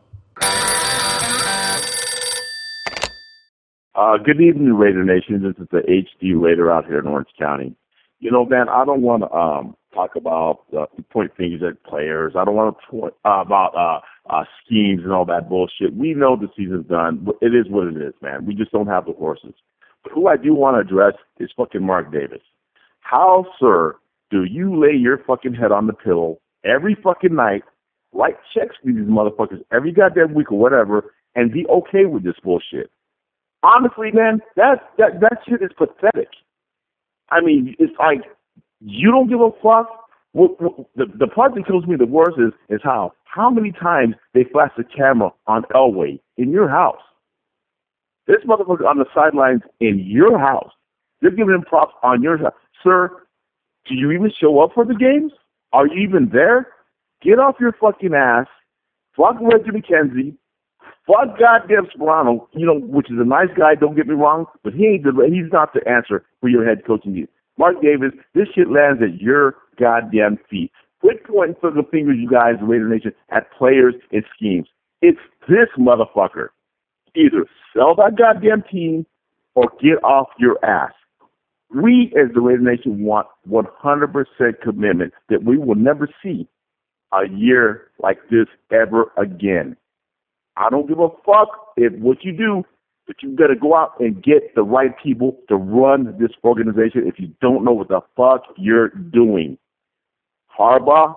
Uh, 3.94 4.16
good 4.16 4.40
evening, 4.40 4.72
Raider 4.74 5.04
Nation. 5.04 5.40
This 5.40 5.54
is 5.62 5.68
the 5.70 5.82
HD 5.82 6.32
Raider 6.34 6.72
out 6.72 6.86
here 6.86 6.98
in 6.98 7.06
Orange 7.06 7.28
County. 7.38 7.76
You 8.18 8.32
know, 8.32 8.44
man, 8.44 8.68
I 8.68 8.84
don't 8.84 9.02
want 9.02 9.22
to 9.22 9.30
um, 9.32 9.76
talk 9.94 10.16
about 10.16 10.62
uh, 10.76 10.86
point 11.12 11.30
fingers 11.36 11.62
at 11.62 11.84
players. 11.84 12.32
I 12.36 12.44
don't 12.44 12.56
want 12.56 12.76
to 12.76 12.86
point 12.90 13.14
uh, 13.24 13.44
about 13.46 13.76
uh, 13.76 14.00
uh, 14.30 14.44
schemes 14.64 15.00
and 15.02 15.12
all 15.12 15.24
that 15.26 15.48
bullshit. 15.48 15.94
We 15.94 16.14
know 16.14 16.36
the 16.36 16.48
season's 16.56 16.86
done. 16.86 17.26
It 17.40 17.54
is 17.54 17.66
what 17.68 17.88
it 17.88 17.96
is, 17.96 18.14
man. 18.22 18.46
We 18.46 18.54
just 18.54 18.72
don't 18.72 18.86
have 18.86 19.06
the 19.06 19.12
horses. 19.12 19.54
But 20.02 20.12
who 20.12 20.28
I 20.28 20.36
do 20.36 20.54
want 20.54 20.76
to 20.76 20.80
address 20.80 21.14
is 21.38 21.50
fucking 21.56 21.84
Mark 21.84 22.12
Davis. 22.12 22.42
How, 23.00 23.46
sir, 23.58 23.96
do 24.30 24.44
you 24.44 24.80
lay 24.80 24.96
your 24.96 25.18
fucking 25.26 25.54
head 25.54 25.72
on 25.72 25.86
the 25.86 25.92
pillow 25.92 26.38
every 26.64 26.96
fucking 27.02 27.34
night, 27.34 27.62
write 28.12 28.36
checks 28.54 28.76
for 28.80 28.88
these 28.88 29.06
motherfuckers 29.06 29.62
every 29.72 29.92
goddamn 29.92 30.34
week 30.34 30.50
or 30.50 30.58
whatever, 30.58 31.12
and 31.34 31.52
be 31.52 31.66
okay 31.66 32.06
with 32.06 32.24
this 32.24 32.36
bullshit? 32.42 32.90
Honestly, 33.62 34.10
man, 34.12 34.40
that 34.56 34.90
that 34.98 35.20
that 35.20 35.38
shit 35.48 35.62
is 35.62 35.70
pathetic. 35.76 36.28
I 37.30 37.40
mean, 37.40 37.76
it's 37.78 37.92
like 37.98 38.22
you 38.80 39.10
don't 39.10 39.28
give 39.28 39.40
a 39.40 39.50
fuck. 39.62 40.01
What, 40.32 40.60
what, 40.60 40.86
the 40.96 41.06
the 41.18 41.26
part 41.26 41.54
that 41.54 41.66
kills 41.66 41.86
me 41.86 41.96
the 41.96 42.06
worst 42.06 42.38
is 42.38 42.52
is 42.70 42.80
how 42.82 43.12
how 43.24 43.50
many 43.50 43.72
times 43.72 44.14
they 44.34 44.44
flash 44.44 44.70
the 44.76 44.84
camera 44.84 45.30
on 45.46 45.64
Elway 45.74 46.20
in 46.36 46.50
your 46.50 46.68
house. 46.68 47.00
This 48.26 48.38
motherfucker 48.46 48.86
on 48.86 48.98
the 48.98 49.06
sidelines 49.14 49.62
in 49.80 49.98
your 49.98 50.38
house. 50.38 50.70
They're 51.20 51.30
giving 51.30 51.54
him 51.54 51.62
props 51.62 51.94
on 52.02 52.22
your 52.22 52.38
house. 52.38 52.54
Sir, 52.82 53.10
do 53.86 53.94
you 53.94 54.10
even 54.12 54.30
show 54.40 54.60
up 54.60 54.70
for 54.74 54.84
the 54.84 54.94
games? 54.94 55.32
Are 55.72 55.86
you 55.86 56.02
even 56.06 56.30
there? 56.32 56.68
Get 57.22 57.38
off 57.38 57.56
your 57.60 57.72
fucking 57.80 58.14
ass. 58.14 58.46
Fuck 59.16 59.36
Reggie 59.40 59.70
McKenzie. 59.70 60.36
Fuck 61.06 61.38
goddamn 61.38 61.86
Sparano, 61.86 62.46
you 62.52 62.64
know, 62.64 62.78
which 62.78 63.10
is 63.10 63.16
a 63.18 63.24
nice 63.24 63.48
guy, 63.56 63.74
don't 63.74 63.96
get 63.96 64.06
me 64.06 64.14
wrong, 64.14 64.46
but 64.62 64.72
he 64.72 64.86
ain't 64.86 65.02
the, 65.02 65.12
he's 65.32 65.50
not 65.52 65.74
the 65.74 65.86
answer 65.88 66.24
for 66.40 66.48
your 66.48 66.64
head 66.64 66.86
coaching. 66.86 67.26
Mark 67.58 67.80
Davis, 67.82 68.12
this 68.34 68.48
shit 68.54 68.70
lands 68.70 69.02
at 69.02 69.20
your 69.20 69.56
goddamn 69.78 70.38
feet. 70.48 70.72
Quit 71.00 71.24
pointing 71.26 71.56
the 71.62 71.82
fingers, 71.90 72.16
you 72.18 72.28
guys, 72.30 72.54
Raider 72.62 72.88
Nation, 72.88 73.12
at 73.30 73.50
players 73.52 73.94
and 74.12 74.24
schemes. 74.36 74.68
It's 75.00 75.18
this 75.48 75.68
motherfucker. 75.78 76.48
Either 77.14 77.44
sell 77.74 77.94
that 77.96 78.16
goddamn 78.16 78.62
team 78.70 79.04
or 79.54 79.64
get 79.80 80.02
off 80.04 80.28
your 80.38 80.64
ass. 80.64 80.92
We, 81.74 82.12
as 82.16 82.32
the 82.34 82.40
Raider 82.40 82.62
Nation, 82.62 83.02
want 83.02 83.26
100% 83.48 84.24
commitment 84.62 85.12
that 85.28 85.42
we 85.42 85.58
will 85.58 85.74
never 85.74 86.08
see 86.22 86.46
a 87.12 87.28
year 87.28 87.90
like 87.98 88.18
this 88.30 88.46
ever 88.70 89.12
again. 89.16 89.76
I 90.56 90.68
don't 90.70 90.86
give 90.86 91.00
a 91.00 91.08
fuck 91.24 91.72
if 91.76 91.92
what 91.94 92.18
you 92.22 92.32
do, 92.36 92.64
but 93.12 93.22
you 93.22 93.36
to 93.36 93.54
go 93.60 93.76
out 93.76 93.92
and 94.00 94.22
get 94.22 94.54
the 94.54 94.62
right 94.62 94.92
people 95.02 95.36
to 95.48 95.56
run 95.56 96.16
this 96.18 96.30
organization 96.44 97.02
if 97.06 97.18
you 97.18 97.28
don't 97.40 97.64
know 97.64 97.72
what 97.72 97.88
the 97.88 98.00
fuck 98.16 98.42
you're 98.56 98.88
doing. 98.88 99.58
Harbaugh, 100.58 101.14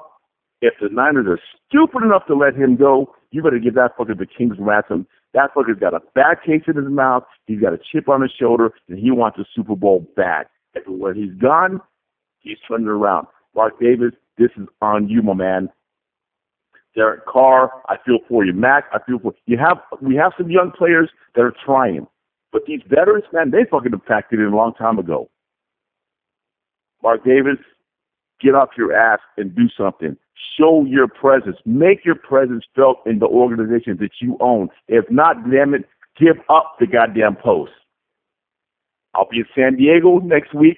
if 0.61 0.73
the 0.81 0.89
Niners 0.89 1.25
are 1.27 1.39
stupid 1.67 2.03
enough 2.03 2.25
to 2.27 2.35
let 2.35 2.55
him 2.55 2.75
go, 2.75 3.13
you 3.31 3.41
better 3.41 3.59
give 3.59 3.75
that 3.75 3.97
fucker 3.97 4.17
the 4.17 4.25
king's 4.25 4.57
ransom. 4.59 5.07
That 5.33 5.53
fucker's 5.53 5.79
got 5.79 5.93
a 5.93 5.99
bad 6.13 6.37
taste 6.45 6.67
in 6.67 6.75
his 6.75 6.89
mouth. 6.89 7.23
He's 7.45 7.59
got 7.59 7.73
a 7.73 7.79
chip 7.91 8.09
on 8.09 8.21
his 8.21 8.31
shoulder, 8.37 8.71
and 8.87 8.97
he 8.97 9.11
wants 9.11 9.37
a 9.39 9.45
Super 9.53 9.75
Bowl 9.75 10.07
back. 10.15 10.47
And 10.73 10.99
when 10.99 11.15
he's 11.15 11.33
gone, 11.33 11.81
he's 12.39 12.57
turning 12.67 12.87
around. 12.87 13.27
Mark 13.55 13.79
Davis, 13.79 14.11
this 14.37 14.49
is 14.57 14.67
on 14.81 15.09
you, 15.09 15.21
my 15.21 15.33
man. 15.33 15.69
Derek 16.95 17.25
Carr, 17.25 17.71
I 17.89 17.97
feel 18.05 18.19
for 18.27 18.45
you. 18.45 18.53
Mack, 18.53 18.85
I 18.93 18.99
feel 19.05 19.19
for 19.19 19.33
you. 19.45 19.57
Have 19.57 19.77
we 20.01 20.15
have 20.15 20.31
some 20.37 20.49
young 20.49 20.71
players 20.71 21.09
that 21.35 21.41
are 21.41 21.53
trying, 21.65 22.07
but 22.51 22.61
these 22.65 22.81
veterans, 22.87 23.25
man, 23.33 23.51
they 23.51 23.65
fucking 23.69 23.91
packed 24.07 24.33
it 24.33 24.39
a 24.39 24.55
long 24.55 24.73
time 24.73 24.97
ago. 24.97 25.29
Mark 27.03 27.23
Davis, 27.25 27.57
get 28.41 28.55
off 28.55 28.69
your 28.77 28.93
ass 28.93 29.19
and 29.37 29.55
do 29.55 29.67
something. 29.77 30.17
Show 30.57 30.85
your 30.85 31.07
presence. 31.07 31.57
Make 31.65 32.05
your 32.05 32.15
presence 32.15 32.63
felt 32.75 32.97
in 33.05 33.19
the 33.19 33.27
organization 33.27 33.97
that 33.99 34.11
you 34.21 34.37
own. 34.39 34.69
If 34.87 35.05
not, 35.09 35.49
damn 35.49 35.73
it, 35.73 35.85
give 36.17 36.37
up 36.49 36.77
the 36.79 36.87
goddamn 36.87 37.35
post. 37.35 37.71
I'll 39.13 39.27
be 39.29 39.39
in 39.39 39.45
San 39.55 39.75
Diego 39.77 40.19
next 40.19 40.53
week. 40.53 40.77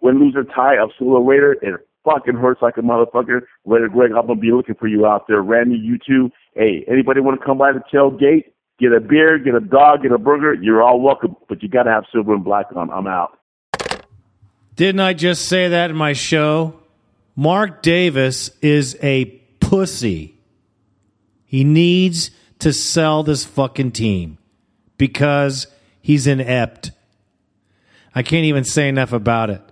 Win, 0.00 0.20
lose, 0.20 0.34
or 0.36 0.44
tie, 0.44 0.76
I'm 0.76 0.90
still 0.94 1.16
a 1.16 1.22
Raider, 1.22 1.56
and 1.62 1.78
fucking 2.04 2.34
hurts 2.34 2.62
like 2.62 2.76
a 2.76 2.80
motherfucker. 2.80 3.40
Later, 3.64 3.88
Greg, 3.88 4.12
I'm 4.12 4.26
gonna 4.26 4.40
be 4.40 4.52
looking 4.52 4.74
for 4.74 4.86
you 4.86 5.06
out 5.06 5.26
there. 5.26 5.42
Randy, 5.42 5.76
you 5.76 5.98
too. 5.98 6.30
Hey, 6.54 6.84
anybody 6.88 7.20
want 7.20 7.40
to 7.40 7.44
come 7.44 7.58
by 7.58 7.72
the 7.72 7.82
tailgate? 7.92 8.44
Get 8.78 8.92
a 8.92 9.00
beer, 9.00 9.38
get 9.38 9.54
a 9.54 9.60
dog, 9.60 10.02
get 10.02 10.12
a 10.12 10.18
burger. 10.18 10.54
You're 10.54 10.82
all 10.82 11.00
welcome, 11.00 11.36
but 11.48 11.62
you 11.62 11.68
gotta 11.68 11.90
have 11.90 12.04
silver 12.12 12.34
and 12.34 12.44
black 12.44 12.66
on. 12.74 12.90
I'm 12.90 13.06
out. 13.06 13.38
Didn't 14.76 15.00
I 15.00 15.14
just 15.14 15.48
say 15.48 15.68
that 15.68 15.90
in 15.90 15.96
my 15.96 16.12
show? 16.12 16.80
Mark 17.36 17.82
Davis 17.82 18.50
is 18.60 18.96
a 19.02 19.26
pussy. 19.60 20.36
He 21.44 21.64
needs 21.64 22.30
to 22.58 22.72
sell 22.72 23.22
this 23.22 23.44
fucking 23.44 23.92
team 23.92 24.38
because 24.98 25.68
he's 26.00 26.26
inept. 26.26 26.90
I 28.14 28.22
can't 28.22 28.44
even 28.44 28.64
say 28.64 28.88
enough 28.88 29.12
about 29.12 29.50
it 29.50 29.62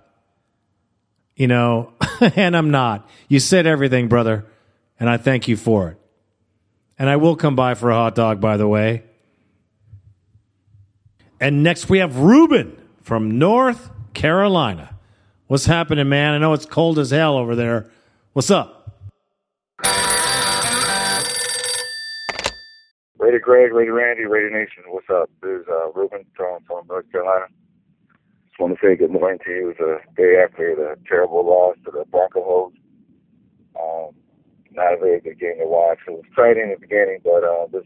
you 1.35 1.47
know, 1.47 1.93
and 2.35 2.55
I'm 2.55 2.71
not. 2.71 3.07
You 3.27 3.39
said 3.39 3.65
everything, 3.65 4.07
brother, 4.07 4.45
and 4.99 5.09
I 5.09 5.17
thank 5.17 5.47
you 5.47 5.57
for 5.57 5.89
it. 5.89 5.97
And 6.97 7.09
I 7.09 7.15
will 7.15 7.35
come 7.35 7.55
by 7.55 7.73
for 7.73 7.89
a 7.89 7.95
hot 7.95 8.15
dog, 8.15 8.39
by 8.39 8.57
the 8.57 8.67
way. 8.67 9.03
And 11.39 11.63
next 11.63 11.89
we 11.89 11.99
have 11.99 12.17
Ruben 12.17 12.77
from 13.01 13.37
North 13.37 13.89
Carolina. 14.13 14.97
What's 15.47 15.65
happening, 15.65 16.07
man? 16.07 16.33
I 16.33 16.37
know 16.37 16.53
it's 16.53 16.65
cold 16.65 16.99
as 16.99 17.11
hell 17.11 17.35
over 17.35 17.55
there. 17.55 17.91
What's 18.33 18.49
up? 18.49 18.79
Raider 23.17 23.39
Greg, 23.39 23.73
Raider 23.73 23.93
Randy, 23.93 24.25
Raider 24.25 24.49
Nation. 24.49 24.83
What's 24.87 25.09
up? 25.09 25.29
This 25.41 25.61
is 25.61 25.67
uh, 25.67 25.91
Ruben 25.91 26.25
from 26.37 26.87
North 26.87 27.11
Carolina. 27.11 27.45
Just 28.53 28.61
want 28.61 28.79
to 28.79 28.85
say 28.85 28.95
good 28.95 29.09
morning 29.09 29.39
to 29.45 29.49
you. 29.49 29.69
It 29.71 29.79
was 29.81 29.99
a 30.05 30.15
day 30.15 30.37
after 30.37 30.75
the 30.75 30.95
terrible 31.09 31.43
loss 31.43 31.75
to 31.85 31.91
the 31.91 32.05
Broncos. 32.05 32.71
Um, 33.73 34.11
not 34.69 34.93
a 34.93 34.97
very 34.97 35.19
good 35.21 35.39
game 35.39 35.57
to 35.57 35.65
watch. 35.65 35.97
It 36.07 36.11
was 36.11 36.21
exciting 36.29 36.65
in 36.65 36.69
the 36.69 36.77
beginning, 36.79 37.17
but 37.23 37.43
uh, 37.43 37.65
this 37.73 37.81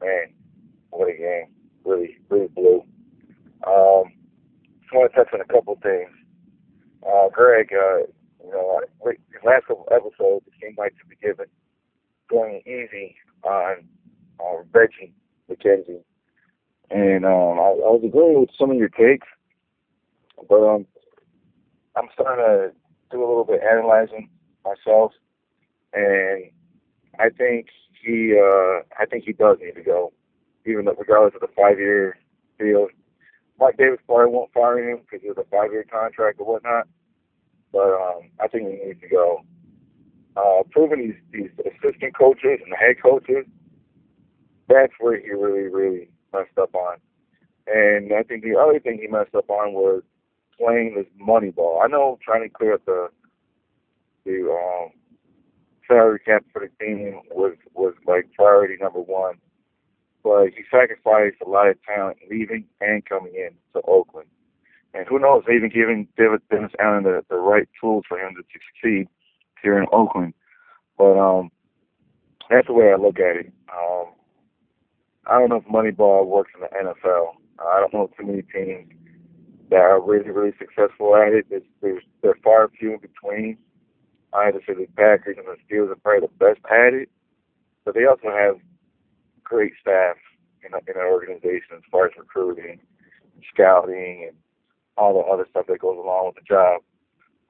man, 0.00 0.32
what 0.88 1.10
a 1.10 1.12
game! 1.12 1.52
Really, 1.84 2.16
really 2.30 2.48
blew. 2.48 2.82
Um, 3.66 4.04
just 4.80 4.94
want 4.94 5.12
to 5.12 5.18
touch 5.18 5.34
on 5.34 5.42
a 5.42 5.52
couple 5.52 5.78
things. 5.82 6.08
Uh, 7.06 7.28
Greg, 7.28 7.68
uh, 7.70 8.08
you 8.42 8.50
know, 8.50 8.80
last 9.44 9.66
couple 9.66 9.86
episodes, 9.92 10.46
it 10.46 10.54
seemed 10.62 10.78
like 10.78 10.94
to 10.96 11.04
be 11.06 11.16
given 11.20 11.44
going 12.30 12.62
easy 12.64 13.16
on 13.44 13.84
on 14.38 14.64
Reggie 14.72 15.12
McKenzie, 15.50 16.00
and 16.88 17.26
um, 17.26 17.60
I, 17.60 17.76
I 17.84 17.92
was 17.92 18.00
agreeing 18.02 18.40
with 18.40 18.50
some 18.58 18.70
of 18.70 18.78
your 18.78 18.88
takes. 18.88 19.28
But 20.48 20.62
um, 20.62 20.86
I'm 21.96 22.08
starting 22.14 22.44
to 22.44 22.72
do 23.10 23.18
a 23.18 23.26
little 23.26 23.44
bit 23.44 23.60
analyzing 23.62 24.28
myself, 24.64 25.12
and 25.92 26.50
I 27.18 27.30
think 27.30 27.68
he, 28.02 28.36
uh, 28.38 28.82
I 28.98 29.06
think 29.10 29.24
he 29.24 29.32
does 29.32 29.58
need 29.60 29.74
to 29.74 29.82
go, 29.82 30.12
even 30.66 30.84
though, 30.84 30.94
regardless 30.98 31.34
of 31.34 31.40
the 31.40 31.54
five-year 31.56 32.18
deal. 32.58 32.88
Mike 33.58 33.76
Davis 33.76 33.98
probably 34.06 34.32
won't 34.32 34.52
fire 34.52 34.78
him 34.78 35.00
because 35.00 35.20
it's 35.24 35.38
a 35.38 35.44
five-year 35.50 35.84
contract 35.90 36.38
or 36.38 36.46
whatnot. 36.46 36.86
But 37.72 37.90
um, 37.92 38.30
I 38.40 38.48
think 38.48 38.68
he 38.68 38.86
needs 38.86 39.00
to 39.00 39.08
go. 39.08 39.42
Uh, 40.36 40.62
proving 40.70 41.00
these 41.00 41.16
these 41.32 41.50
assistant 41.66 42.16
coaches 42.16 42.60
and 42.62 42.70
the 42.70 42.76
head 42.76 42.96
coaches, 43.02 43.44
that's 44.68 44.92
where 45.00 45.20
he 45.20 45.30
really, 45.30 45.68
really 45.68 46.08
messed 46.32 46.56
up 46.60 46.74
on. 46.74 46.98
And 47.66 48.12
I 48.12 48.22
think 48.22 48.44
the 48.44 48.56
other 48.56 48.78
thing 48.78 48.98
he 49.00 49.08
messed 49.08 49.34
up 49.34 49.50
on 49.50 49.72
was 49.72 50.02
playing 50.58 50.94
this 50.96 51.06
money 51.18 51.50
ball. 51.50 51.80
I 51.82 51.88
know 51.88 52.18
trying 52.24 52.42
to 52.42 52.48
clear 52.48 52.74
up 52.74 52.84
the 52.84 53.08
the 54.24 54.50
um, 54.50 54.90
salary 55.86 56.20
cap 56.24 56.44
for 56.52 56.60
the 56.60 56.84
team 56.84 57.20
was 57.30 57.54
was 57.74 57.94
like 58.06 58.32
priority 58.34 58.76
number 58.80 59.00
one, 59.00 59.36
but 60.22 60.48
he 60.48 60.62
sacrificed 60.70 61.36
a 61.44 61.48
lot 61.48 61.68
of 61.68 61.76
talent 61.82 62.18
leaving 62.30 62.64
and 62.80 63.04
coming 63.04 63.34
in 63.34 63.50
to 63.74 63.86
Oakland. 63.86 64.28
And 64.94 65.06
who 65.06 65.18
knows, 65.18 65.44
even 65.44 65.68
giving 65.68 66.08
Dennis 66.16 66.72
Allen 66.80 67.04
the, 67.04 67.22
the 67.28 67.36
right 67.36 67.68
tools 67.80 68.04
for 68.08 68.18
him 68.18 68.34
to 68.34 68.42
succeed 68.52 69.06
here 69.62 69.78
in 69.78 69.86
Oakland. 69.92 70.34
But 70.96 71.18
um, 71.18 71.50
that's 72.50 72.66
the 72.66 72.72
way 72.72 72.90
I 72.90 72.96
look 72.96 73.18
at 73.18 73.36
it. 73.36 73.52
Um, 73.70 74.06
I 75.26 75.38
don't 75.38 75.50
know 75.50 75.56
if 75.56 75.64
Moneyball 75.64 76.26
works 76.26 76.52
in 76.54 76.62
the 76.62 76.68
NFL. 76.68 77.34
I 77.60 77.80
don't 77.80 77.92
know 77.92 78.10
too 78.18 78.26
many 78.26 78.42
teams 78.42 78.88
that 79.70 79.80
are 79.80 80.00
really, 80.00 80.30
really 80.30 80.52
successful 80.58 81.14
at 81.16 81.32
it. 81.32 81.46
There's, 81.50 81.62
there's 81.82 82.02
they're 82.22 82.38
far 82.42 82.68
few 82.78 82.94
in 82.94 83.00
between. 83.00 83.58
I 84.32 84.46
have 84.46 84.54
to 84.54 84.60
say 84.66 84.74
the 84.74 84.86
Packers 84.96 85.36
and 85.38 85.46
the 85.46 85.56
Steelers 85.64 85.92
are 85.92 85.96
probably 85.96 86.28
the 86.28 86.44
best 86.44 86.60
at 86.70 86.94
it, 86.94 87.08
but 87.84 87.94
they 87.94 88.04
also 88.04 88.28
have 88.28 88.56
great 89.42 89.72
staff 89.80 90.16
in, 90.62 90.74
in 90.74 90.94
their 90.94 91.10
organization 91.10 91.76
as 91.76 91.82
far 91.90 92.06
as 92.06 92.12
recruiting, 92.18 92.80
scouting, 93.52 94.26
and 94.28 94.36
all 94.96 95.14
the 95.14 95.32
other 95.32 95.46
stuff 95.50 95.66
that 95.68 95.80
goes 95.80 95.96
along 95.96 96.26
with 96.26 96.34
the 96.34 96.46
job. 96.46 96.82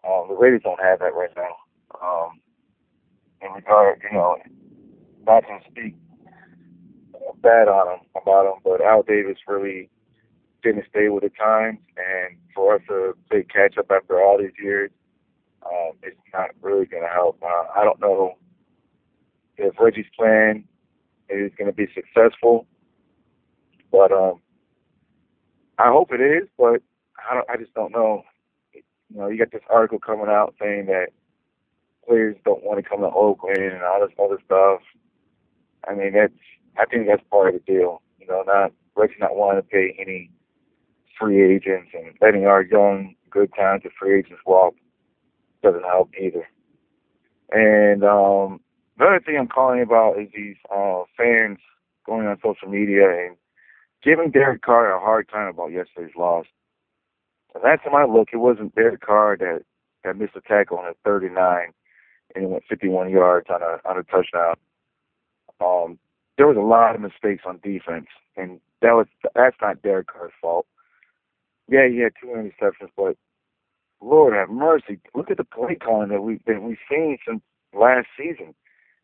Um, 0.06 0.28
the 0.28 0.34
Raiders 0.34 0.62
don't 0.62 0.80
have 0.80 1.00
that 1.00 1.14
right 1.14 1.30
now. 1.36 1.56
Um, 2.02 2.40
in 3.42 3.52
regard, 3.52 4.00
you 4.02 4.16
know, 4.16 4.36
not 5.26 5.40
to 5.40 5.58
speak 5.70 5.94
bad 7.42 7.68
on 7.68 7.86
them 7.86 8.06
about 8.20 8.44
them, 8.44 8.60
but 8.64 8.80
Al 8.80 9.02
Davis 9.02 9.38
really 9.46 9.88
didn't 10.62 10.86
stay 10.90 11.08
with 11.08 11.24
the 11.24 11.30
times, 11.30 11.78
and 11.96 12.36
for 12.54 12.76
us 12.76 12.82
to 12.88 13.14
play 13.30 13.44
catch 13.44 13.78
up 13.78 13.90
after 13.90 14.22
all 14.22 14.38
these 14.38 14.52
years, 14.62 14.90
um, 15.64 15.92
it's 16.02 16.16
not 16.32 16.50
really 16.62 16.86
going 16.86 17.02
to 17.02 17.08
help. 17.08 17.38
Uh, 17.42 17.66
I 17.76 17.84
don't 17.84 18.00
know 18.00 18.34
if 19.56 19.74
Reggie's 19.80 20.06
plan 20.16 20.64
is 21.28 21.52
going 21.58 21.70
to 21.70 21.74
be 21.76 21.86
successful, 21.94 22.66
but 23.92 24.12
um, 24.12 24.40
I 25.78 25.88
hope 25.90 26.12
it 26.12 26.20
is. 26.20 26.48
But 26.58 26.82
I 27.30 27.34
don't. 27.34 27.50
I 27.50 27.56
just 27.58 27.74
don't 27.74 27.92
know. 27.92 28.24
You 28.74 29.18
know, 29.18 29.28
you 29.28 29.38
got 29.38 29.52
this 29.52 29.62
article 29.70 29.98
coming 29.98 30.28
out 30.28 30.54
saying 30.60 30.86
that 30.86 31.08
players 32.08 32.36
don't 32.44 32.64
want 32.64 32.82
to 32.82 32.88
come 32.88 33.00
to 33.00 33.08
Oakland 33.10 33.58
and 33.58 33.82
all 33.82 34.00
this 34.00 34.16
other 34.22 34.38
stuff. 34.46 34.80
I 35.88 35.94
mean, 35.94 36.12
that's. 36.14 36.34
I 36.78 36.86
think 36.86 37.06
that's 37.08 37.22
part 37.30 37.54
of 37.54 37.62
the 37.64 37.72
deal. 37.72 38.02
You 38.20 38.26
know, 38.28 38.42
not 38.46 38.72
Reggie 38.96 39.14
not 39.20 39.36
wanting 39.36 39.62
to 39.62 39.68
pay 39.68 39.96
any 40.00 40.30
free 41.18 41.42
agents 41.42 41.90
and 41.94 42.14
letting 42.20 42.46
our 42.46 42.62
young, 42.62 43.14
good, 43.30 43.52
talented 43.54 43.92
free 43.98 44.18
agents 44.18 44.42
walk 44.46 44.74
doesn't 45.62 45.84
help 45.84 46.10
either. 46.20 46.46
And 47.50 48.04
um, 48.04 48.60
the 48.98 49.04
other 49.06 49.20
thing 49.24 49.36
I'm 49.38 49.48
calling 49.48 49.82
about 49.82 50.18
is 50.18 50.28
these 50.34 50.56
uh, 50.74 51.04
fans 51.16 51.58
going 52.06 52.26
on 52.26 52.38
social 52.42 52.68
media 52.68 53.08
and 53.10 53.36
giving 54.02 54.30
Derek 54.30 54.62
Carr 54.62 54.92
a 54.92 55.00
hard 55.00 55.28
time 55.28 55.48
about 55.48 55.72
yesterday's 55.72 56.14
loss. 56.16 56.46
And 57.54 57.64
last 57.64 57.84
time 57.84 57.94
I 57.94 58.04
it 58.04 58.36
wasn't 58.36 58.74
Derek 58.74 59.00
Carr 59.00 59.36
that, 59.38 59.62
that 60.04 60.16
missed 60.16 60.36
a 60.36 60.40
tackle 60.40 60.78
on 60.78 60.86
a 60.86 60.94
39. 61.04 61.72
and 62.34 62.44
he 62.44 62.50
went 62.50 62.64
51 62.68 63.10
yards 63.10 63.48
on 63.50 63.62
a 63.62 63.78
on 63.88 63.98
a 63.98 64.02
touchdown. 64.04 64.54
Um, 65.60 65.98
there 66.36 66.46
was 66.46 66.56
a 66.56 66.60
lot 66.60 66.94
of 66.94 67.00
mistakes 67.00 67.42
on 67.46 67.58
defense, 67.62 68.06
and 68.36 68.60
that 68.82 68.92
was 68.92 69.06
that's 69.34 69.56
not 69.60 69.82
Derek 69.82 70.06
Carr's 70.06 70.32
fault. 70.40 70.66
Yeah, 71.68 71.88
he 71.88 71.98
had 71.98 72.12
two 72.20 72.28
interceptions, 72.28 72.90
but 72.96 73.16
Lord 74.00 74.34
have 74.34 74.50
mercy, 74.50 75.00
look 75.14 75.30
at 75.30 75.36
the 75.36 75.44
play 75.44 75.76
calling 75.76 76.08
that 76.10 76.22
we 76.22 76.40
that 76.46 76.62
we've 76.62 76.78
seen 76.90 77.18
since 77.26 77.42
last 77.74 78.06
season. 78.16 78.54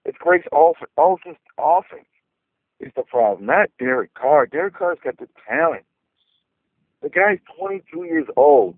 It's 0.04 0.18
Greg's 0.18 0.46
offense. 0.52 0.90
Offense, 1.58 2.06
is 2.80 2.92
the 2.96 3.02
problem, 3.02 3.46
not 3.46 3.70
Derek 3.78 4.14
Carr. 4.14 4.46
Derek 4.46 4.76
Carr's 4.76 4.98
got 5.02 5.18
the 5.18 5.28
talent. 5.48 5.84
The 7.02 7.08
guy's 7.08 7.38
22 7.58 8.04
years 8.04 8.26
old. 8.36 8.76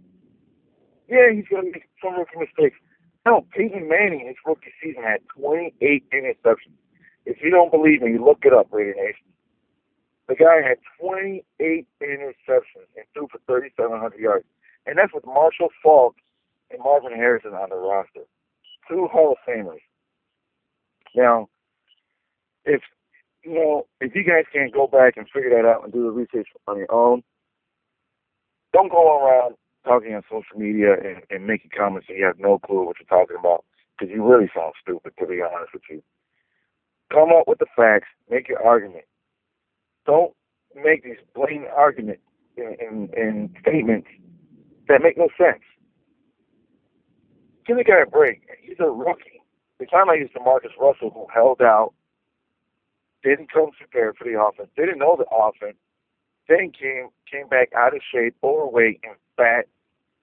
Yeah, 1.09 1.33
he's 1.35 1.47
going 1.49 1.67
to 1.67 1.73
make 1.73 1.89
some 2.03 2.19
rookie 2.19 2.39
mistakes. 2.39 2.77
No, 3.25 3.47
Peyton 3.57 3.89
Manning, 3.89 4.27
his 4.27 4.37
rookie 4.47 4.73
season, 4.83 5.03
had 5.03 5.21
28 5.39 6.05
interceptions. 6.13 6.79
If 7.25 7.39
you 7.43 7.51
don't 7.51 7.71
believe 7.73 8.03
me, 8.03 8.19
look 8.19 8.41
it 8.43 8.53
up, 8.53 8.69
Raider 8.73 8.95
Nation. 8.97 9.26
The 10.29 10.35
guy 10.35 10.61
had 10.67 10.79
28 11.01 11.87
interceptions 12.03 12.91
and 12.97 13.07
threw 13.15 13.29
for 13.31 13.39
3,700 13.47 14.19
yards. 14.19 14.45
And 14.87 14.99
that's 14.99 15.15
with 15.15 15.25
Marshall 15.25 15.69
Faulk 15.83 16.17
and 16.71 16.81
Marvin 16.83 17.13
Harrison 17.13 17.53
on 17.53 17.71
the 17.71 17.77
roster. 17.77 18.27
Two 18.89 19.07
Hall 19.07 19.33
of 19.33 19.39
Famers. 19.49 19.83
Now, 21.15 21.49
if 22.65 22.83
you 23.45 23.55
know, 23.55 23.87
if 24.01 24.15
you 24.15 24.25
guys 24.25 24.45
can't 24.53 24.75
go 24.75 24.87
back 24.87 25.17
and 25.17 25.27
figure 25.33 25.51
that 25.51 25.69
out 25.69 25.85
and 25.85 25.93
do 25.93 26.03
the 26.03 26.11
research 26.11 26.49
on 26.67 26.79
your 26.79 26.93
own, 26.93 27.23
don't 28.73 28.91
go 28.91 29.25
around 29.25 29.55
talking 29.85 30.15
on 30.15 30.23
social 30.29 30.59
media 30.59 30.95
and, 30.95 31.23
and 31.31 31.47
making 31.47 31.71
comments 31.77 32.09
and 32.09 32.19
you 32.19 32.25
have 32.25 32.41
no 32.41 32.59
clue 32.59 32.85
what 32.85 32.97
you're 32.99 33.19
talking 33.19 33.37
about 33.39 33.65
because 33.97 34.13
you 34.13 34.25
really 34.25 34.51
sound 34.55 34.75
stupid, 34.83 35.13
to 35.19 35.27
be 35.27 35.41
honest 35.41 35.73
with 35.73 35.83
you. 35.89 36.03
Come 37.13 37.31
up 37.31 37.47
with 37.47 37.61
the 37.61 37.67
facts, 37.77 38.09
make 38.29 38.49
your 38.49 38.63
argument. 38.63 39.05
Don't 40.07 40.33
make 40.75 41.05
these 41.05 41.19
blatant 41.35 41.69
arguments 41.77 42.23
and, 42.57 43.51
statements 43.61 44.09
that 44.89 45.03
make 45.03 45.19
no 45.19 45.29
sense. 45.37 45.63
Give 47.67 47.77
the 47.77 47.85
guy 47.85 48.01
a 48.03 48.07
break. 48.07 48.43
He's 48.63 48.79
a 48.79 48.85
rookie. 48.85 49.43
The 49.79 49.87
time 49.87 50.09
I 50.09 50.15
used 50.15 50.33
to 50.35 50.41
Marcus 50.41 50.71
Russell, 50.81 51.11
who 51.11 51.27
held 51.35 51.61
out, 51.61 51.93
didn't 53.23 53.53
come 53.53 53.71
prepared 53.77 54.17
for 54.17 54.25
the 54.25 54.41
offense, 54.41 54.71
didn't 54.77 54.99
know 54.99 55.17
the 55.19 55.27
offense, 55.35 55.77
then 56.49 56.71
came 56.71 57.09
came 57.31 57.49
back 57.49 57.71
out 57.77 57.95
of 57.95 58.01
shape, 58.13 58.37
overweight, 58.45 59.01
and 59.03 59.17
fat, 59.37 59.67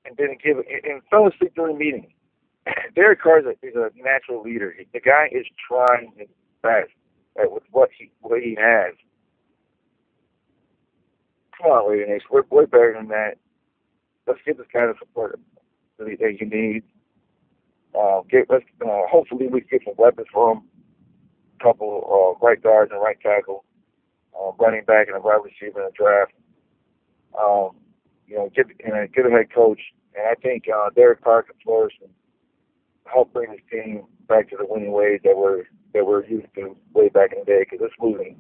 and 0.06 0.16
didn't 0.16 0.42
give 0.42 0.58
it, 0.60 0.86
and 0.86 1.02
fell 1.12 1.28
asleep 1.28 1.54
during 1.56 1.78
meetings. 1.78 2.12
Derek 2.96 3.22
Carr 3.22 3.40
is 3.40 3.46
a, 3.46 3.68
is 3.68 3.76
a 3.76 3.90
natural 4.02 4.42
leader. 4.42 4.74
The 4.94 5.02
guy 5.02 5.28
is 5.32 5.46
trying 5.68 6.14
his 6.16 6.30
best 6.62 6.92
at 7.38 7.52
with 7.52 7.64
what 7.72 7.90
he 7.98 8.10
what 8.22 8.42
he 8.42 8.58
has. 8.60 8.94
Come 11.64 11.72
on, 11.72 11.90
Raider 11.90 12.08
Nation, 12.08 12.28
we're, 12.30 12.44
we're 12.50 12.68
better 12.68 12.94
than 12.98 13.08
that. 13.08 13.36
Let's 14.28 14.40
give 14.46 14.58
this 14.58 14.68
guy 14.74 14.86
the 14.86 14.96
support 15.00 15.40
that 15.98 16.38
you 16.40 16.46
need. 16.46 16.84
Uh, 17.98 18.22
get 18.30 18.48
let's 18.50 18.66
uh, 18.82 19.04
hopefully 19.10 19.48
we 19.48 19.62
get 19.62 19.82
some 19.86 19.94
weapons 19.98 20.28
for 20.34 20.52
him. 20.52 20.64
A 21.60 21.64
couple 21.64 22.36
uh, 22.42 22.46
right 22.46 22.62
guards 22.62 22.92
and 22.92 23.02
right 23.02 23.18
tackle, 23.22 23.64
uh, 24.38 24.52
running 24.60 24.84
back 24.84 25.08
and 25.08 25.16
a 25.16 25.22
wide 25.22 25.40
receiver 25.44 25.80
in 25.80 25.86
the 25.86 25.92
draft. 25.96 26.34
Um, 27.40 27.78
you 28.28 28.36
know, 28.36 28.50
get 28.54 28.66
and 28.84 29.14
get 29.14 29.26
a 29.26 29.30
head 29.30 29.54
coach, 29.54 29.80
and 30.16 30.26
I 30.28 30.36
think 30.42 30.66
uh, 30.68 30.90
Derek 30.96 31.24
Carr 31.24 31.44
can 31.44 31.56
flourish 31.64 31.94
and 32.02 32.10
help 33.06 33.32
bring 33.32 33.52
his 33.52 33.62
team 33.72 34.04
back 34.28 34.50
to 34.50 34.58
the 34.58 34.66
winning 34.68 34.92
ways 34.92 35.22
that 35.24 35.38
we're 35.38 35.64
that 35.94 36.06
we're 36.06 36.26
used 36.26 36.48
to 36.56 36.76
way 36.94 37.08
back 37.08 37.32
in 37.32 37.40
the 37.40 37.46
day. 37.46 37.66
Because 37.70 37.80
this 37.80 37.96
losing, 38.02 38.36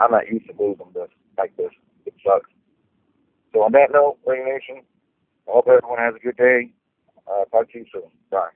I'm 0.00 0.10
not 0.10 0.28
used 0.28 0.46
to 0.46 0.54
losing 0.58 0.90
this 0.92 1.10
like 1.38 1.56
this. 1.56 1.70
It 2.06 2.14
sucks. 2.24 2.53
So 3.54 3.62
on 3.62 3.72
that 3.72 3.92
note, 3.92 4.18
Raider 4.26 4.44
Nation, 4.44 4.82
I 5.48 5.52
hope 5.52 5.68
everyone 5.68 5.98
has 5.98 6.14
a 6.16 6.18
good 6.18 6.36
day. 6.36 6.70
Uh, 7.26 7.44
talk 7.52 7.70
to 7.70 7.78
you 7.78 7.86
soon. 7.92 8.02
Bye. 8.30 8.48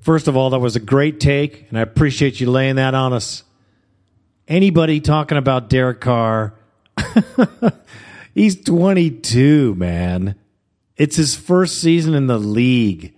First 0.00 0.26
of 0.26 0.36
all, 0.36 0.50
that 0.50 0.58
was 0.58 0.74
a 0.74 0.80
great 0.80 1.20
take, 1.20 1.66
and 1.68 1.78
I 1.78 1.82
appreciate 1.82 2.40
you 2.40 2.50
laying 2.50 2.76
that 2.76 2.94
on 2.94 3.12
us. 3.12 3.44
Anybody 4.48 5.00
talking 5.00 5.36
about 5.36 5.68
Derek 5.68 6.00
Carr, 6.00 6.54
he's 8.34 8.58
22, 8.64 9.74
man. 9.74 10.34
It's 10.96 11.16
his 11.16 11.36
first 11.36 11.78
season 11.78 12.14
in 12.14 12.26
the 12.26 12.38
league. 12.38 13.14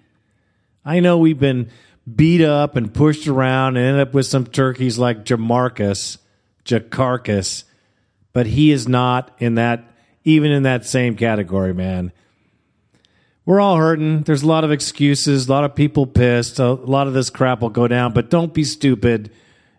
I 0.84 0.98
know 0.98 1.16
we've 1.16 1.38
been 1.38 1.70
beat 2.12 2.42
up 2.42 2.74
and 2.74 2.92
pushed 2.92 3.28
around 3.28 3.76
and 3.76 3.86
ended 3.86 4.08
up 4.08 4.14
with 4.14 4.26
some 4.26 4.46
turkeys 4.46 4.98
like 4.98 5.24
Jamarcus, 5.24 6.18
Jacarcus, 6.64 7.64
but 8.32 8.46
he 8.46 8.72
is 8.72 8.88
not 8.88 9.30
in 9.38 9.54
that, 9.54 9.84
even 10.24 10.50
in 10.52 10.62
that 10.64 10.84
same 10.84 11.16
category, 11.16 11.74
man 11.74 12.12
we're 13.50 13.58
all 13.58 13.76
hurting. 13.76 14.22
There's 14.22 14.44
a 14.44 14.46
lot 14.46 14.62
of 14.62 14.70
excuses, 14.70 15.48
a 15.48 15.50
lot 15.50 15.64
of 15.64 15.74
people 15.74 16.06
pissed. 16.06 16.60
A 16.60 16.72
lot 16.72 17.08
of 17.08 17.14
this 17.14 17.30
crap 17.30 17.62
will 17.62 17.70
go 17.70 17.88
down, 17.88 18.12
but 18.12 18.30
don't 18.30 18.54
be 18.54 18.62
stupid 18.62 19.32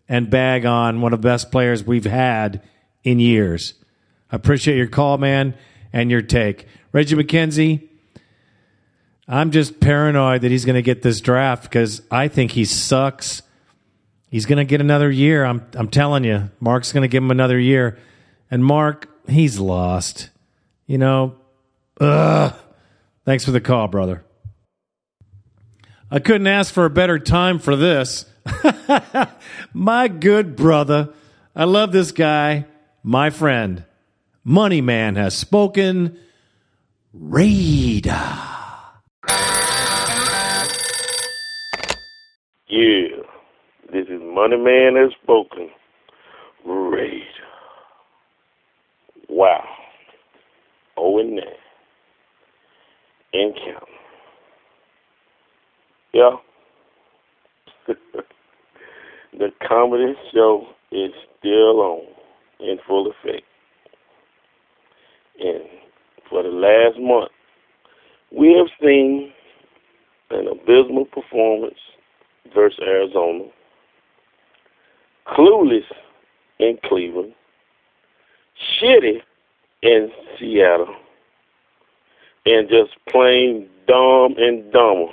and 0.10 0.30
bag 0.30 0.66
on 0.66 1.00
one 1.00 1.14
of 1.14 1.22
the 1.22 1.28
best 1.28 1.54
players 1.54 1.82
we've 1.82 2.04
had 2.04 2.62
in 3.06 3.20
years. 3.20 3.76
I 4.30 4.36
appreciate 4.36 4.76
your 4.76 4.88
call, 4.88 5.18
man, 5.18 5.54
and 5.94 6.12
your 6.12 6.22
take. 6.22 6.68
Reggie 6.92 7.16
McKenzie, 7.16 7.88
I'm 9.26 9.52
just 9.52 9.80
paranoid 9.80 10.42
that 10.42 10.52
he's 10.52 10.66
going 10.66 10.76
to 10.76 10.82
get 10.82 11.02
this 11.02 11.22
draft 11.22 11.64
because 11.64 12.02
I 12.12 12.28
think 12.28 12.52
he 12.52 12.66
sucks. 12.66 13.42
He's 14.30 14.46
going 14.46 14.58
to 14.58 14.66
get 14.66 14.82
another 14.82 15.10
year. 15.10 15.46
I'm, 15.46 15.66
I'm 15.76 15.88
telling 15.88 16.26
you, 16.26 16.50
Mark's 16.60 16.92
going 16.92 17.04
to 17.04 17.08
give 17.08 17.24
him 17.24 17.32
another 17.32 17.58
year. 17.60 17.98
And 18.50 18.66
Mark, 18.66 19.08
he's 19.30 19.60
lost. 19.60 20.31
You 20.92 20.98
know, 20.98 21.36
ugh. 22.02 22.54
Thanks 23.24 23.46
for 23.46 23.52
the 23.52 23.62
call, 23.62 23.88
brother. 23.88 24.26
I 26.12 26.20
couldn't 26.20 26.48
ask 26.48 26.74
for 26.74 26.84
a 26.84 26.90
better 26.90 27.18
time 27.18 27.60
for 27.60 27.78
this. 27.78 28.26
my 29.74 30.10
good 30.10 30.58
brother. 30.58 31.14
I 31.56 31.64
love 31.64 31.94
this 31.94 32.12
guy, 32.12 32.66
my 33.04 33.30
friend. 33.30 33.86
Money 34.44 34.82
Man 34.82 35.16
has 35.16 35.34
spoken. 35.34 36.20
Raider. 37.14 38.10
Yeah, 42.68 43.24
this 43.94 44.08
is 44.10 44.22
Money 44.22 44.58
Man 44.58 44.98
has 44.98 45.14
spoken. 45.24 45.70
Raider. 46.66 47.24
Wow. 49.30 49.64
And 51.04 51.38
that 51.38 51.58
and 53.34 53.56
count. 53.56 53.90
Yeah. 56.14 56.36
the 59.38 59.50
comedy 59.68 60.14
show 60.34 60.68
is 60.92 61.12
still 61.40 61.80
on 61.82 62.02
in 62.60 62.78
full 62.88 63.10
effect. 63.10 63.46
And 65.40 65.64
for 66.30 66.44
the 66.44 66.50
last 66.50 67.00
month, 67.00 67.32
we 68.32 68.54
have 68.54 68.68
seen 68.82 69.32
an 70.30 70.48
abysmal 70.48 71.06
performance 71.06 71.80
versus 72.54 72.80
Arizona, 72.86 73.46
clueless 75.28 75.84
in 76.60 76.78
Cleveland, 76.84 77.34
shitty 78.80 79.22
in 79.82 80.12
Seattle, 80.40 80.96
and 82.46 82.70
just 82.70 82.92
plain 83.10 83.70
dumb 83.88 84.36
and 84.38 84.72
dumber 84.72 85.12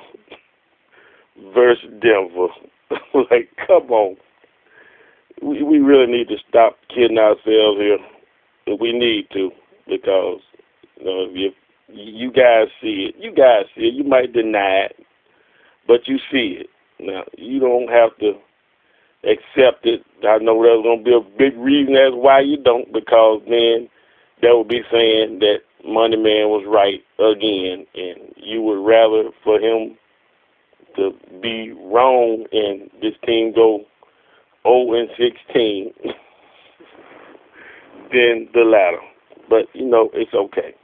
versus 1.55 1.91
Denver. 2.01 2.49
like, 3.31 3.51
come 3.67 3.91
on. 3.91 4.17
We 5.43 5.63
we 5.63 5.79
really 5.79 6.11
need 6.11 6.29
to 6.29 6.37
stop 6.49 6.77
kidding 6.89 7.19
ourselves 7.19 7.79
here. 7.79 7.99
We 8.81 8.93
need 8.93 9.29
to 9.33 9.51
because 9.87 10.41
you 10.99 11.05
know 11.05 11.27
if 11.31 11.55
you 11.89 12.33
guys 12.33 12.69
see 12.81 13.11
it, 13.11 13.15
you 13.19 13.33
guys 13.33 13.65
see 13.75 13.89
it. 13.89 13.95
You 13.95 14.05
might 14.05 14.33
deny 14.33 14.89
it, 14.91 14.97
but 15.87 16.07
you 16.07 16.19
see 16.31 16.61
it. 16.61 16.71
Now 16.99 17.25
you 17.37 17.61
don't 17.61 17.89
have 17.89 18.17
to 18.19 18.33
accept 19.25 19.87
it. 19.87 20.05
I 20.27 20.39
know 20.39 20.63
there's 20.63 20.83
gonna 20.83 21.03
be 21.03 21.15
a 21.15 21.39
big 21.39 21.57
reason 21.57 21.95
as 21.95 22.13
why 22.15 22.41
you 22.41 22.57
don't 22.57 22.93
because 22.93 23.41
then 23.49 23.89
that 24.43 24.57
would 24.57 24.69
be 24.69 24.83
saying 24.91 25.41
that 25.41 25.59
Money 25.85 26.17
Man 26.17 26.49
was 26.49 26.65
right 26.67 27.03
again, 27.19 27.87
and 27.95 28.33
you 28.37 28.63
would 28.63 28.85
rather 28.85 29.31
for 29.45 29.59
him 29.59 29.97
to 30.97 31.13
be 31.41 31.73
wrong 31.73 32.45
and 32.53 32.91
this 33.01 33.15
team 33.25 33.53
go 33.55 33.85
0 34.65 34.95
and 34.95 35.09
16 35.17 35.93
than 38.13 38.49
the 38.53 38.63
latter. 38.65 39.01
But 39.49 39.67
you 39.73 39.87
know 39.87 40.11
it's 40.13 40.35
okay. 40.35 40.75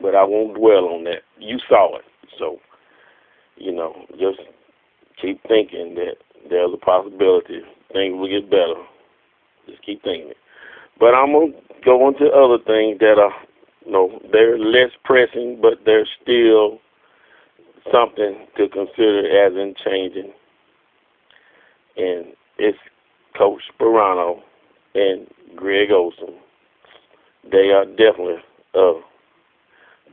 But 0.00 0.14
I 0.14 0.24
won't 0.24 0.56
dwell 0.56 0.86
on 0.94 1.04
that. 1.04 1.22
You 1.38 1.58
saw 1.68 1.96
it, 1.96 2.04
so 2.38 2.58
you 3.56 3.72
know 3.72 3.94
just 4.12 4.40
keep 5.20 5.42
thinking 5.48 5.94
that 5.96 6.16
there's 6.48 6.70
a 6.72 6.76
possibility 6.78 7.60
things 7.92 8.14
will 8.18 8.28
get 8.28 8.50
better. 8.50 8.82
Just 9.66 9.84
keep 9.84 10.02
thinking 10.02 10.30
it. 10.30 10.36
But 10.98 11.14
I'm 11.14 11.32
gonna 11.32 11.52
go 11.84 12.06
on 12.06 12.14
to 12.18 12.30
other 12.30 12.62
things 12.64 12.98
that 13.00 13.18
are, 13.18 13.34
you 13.84 13.92
know, 13.92 14.20
they're 14.32 14.58
less 14.58 14.90
pressing, 15.04 15.60
but 15.60 15.84
they're 15.84 16.08
still 16.22 16.80
something 17.92 18.46
to 18.56 18.68
consider 18.68 19.46
as 19.46 19.52
in 19.54 19.74
changing. 19.84 20.32
And 21.96 22.32
it's 22.58 22.78
Coach 23.36 23.62
Sparano 23.78 24.40
and 24.94 25.26
Greg 25.54 25.90
Olson. 25.90 26.34
They 27.50 27.70
are 27.70 27.84
definitely 27.84 28.42
a 28.74 28.92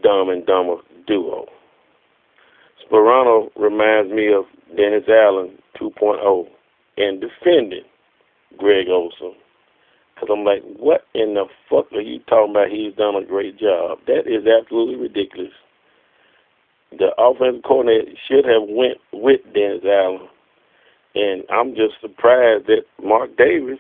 dumb 0.02 0.30
and 0.30 0.46
dumber 0.46 0.78
duo. 1.08 1.46
Sparano 2.86 3.50
reminds 3.56 4.12
me 4.12 4.32
of 4.34 4.46
Dennis 4.76 5.04
Allen 5.08 5.58
2.0 5.80 6.48
in 6.98 7.20
defending 7.20 7.84
Greg 8.58 8.88
Olson. 8.90 9.34
Because 10.14 10.30
I'm 10.32 10.46
like, 10.46 10.64
what 10.78 11.06
in 11.14 11.34
the 11.34 11.46
fuck 11.70 11.92
are 11.94 12.02
you 12.02 12.20
talking 12.30 12.52
about? 12.52 12.70
He's 12.70 12.96
done 12.96 13.16
a 13.16 13.26
great 13.26 13.58
job. 13.58 14.00
That 14.08 14.28
is 14.28 14.46
absolutely 14.46 14.96
ridiculous. 14.96 15.54
The 16.92 17.10
offensive 17.18 17.64
coordinator 17.64 18.12
should 18.28 18.46
have 18.46 18.70
went 18.70 19.00
with 19.12 19.42
Dennis 19.54 19.84
Allen. 19.84 20.30
And 21.16 21.44
I'm 21.50 21.76
just 21.76 22.00
surprised 22.02 22.68
that 22.68 22.86
Mark 23.02 23.36
Davis 23.38 23.80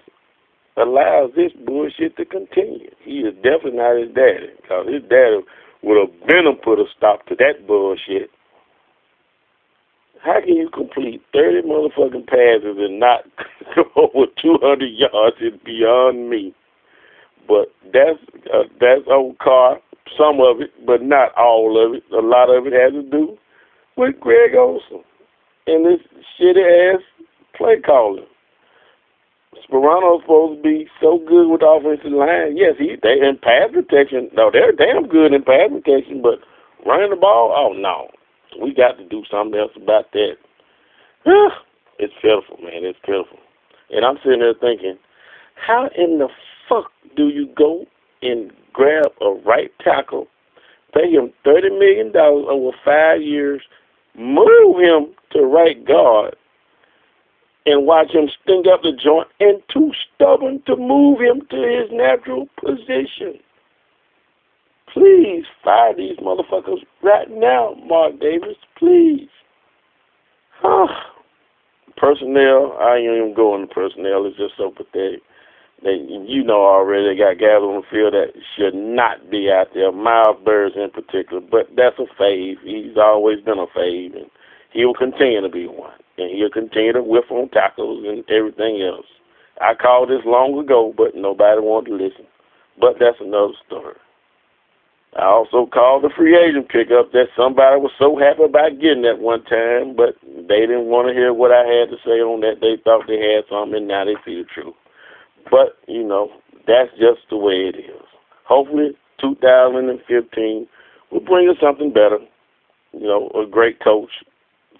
allows 0.77 1.31
this 1.35 1.51
bullshit 1.65 2.17
to 2.17 2.25
continue. 2.25 2.89
He 3.03 3.21
is 3.21 3.35
definitely 3.35 3.77
not 3.77 3.97
his 3.97 4.13
daddy. 4.13 4.53
Because 4.61 4.87
his 4.87 5.03
daddy 5.09 5.41
would 5.83 5.97
have 5.97 6.27
been 6.27 6.45
to 6.45 6.53
put 6.63 6.79
a 6.79 6.85
stop 6.97 7.25
to 7.27 7.35
that 7.35 7.67
bullshit. 7.67 8.29
How 10.23 10.39
can 10.39 10.55
you 10.55 10.69
complete 10.69 11.21
30 11.33 11.67
motherfucking 11.67 12.27
passes 12.27 12.77
and 12.77 12.99
not 12.99 13.25
go 13.75 13.83
over 13.95 14.31
200 14.41 14.85
yards 14.85 15.37
is 15.41 15.59
beyond 15.65 16.29
me. 16.29 16.53
But 17.45 17.73
that's 17.91 18.19
uh, 18.53 18.63
that's 18.79 19.01
old 19.07 19.37
car, 19.39 19.81
some 20.17 20.39
of 20.39 20.61
it, 20.61 20.71
but 20.85 21.01
not 21.01 21.35
all 21.37 21.75
of 21.75 21.93
it. 21.95 22.03
A 22.13 22.21
lot 22.21 22.49
of 22.49 22.65
it 22.67 22.73
has 22.73 22.93
to 22.93 23.03
do 23.03 23.37
with 23.97 24.17
Greg 24.21 24.55
Olson 24.55 25.03
and 25.67 25.85
this 25.85 25.99
shitty 26.39 26.95
ass 26.95 27.01
play 27.57 27.81
calling. 27.85 28.25
Sparano's 29.67 30.21
supposed 30.21 30.63
to 30.63 30.63
be 30.63 30.87
so 31.01 31.19
good 31.27 31.49
with 31.49 31.59
the 31.61 31.67
offensive 31.67 32.11
line. 32.11 32.55
Yes, 32.55 32.75
he 32.79 32.95
they 33.03 33.19
in 33.19 33.37
pass 33.41 33.71
protection. 33.73 34.29
No, 34.33 34.49
they're 34.51 34.71
damn 34.71 35.07
good 35.07 35.33
in 35.33 35.43
pass 35.43 35.69
protection, 35.69 36.21
but 36.21 36.39
running 36.85 37.09
the 37.09 37.15
ball, 37.17 37.53
oh 37.55 37.73
no. 37.73 38.07
We 38.61 38.73
got 38.73 38.97
to 38.97 39.05
do 39.05 39.23
something 39.29 39.59
else 39.59 39.71
about 39.75 40.11
that. 40.13 40.37
it's 41.99 42.13
pitiful, 42.21 42.57
man. 42.63 42.83
It's 42.83 42.99
pitiful. 43.05 43.39
And 43.91 44.05
I'm 44.05 44.17
sitting 44.23 44.39
there 44.39 44.53
thinking, 44.53 44.97
how 45.55 45.89
in 45.97 46.19
the 46.19 46.27
fuck 46.67 46.91
do 47.15 47.27
you 47.29 47.47
go 47.55 47.85
and 48.21 48.51
grab 48.71 49.07
a 49.21 49.31
right 49.45 49.71
tackle, 49.83 50.27
pay 50.93 51.11
him 51.11 51.31
thirty 51.43 51.69
million 51.69 52.11
dollars 52.11 52.45
over 52.49 52.75
five 52.83 53.21
years, 53.21 53.61
move 54.15 54.79
him 54.79 55.13
to 55.31 55.41
right 55.41 55.85
guard, 55.85 56.35
and 57.65 57.85
watch 57.85 58.11
him 58.11 58.29
stink 58.43 58.65
up 58.71 58.81
the 58.81 58.91
joint, 58.91 59.27
and 59.39 59.61
too 59.71 59.91
stubborn 60.15 60.61
to 60.65 60.75
move 60.75 61.19
him 61.19 61.41
to 61.49 61.57
his 61.57 61.89
natural 61.91 62.47
position? 62.59 63.39
Please 64.93 65.43
fire 65.63 65.95
these 65.95 66.17
motherfuckers 66.17 66.85
right 67.01 67.29
now, 67.29 67.75
Mark 67.85 68.19
Davis. 68.19 68.57
Please. 68.77 69.27
Huh. 70.61 70.87
Personnel, 71.97 72.77
I 72.79 72.97
ain't 72.97 73.05
even 73.05 73.33
going 73.35 73.67
to 73.67 73.73
personnel. 73.73 74.25
It's 74.25 74.37
just 74.37 74.53
so 74.57 74.69
pathetic. 74.71 75.21
They, 75.83 75.99
you 75.99 76.43
know 76.43 76.63
already, 76.63 77.09
they 77.09 77.17
got 77.19 77.39
guys 77.39 77.59
on 77.59 77.81
the 77.81 77.87
field 77.91 78.13
that 78.13 78.31
should 78.55 78.73
not 78.73 79.29
be 79.29 79.51
out 79.51 79.67
there. 79.73 79.91
Miles 79.91 80.37
Burris 80.45 80.73
in 80.75 80.89
particular, 80.91 81.41
but 81.41 81.67
that's 81.75 81.99
a 81.99 82.07
fave. 82.21 82.55
He's 82.63 82.95
always 82.97 83.41
been 83.41 83.59
a 83.59 83.67
fave, 83.67 84.15
and 84.15 84.29
he 84.71 84.85
will 84.85 84.93
continue 84.93 85.41
to 85.41 85.49
be 85.49 85.67
one. 85.67 85.91
And 86.17 86.31
he'll 86.31 86.49
continue 86.49 86.93
to 86.93 87.03
whiff 87.03 87.25
on 87.31 87.49
tackles 87.49 88.05
and 88.07 88.23
everything 88.29 88.81
else. 88.81 89.05
I 89.59 89.73
called 89.73 90.09
this 90.09 90.25
long 90.25 90.57
ago, 90.57 90.93
but 90.95 91.15
nobody 91.15 91.59
wanted 91.59 91.89
to 91.89 91.95
listen. 91.95 92.25
But 92.79 92.95
that's 92.99 93.17
another 93.19 93.53
story. 93.65 93.95
I 95.15 95.25
also 95.25 95.67
called 95.67 96.03
the 96.03 96.09
free 96.09 96.35
agent 96.35 96.69
pickup 96.69 97.11
that 97.11 97.29
somebody 97.37 97.77
was 97.79 97.91
so 97.99 98.17
happy 98.17 98.43
about 98.43 98.81
getting 98.81 99.05
at 99.05 99.19
one 99.19 99.43
time, 99.45 99.95
but 99.95 100.17
they 100.25 100.65
didn't 100.65 100.89
want 100.89 101.07
to 101.07 101.13
hear 101.13 101.33
what 101.33 101.51
I 101.51 101.61
had 101.61 101.93
to 101.93 101.97
say 102.03 102.17
on 102.17 102.41
that. 102.41 102.61
They 102.61 102.81
thought 102.81 103.05
they 103.05 103.21
had 103.21 103.45
something, 103.45 103.77
and 103.77 103.87
now 103.87 104.05
they 104.05 104.17
see 104.25 104.41
the 104.41 104.49
truth. 104.49 104.73
But, 105.51 105.77
you 105.87 106.03
know, 106.03 106.31
that's 106.65 106.89
just 106.97 107.29
the 107.29 107.37
way 107.37 107.69
it 107.69 107.77
is. 107.77 108.07
Hopefully, 108.45 108.97
2015 109.21 110.67
will 111.11 111.19
bring 111.19 111.47
us 111.47 111.57
something 111.61 111.93
better. 111.93 112.17
You 112.93 113.07
know, 113.07 113.29
a 113.37 113.45
great 113.45 113.79
coach, 113.83 114.09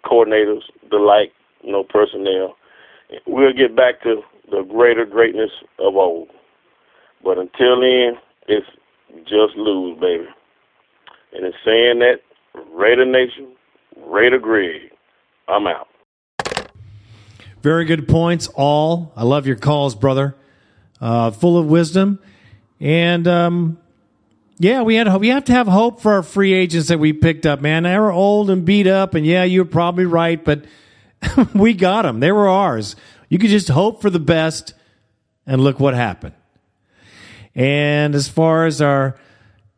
coordinators, 0.03 0.63
the 0.89 0.97
like, 0.97 1.31
you 1.61 1.71
know, 1.71 1.84
personnel. 1.84 2.55
We'll 3.27 3.53
get 3.53 3.75
back 3.75 4.01
to 4.01 4.21
the 4.49 4.63
greater 4.63 5.05
greatness 5.05 5.51
of 5.77 5.95
old. 5.95 6.29
But 7.23 7.38
until 7.38 7.81
then, 7.81 8.17
it's 8.47 8.67
just 9.22 9.55
lose, 9.55 9.99
baby. 9.99 10.28
And 11.34 11.45
in 11.45 11.53
saying 11.66 11.99
that, 11.99 12.22
Raider 12.72 13.05
Nation, 13.05 13.55
Raider 14.05 14.39
Greg, 14.39 14.91
I'm 15.47 15.68
out. 15.68 15.88
Very 17.61 17.86
good 17.86 18.07
points, 18.07 18.47
all. 18.55 19.14
I 19.16 19.24
love 19.24 19.47
your 19.47 19.55
calls, 19.55 19.95
brother. 19.95 20.36
Uh, 20.99 21.32
full 21.32 21.57
of 21.57 21.66
wisdom. 21.66 22.20
And 22.80 23.28
um, 23.28 23.78
yeah, 24.59 24.82
we 24.82 24.95
had 24.95 25.16
we 25.18 25.30
have 25.30 25.45
to 25.45 25.51
have 25.53 25.68
hope 25.68 26.01
for 26.01 26.14
our 26.14 26.24
free 26.24 26.53
agents 26.53 26.89
that 26.89 26.99
we 26.99 27.14
picked 27.14 27.45
up, 27.45 27.61
man. 27.61 27.84
They 27.84 27.97
were 27.97 28.11
old 28.11 28.49
and 28.49 28.66
beat 28.66 28.88
up, 28.88 29.14
and 29.14 29.26
yeah, 29.26 29.43
you're 29.43 29.66
probably 29.66 30.05
right, 30.05 30.43
but 30.43 30.66
we 31.55 31.74
got 31.74 32.03
them. 32.03 32.20
They 32.20 32.32
were 32.32 32.47
ours. 32.47 32.95
You 33.30 33.39
could 33.39 33.49
just 33.49 33.70
hope 33.70 34.01
for 34.01 34.09
the 34.09 34.20
best, 34.20 34.74
and 35.47 35.61
look 35.61 35.80
what 35.80 35.93
happened. 35.93 36.36
And 37.55 38.15
as 38.15 38.27
far 38.27 38.65
as 38.65 38.81
our 38.81 39.15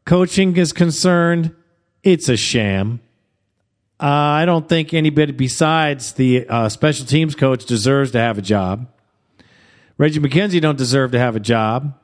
coaching 0.05 0.55
is 0.55 0.71
concerned, 0.71 1.53
it's 2.03 2.29
a 2.29 2.37
sham. 2.37 3.01
Uh, 3.99 4.05
I 4.05 4.45
don't 4.45 4.67
think 4.67 4.93
anybody 4.93 5.31
besides 5.31 6.13
the 6.13 6.47
uh, 6.47 6.69
special 6.69 7.05
teams 7.05 7.35
coach 7.35 7.65
deserves 7.65 8.11
to 8.11 8.19
have 8.19 8.37
a 8.37 8.41
job. 8.41 8.87
Reggie 9.97 10.19
McKenzie 10.19 10.61
don't 10.61 10.77
deserve 10.77 11.11
to 11.11 11.19
have 11.19 11.35
a 11.35 11.39
job 11.39 11.97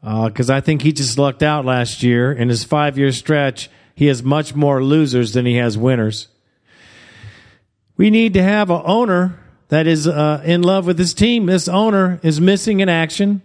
because 0.00 0.50
uh, 0.50 0.54
I 0.54 0.60
think 0.60 0.82
he 0.82 0.92
just 0.92 1.18
lucked 1.18 1.42
out 1.42 1.64
last 1.64 2.02
year. 2.02 2.32
In 2.32 2.48
his 2.48 2.64
five 2.64 2.98
year 2.98 3.12
stretch, 3.12 3.70
he 3.94 4.06
has 4.06 4.22
much 4.22 4.54
more 4.54 4.82
losers 4.82 5.32
than 5.32 5.46
he 5.46 5.56
has 5.56 5.78
winners. 5.78 6.28
We 7.96 8.10
need 8.10 8.34
to 8.34 8.42
have 8.42 8.70
an 8.70 8.82
owner 8.84 9.38
that 9.68 9.86
is 9.86 10.06
uh, 10.06 10.42
in 10.44 10.62
love 10.62 10.86
with 10.86 10.98
his 10.98 11.14
team. 11.14 11.46
This 11.46 11.68
owner 11.68 12.20
is 12.22 12.40
missing 12.40 12.80
in 12.80 12.88
action. 12.88 13.42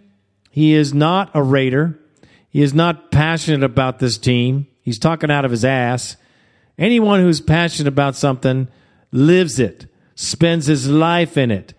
He 0.54 0.74
is 0.74 0.94
not 0.94 1.32
a 1.34 1.42
Raider. 1.42 1.98
He 2.48 2.62
is 2.62 2.72
not 2.72 3.10
passionate 3.10 3.64
about 3.64 3.98
this 3.98 4.16
team. 4.18 4.68
He's 4.82 5.00
talking 5.00 5.28
out 5.28 5.44
of 5.44 5.50
his 5.50 5.64
ass. 5.64 6.16
Anyone 6.78 7.18
who's 7.18 7.40
passionate 7.40 7.88
about 7.88 8.14
something 8.14 8.68
lives 9.10 9.58
it, 9.58 9.86
spends 10.14 10.66
his 10.66 10.88
life 10.88 11.36
in 11.36 11.50
it, 11.50 11.74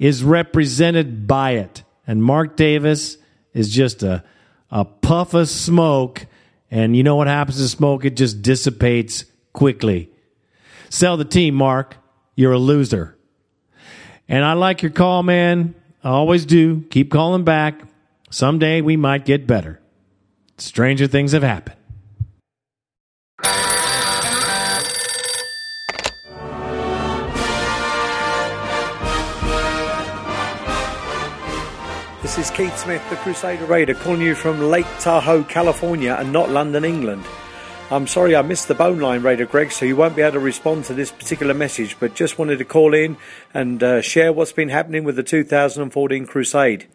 is 0.00 0.24
represented 0.24 1.28
by 1.28 1.52
it. 1.52 1.84
And 2.08 2.20
Mark 2.20 2.56
Davis 2.56 3.18
is 3.54 3.72
just 3.72 4.02
a, 4.02 4.24
a 4.68 4.84
puff 4.84 5.32
of 5.34 5.48
smoke. 5.48 6.26
And 6.72 6.96
you 6.96 7.04
know 7.04 7.14
what 7.14 7.28
happens 7.28 7.58
to 7.58 7.68
smoke? 7.68 8.04
It 8.04 8.16
just 8.16 8.42
dissipates 8.42 9.26
quickly. 9.52 10.10
Sell 10.90 11.16
the 11.16 11.24
team, 11.24 11.54
Mark. 11.54 11.96
You're 12.34 12.50
a 12.50 12.58
loser. 12.58 13.16
And 14.28 14.44
I 14.44 14.54
like 14.54 14.82
your 14.82 14.90
call, 14.90 15.22
man. 15.22 15.76
I 16.02 16.08
always 16.08 16.46
do. 16.46 16.80
Keep 16.90 17.12
calling 17.12 17.44
back. 17.44 17.82
Someday 18.30 18.82
we 18.82 18.96
might 18.96 19.24
get 19.24 19.46
better. 19.46 19.80
Stranger 20.58 21.06
things 21.06 21.32
have 21.32 21.42
happened. 21.42 21.76
This 32.20 32.36
is 32.36 32.50
Keith 32.50 32.76
Smith, 32.78 33.02
the 33.08 33.16
Crusader 33.16 33.64
Raider, 33.64 33.94
calling 33.94 34.20
you 34.20 34.34
from 34.34 34.60
Lake 34.60 34.86
Tahoe, 35.00 35.44
California, 35.44 36.14
and 36.18 36.30
not 36.30 36.50
London, 36.50 36.84
England. 36.84 37.24
I'm 37.90 38.06
sorry 38.06 38.36
I 38.36 38.42
missed 38.42 38.68
the 38.68 38.74
bone 38.74 38.98
line, 38.98 39.22
Raider 39.22 39.46
Greg, 39.46 39.72
so 39.72 39.86
you 39.86 39.96
won't 39.96 40.14
be 40.14 40.20
able 40.20 40.32
to 40.32 40.38
respond 40.40 40.84
to 40.84 40.94
this 40.94 41.10
particular 41.10 41.54
message, 41.54 41.96
but 41.98 42.14
just 42.14 42.38
wanted 42.38 42.58
to 42.58 42.66
call 42.66 42.92
in 42.92 43.16
and 43.54 43.82
uh, 43.82 44.02
share 44.02 44.30
what's 44.30 44.52
been 44.52 44.68
happening 44.68 45.04
with 45.04 45.16
the 45.16 45.22
2014 45.22 46.26
Crusade. 46.26 46.86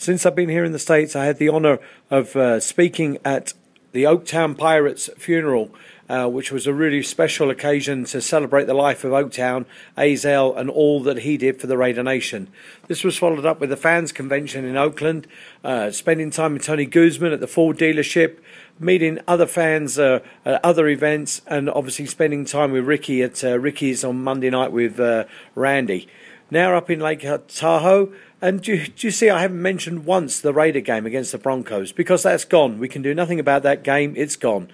Since 0.00 0.24
I've 0.24 0.34
been 0.34 0.48
here 0.48 0.64
in 0.64 0.72
the 0.72 0.78
States, 0.78 1.14
I 1.14 1.26
had 1.26 1.36
the 1.36 1.50
honour 1.50 1.78
of 2.10 2.34
uh, 2.34 2.58
speaking 2.60 3.18
at 3.22 3.52
the 3.92 4.04
Oaktown 4.04 4.56
Pirates 4.56 5.10
funeral, 5.18 5.70
uh, 6.08 6.26
which 6.26 6.50
was 6.50 6.66
a 6.66 6.72
really 6.72 7.02
special 7.02 7.50
occasion 7.50 8.06
to 8.06 8.22
celebrate 8.22 8.64
the 8.64 8.72
life 8.72 9.04
of 9.04 9.12
Oaktown, 9.12 9.66
Azell, 9.98 10.56
and 10.56 10.70
all 10.70 11.02
that 11.02 11.18
he 11.18 11.36
did 11.36 11.60
for 11.60 11.66
the 11.66 11.76
Raider 11.76 12.02
Nation. 12.02 12.48
This 12.88 13.04
was 13.04 13.18
followed 13.18 13.44
up 13.44 13.60
with 13.60 13.70
a 13.72 13.76
fans 13.76 14.10
convention 14.10 14.64
in 14.64 14.74
Oakland, 14.74 15.26
uh, 15.62 15.90
spending 15.90 16.30
time 16.30 16.54
with 16.54 16.64
Tony 16.64 16.86
Guzman 16.86 17.34
at 17.34 17.40
the 17.40 17.46
Ford 17.46 17.76
dealership, 17.76 18.38
meeting 18.78 19.18
other 19.28 19.46
fans 19.46 19.98
uh, 19.98 20.20
at 20.46 20.64
other 20.64 20.88
events, 20.88 21.42
and 21.46 21.68
obviously 21.68 22.06
spending 22.06 22.46
time 22.46 22.72
with 22.72 22.86
Ricky 22.86 23.22
at 23.22 23.44
uh, 23.44 23.58
Ricky's 23.58 24.02
on 24.02 24.24
Monday 24.24 24.48
night 24.48 24.72
with 24.72 24.98
uh, 24.98 25.26
Randy. 25.54 26.08
Now 26.50 26.74
up 26.74 26.90
in 26.90 27.00
Lake 27.00 27.24
Tahoe. 27.48 28.12
And 28.42 28.62
do 28.62 28.74
you, 28.74 28.86
do 28.86 29.06
you, 29.06 29.10
see, 29.10 29.28
I 29.28 29.42
haven't 29.42 29.60
mentioned 29.60 30.06
once 30.06 30.40
the 30.40 30.54
Raider 30.54 30.80
game 30.80 31.04
against 31.04 31.32
the 31.32 31.38
Broncos 31.38 31.92
because 31.92 32.22
that's 32.22 32.44
gone. 32.44 32.78
We 32.78 32.88
can 32.88 33.02
do 33.02 33.14
nothing 33.14 33.38
about 33.38 33.62
that 33.64 33.82
game, 33.82 34.14
it's 34.16 34.36
gone. 34.36 34.70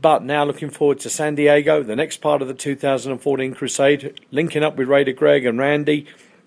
But 0.00 0.22
now 0.22 0.44
looking 0.44 0.70
forward 0.70 1.00
to 1.00 1.10
San 1.10 1.34
Diego, 1.34 1.82
the 1.82 1.96
next 1.96 2.18
part 2.18 2.40
of 2.40 2.46
the 2.46 2.54
2014 2.54 3.54
Crusade, 3.54 4.20
linking 4.30 4.62
up 4.62 4.76
with 4.76 4.86
Raider 4.86 5.12
Greg 5.12 5.44
and 5.44 5.58
Randy 5.58 6.06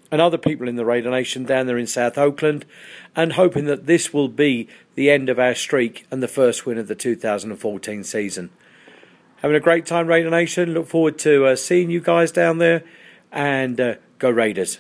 and 0.10 0.22
other 0.22 0.38
people 0.38 0.68
in 0.68 0.76
the 0.76 0.86
Raider 0.86 1.10
Nation 1.10 1.44
down 1.44 1.68
there 1.68 1.78
in 1.78 1.88
South 1.88 2.18
Oakland, 2.18 2.66
and 3.16 3.34
hoping 3.34 3.66
that 3.66 3.86
this 3.86 4.14
will 4.14 4.28
be 4.28 4.68
the 4.96 5.10
end 5.10 5.30
of 5.30 5.40
our 5.40 5.56
streak 5.56 6.06
and 6.12 6.22
the 6.22 6.28
first 6.28 6.66
win 6.66 6.78
of 6.78 6.88
the 6.88 6.96
2014 6.96 8.04
season. 8.04 8.50
Having 9.38 9.58
a 9.58 9.62
great 9.62 9.86
time, 9.86 10.08
Raider 10.08 10.30
Nation. 10.30 10.74
Look 10.74 10.88
forward 10.88 11.18
to 11.20 11.48
uh, 11.48 11.56
seeing 11.56 11.90
you 11.90 12.02
guys 12.02 12.32
down 12.32 12.58
there, 12.58 12.84
and 13.32 13.80
uh, 13.80 13.96
go 14.20 14.30
Raiders. 14.30 14.80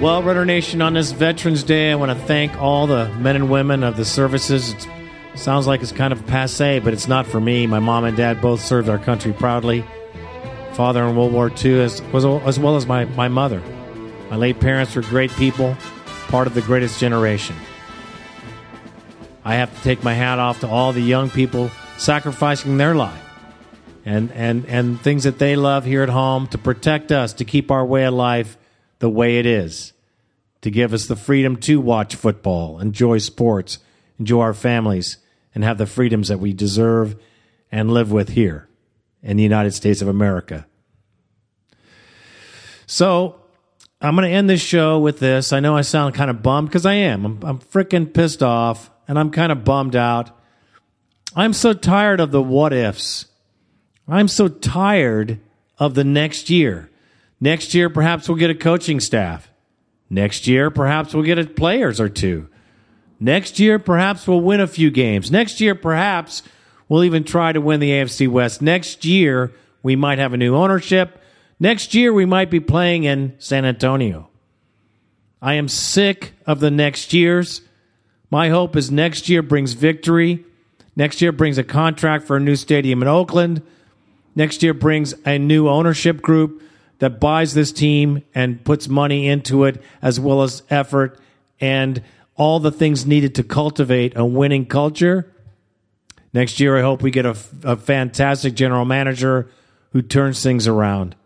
Well, 0.00 0.22
Raider 0.22 0.44
Nation, 0.44 0.80
on 0.80 0.94
this 0.94 1.10
Veterans 1.10 1.64
Day, 1.64 1.90
I 1.90 1.96
want 1.96 2.16
to 2.16 2.26
thank 2.26 2.56
all 2.62 2.86
the 2.86 3.08
men 3.14 3.34
and 3.34 3.50
women 3.50 3.82
of 3.82 3.96
the 3.96 4.04
services. 4.04 4.72
It 4.72 4.86
sounds 5.40 5.66
like 5.66 5.82
it's 5.82 5.90
kind 5.90 6.12
of 6.12 6.24
passe, 6.24 6.78
but 6.78 6.92
it's 6.92 7.08
not 7.08 7.26
for 7.26 7.40
me. 7.40 7.66
My 7.66 7.80
mom 7.80 8.04
and 8.04 8.16
dad 8.16 8.40
both 8.40 8.60
served 8.60 8.88
our 8.88 9.00
country 9.00 9.32
proudly. 9.32 9.84
Father 10.74 11.02
in 11.02 11.16
World 11.16 11.32
War 11.32 11.50
II, 11.50 11.80
as, 11.80 12.00
as 12.00 12.60
well 12.60 12.76
as 12.76 12.86
my, 12.86 13.06
my 13.06 13.26
mother. 13.26 13.60
My 14.30 14.36
late 14.36 14.60
parents 14.60 14.94
were 14.94 15.02
great 15.02 15.32
people, 15.32 15.76
part 16.28 16.46
of 16.46 16.54
the 16.54 16.62
greatest 16.62 17.00
generation. 17.00 17.56
I 19.44 19.56
have 19.56 19.76
to 19.76 19.82
take 19.82 20.04
my 20.04 20.14
hat 20.14 20.38
off 20.38 20.60
to 20.60 20.68
all 20.68 20.92
the 20.92 21.00
young 21.00 21.28
people 21.28 21.72
sacrificing 21.96 22.76
their 22.76 22.94
life 22.94 23.28
and, 24.04 24.30
and, 24.30 24.64
and 24.66 25.00
things 25.00 25.24
that 25.24 25.40
they 25.40 25.56
love 25.56 25.84
here 25.84 26.04
at 26.04 26.08
home 26.08 26.46
to 26.48 26.58
protect 26.58 27.10
us, 27.10 27.32
to 27.32 27.44
keep 27.44 27.72
our 27.72 27.84
way 27.84 28.04
of 28.04 28.14
life 28.14 28.56
the 28.98 29.10
way 29.10 29.38
it 29.38 29.46
is, 29.46 29.92
to 30.60 30.70
give 30.70 30.92
us 30.92 31.06
the 31.06 31.16
freedom 31.16 31.56
to 31.56 31.80
watch 31.80 32.16
football, 32.16 32.80
enjoy 32.80 33.18
sports, 33.18 33.78
enjoy 34.18 34.40
our 34.40 34.54
families, 34.54 35.18
and 35.54 35.64
have 35.64 35.78
the 35.78 35.86
freedoms 35.86 36.28
that 36.28 36.40
we 36.40 36.52
deserve 36.52 37.16
and 37.70 37.92
live 37.92 38.10
with 38.10 38.30
here 38.30 38.68
in 39.22 39.36
the 39.36 39.42
United 39.42 39.72
States 39.72 40.02
of 40.02 40.08
America. 40.08 40.66
So, 42.86 43.40
I'm 44.00 44.14
going 44.14 44.28
to 44.28 44.34
end 44.34 44.48
this 44.48 44.60
show 44.60 44.98
with 44.98 45.18
this. 45.18 45.52
I 45.52 45.58
know 45.60 45.76
I 45.76 45.80
sound 45.80 46.14
kind 46.14 46.30
of 46.30 46.42
bummed 46.42 46.68
because 46.68 46.86
I 46.86 46.94
am. 46.94 47.24
I'm, 47.24 47.42
I'm 47.42 47.58
freaking 47.58 48.12
pissed 48.12 48.42
off 48.42 48.90
and 49.08 49.18
I'm 49.18 49.30
kind 49.30 49.50
of 49.50 49.64
bummed 49.64 49.96
out. 49.96 50.30
I'm 51.34 51.52
so 51.52 51.72
tired 51.72 52.20
of 52.20 52.30
the 52.30 52.42
what 52.42 52.72
ifs. 52.72 53.26
I'm 54.06 54.28
so 54.28 54.48
tired 54.48 55.40
of 55.78 55.94
the 55.94 56.04
next 56.04 56.48
year. 56.48 56.90
Next 57.40 57.74
year, 57.74 57.88
perhaps 57.88 58.28
we'll 58.28 58.38
get 58.38 58.50
a 58.50 58.54
coaching 58.54 59.00
staff. 59.00 59.50
Next 60.10 60.46
year, 60.46 60.70
perhaps 60.70 61.14
we'll 61.14 61.24
get 61.24 61.38
a 61.38 61.44
players 61.46 62.00
or 62.00 62.08
two. 62.08 62.48
Next 63.20 63.58
year, 63.58 63.78
perhaps 63.78 64.26
we'll 64.26 64.40
win 64.40 64.60
a 64.60 64.66
few 64.66 64.90
games. 64.90 65.30
Next 65.30 65.60
year, 65.60 65.74
perhaps 65.74 66.42
we'll 66.88 67.04
even 67.04 67.24
try 67.24 67.52
to 67.52 67.60
win 67.60 67.80
the 67.80 67.90
AFC 67.90 68.28
West. 68.28 68.62
Next 68.62 69.04
year, 69.04 69.52
we 69.82 69.96
might 69.96 70.18
have 70.18 70.32
a 70.32 70.36
new 70.36 70.54
ownership. 70.54 71.20
Next 71.60 71.94
year, 71.94 72.12
we 72.12 72.24
might 72.24 72.50
be 72.50 72.60
playing 72.60 73.04
in 73.04 73.34
San 73.38 73.64
Antonio. 73.64 74.28
I 75.42 75.54
am 75.54 75.68
sick 75.68 76.32
of 76.46 76.60
the 76.60 76.70
next 76.70 77.12
years. 77.12 77.60
My 78.30 78.48
hope 78.48 78.76
is 78.76 78.90
next 78.90 79.28
year 79.28 79.42
brings 79.42 79.72
victory. 79.72 80.44
Next 80.96 81.20
year 81.20 81.32
brings 81.32 81.58
a 81.58 81.64
contract 81.64 82.26
for 82.26 82.36
a 82.36 82.40
new 82.40 82.56
stadium 82.56 83.02
in 83.02 83.08
Oakland. 83.08 83.62
Next 84.34 84.62
year 84.62 84.74
brings 84.74 85.14
a 85.24 85.38
new 85.38 85.68
ownership 85.68 86.20
group 86.22 86.62
that 86.98 87.20
buys 87.20 87.54
this 87.54 87.72
team 87.72 88.22
and 88.34 88.64
puts 88.64 88.88
money 88.88 89.28
into 89.28 89.64
it, 89.64 89.82
as 90.02 90.18
well 90.18 90.42
as 90.42 90.62
effort 90.70 91.20
and 91.60 92.02
all 92.36 92.60
the 92.60 92.70
things 92.70 93.06
needed 93.06 93.34
to 93.34 93.42
cultivate 93.42 94.16
a 94.16 94.24
winning 94.24 94.64
culture. 94.66 95.32
Next 96.32 96.60
year, 96.60 96.78
I 96.78 96.82
hope 96.82 97.02
we 97.02 97.10
get 97.10 97.26
a, 97.26 97.36
a 97.64 97.76
fantastic 97.76 98.54
general 98.54 98.84
manager 98.84 99.50
who 99.90 100.02
turns 100.02 100.42
things 100.42 100.66
around. 100.66 101.16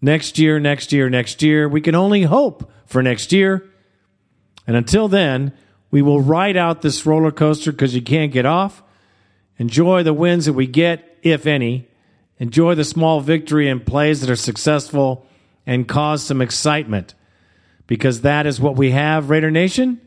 Next 0.00 0.38
year, 0.38 0.58
next 0.58 0.92
year, 0.92 1.08
next 1.08 1.42
year. 1.42 1.68
We 1.68 1.80
can 1.80 1.94
only 1.94 2.22
hope 2.22 2.70
for 2.86 3.02
next 3.02 3.32
year. 3.32 3.64
And 4.66 4.76
until 4.76 5.08
then, 5.08 5.52
we 5.90 6.02
will 6.02 6.20
ride 6.20 6.56
out 6.56 6.82
this 6.82 7.06
roller 7.06 7.30
coaster 7.30 7.72
because 7.72 7.94
you 7.94 8.02
can't 8.02 8.32
get 8.32 8.44
off. 8.44 8.82
Enjoy 9.58 10.02
the 10.02 10.12
wins 10.12 10.46
that 10.46 10.54
we 10.54 10.66
get, 10.66 11.18
if 11.22 11.46
any. 11.46 11.88
Enjoy 12.42 12.74
the 12.74 12.82
small 12.82 13.20
victory 13.20 13.68
and 13.68 13.86
plays 13.86 14.20
that 14.20 14.28
are 14.28 14.34
successful 14.34 15.24
and 15.64 15.86
cause 15.86 16.24
some 16.24 16.42
excitement 16.42 17.14
because 17.86 18.22
that 18.22 18.48
is 18.48 18.58
what 18.58 18.74
we 18.74 18.90
have, 18.90 19.30
Raider 19.30 19.52
Nation. 19.52 20.00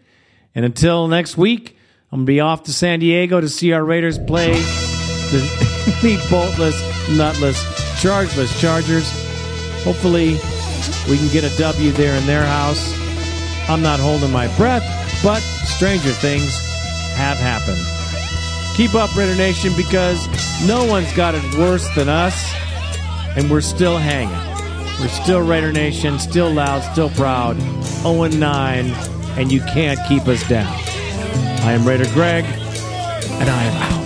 And 0.54 0.66
until 0.66 1.08
next 1.08 1.38
week, 1.38 1.78
I'm 2.12 2.20
going 2.20 2.26
to 2.26 2.30
be 2.34 2.42
off 2.42 2.64
to 2.64 2.74
San 2.74 3.00
Diego 3.00 3.40
to 3.40 3.48
see 3.48 3.72
our 3.72 3.86
Raiders 3.86 4.20
play 4.20 4.52
the, 4.52 5.40
the 6.02 6.18
boltless, 6.30 6.78
nutless, 7.16 8.02
chargeless 8.02 8.60
Chargers. 8.60 9.10
Hopefully, 9.86 10.32
we 11.10 11.18
can 11.18 11.30
get 11.32 11.46
a 11.46 11.58
W 11.58 11.92
there 11.94 12.18
in 12.18 12.26
their 12.26 12.44
house. 12.44 12.94
I'm 13.70 13.82
not 13.82 14.02
holding 14.02 14.34
my 14.34 14.54
breath, 14.58 14.84
but 15.24 15.40
stranger 15.40 16.12
things 16.12 16.60
have 17.16 17.38
happened. 17.38 17.95
Keep 18.76 18.94
up, 18.94 19.16
Raider 19.16 19.36
Nation, 19.36 19.72
because 19.78 20.28
no 20.68 20.84
one's 20.84 21.12
got 21.14 21.34
it 21.34 21.58
worse 21.58 21.88
than 21.96 22.10
us, 22.10 22.54
and 23.38 23.50
we're 23.50 23.62
still 23.62 23.98
hanging. 23.98 24.36
We're 25.00 25.08
still 25.08 25.40
Raider 25.40 25.72
Nation, 25.72 26.20
still 26.20 26.52
loud, 26.52 26.82
still 26.92 27.10
proud, 27.12 27.58
0 28.02 28.28
9, 28.28 28.86
and 29.38 29.50
you 29.50 29.62
can't 29.62 29.98
keep 30.10 30.28
us 30.28 30.46
down. 30.50 30.68
I 31.64 31.72
am 31.72 31.88
Raider 31.88 32.12
Greg, 32.14 32.44
and 32.44 33.50
I 33.50 33.64
am 33.64 33.94
out. 33.94 34.05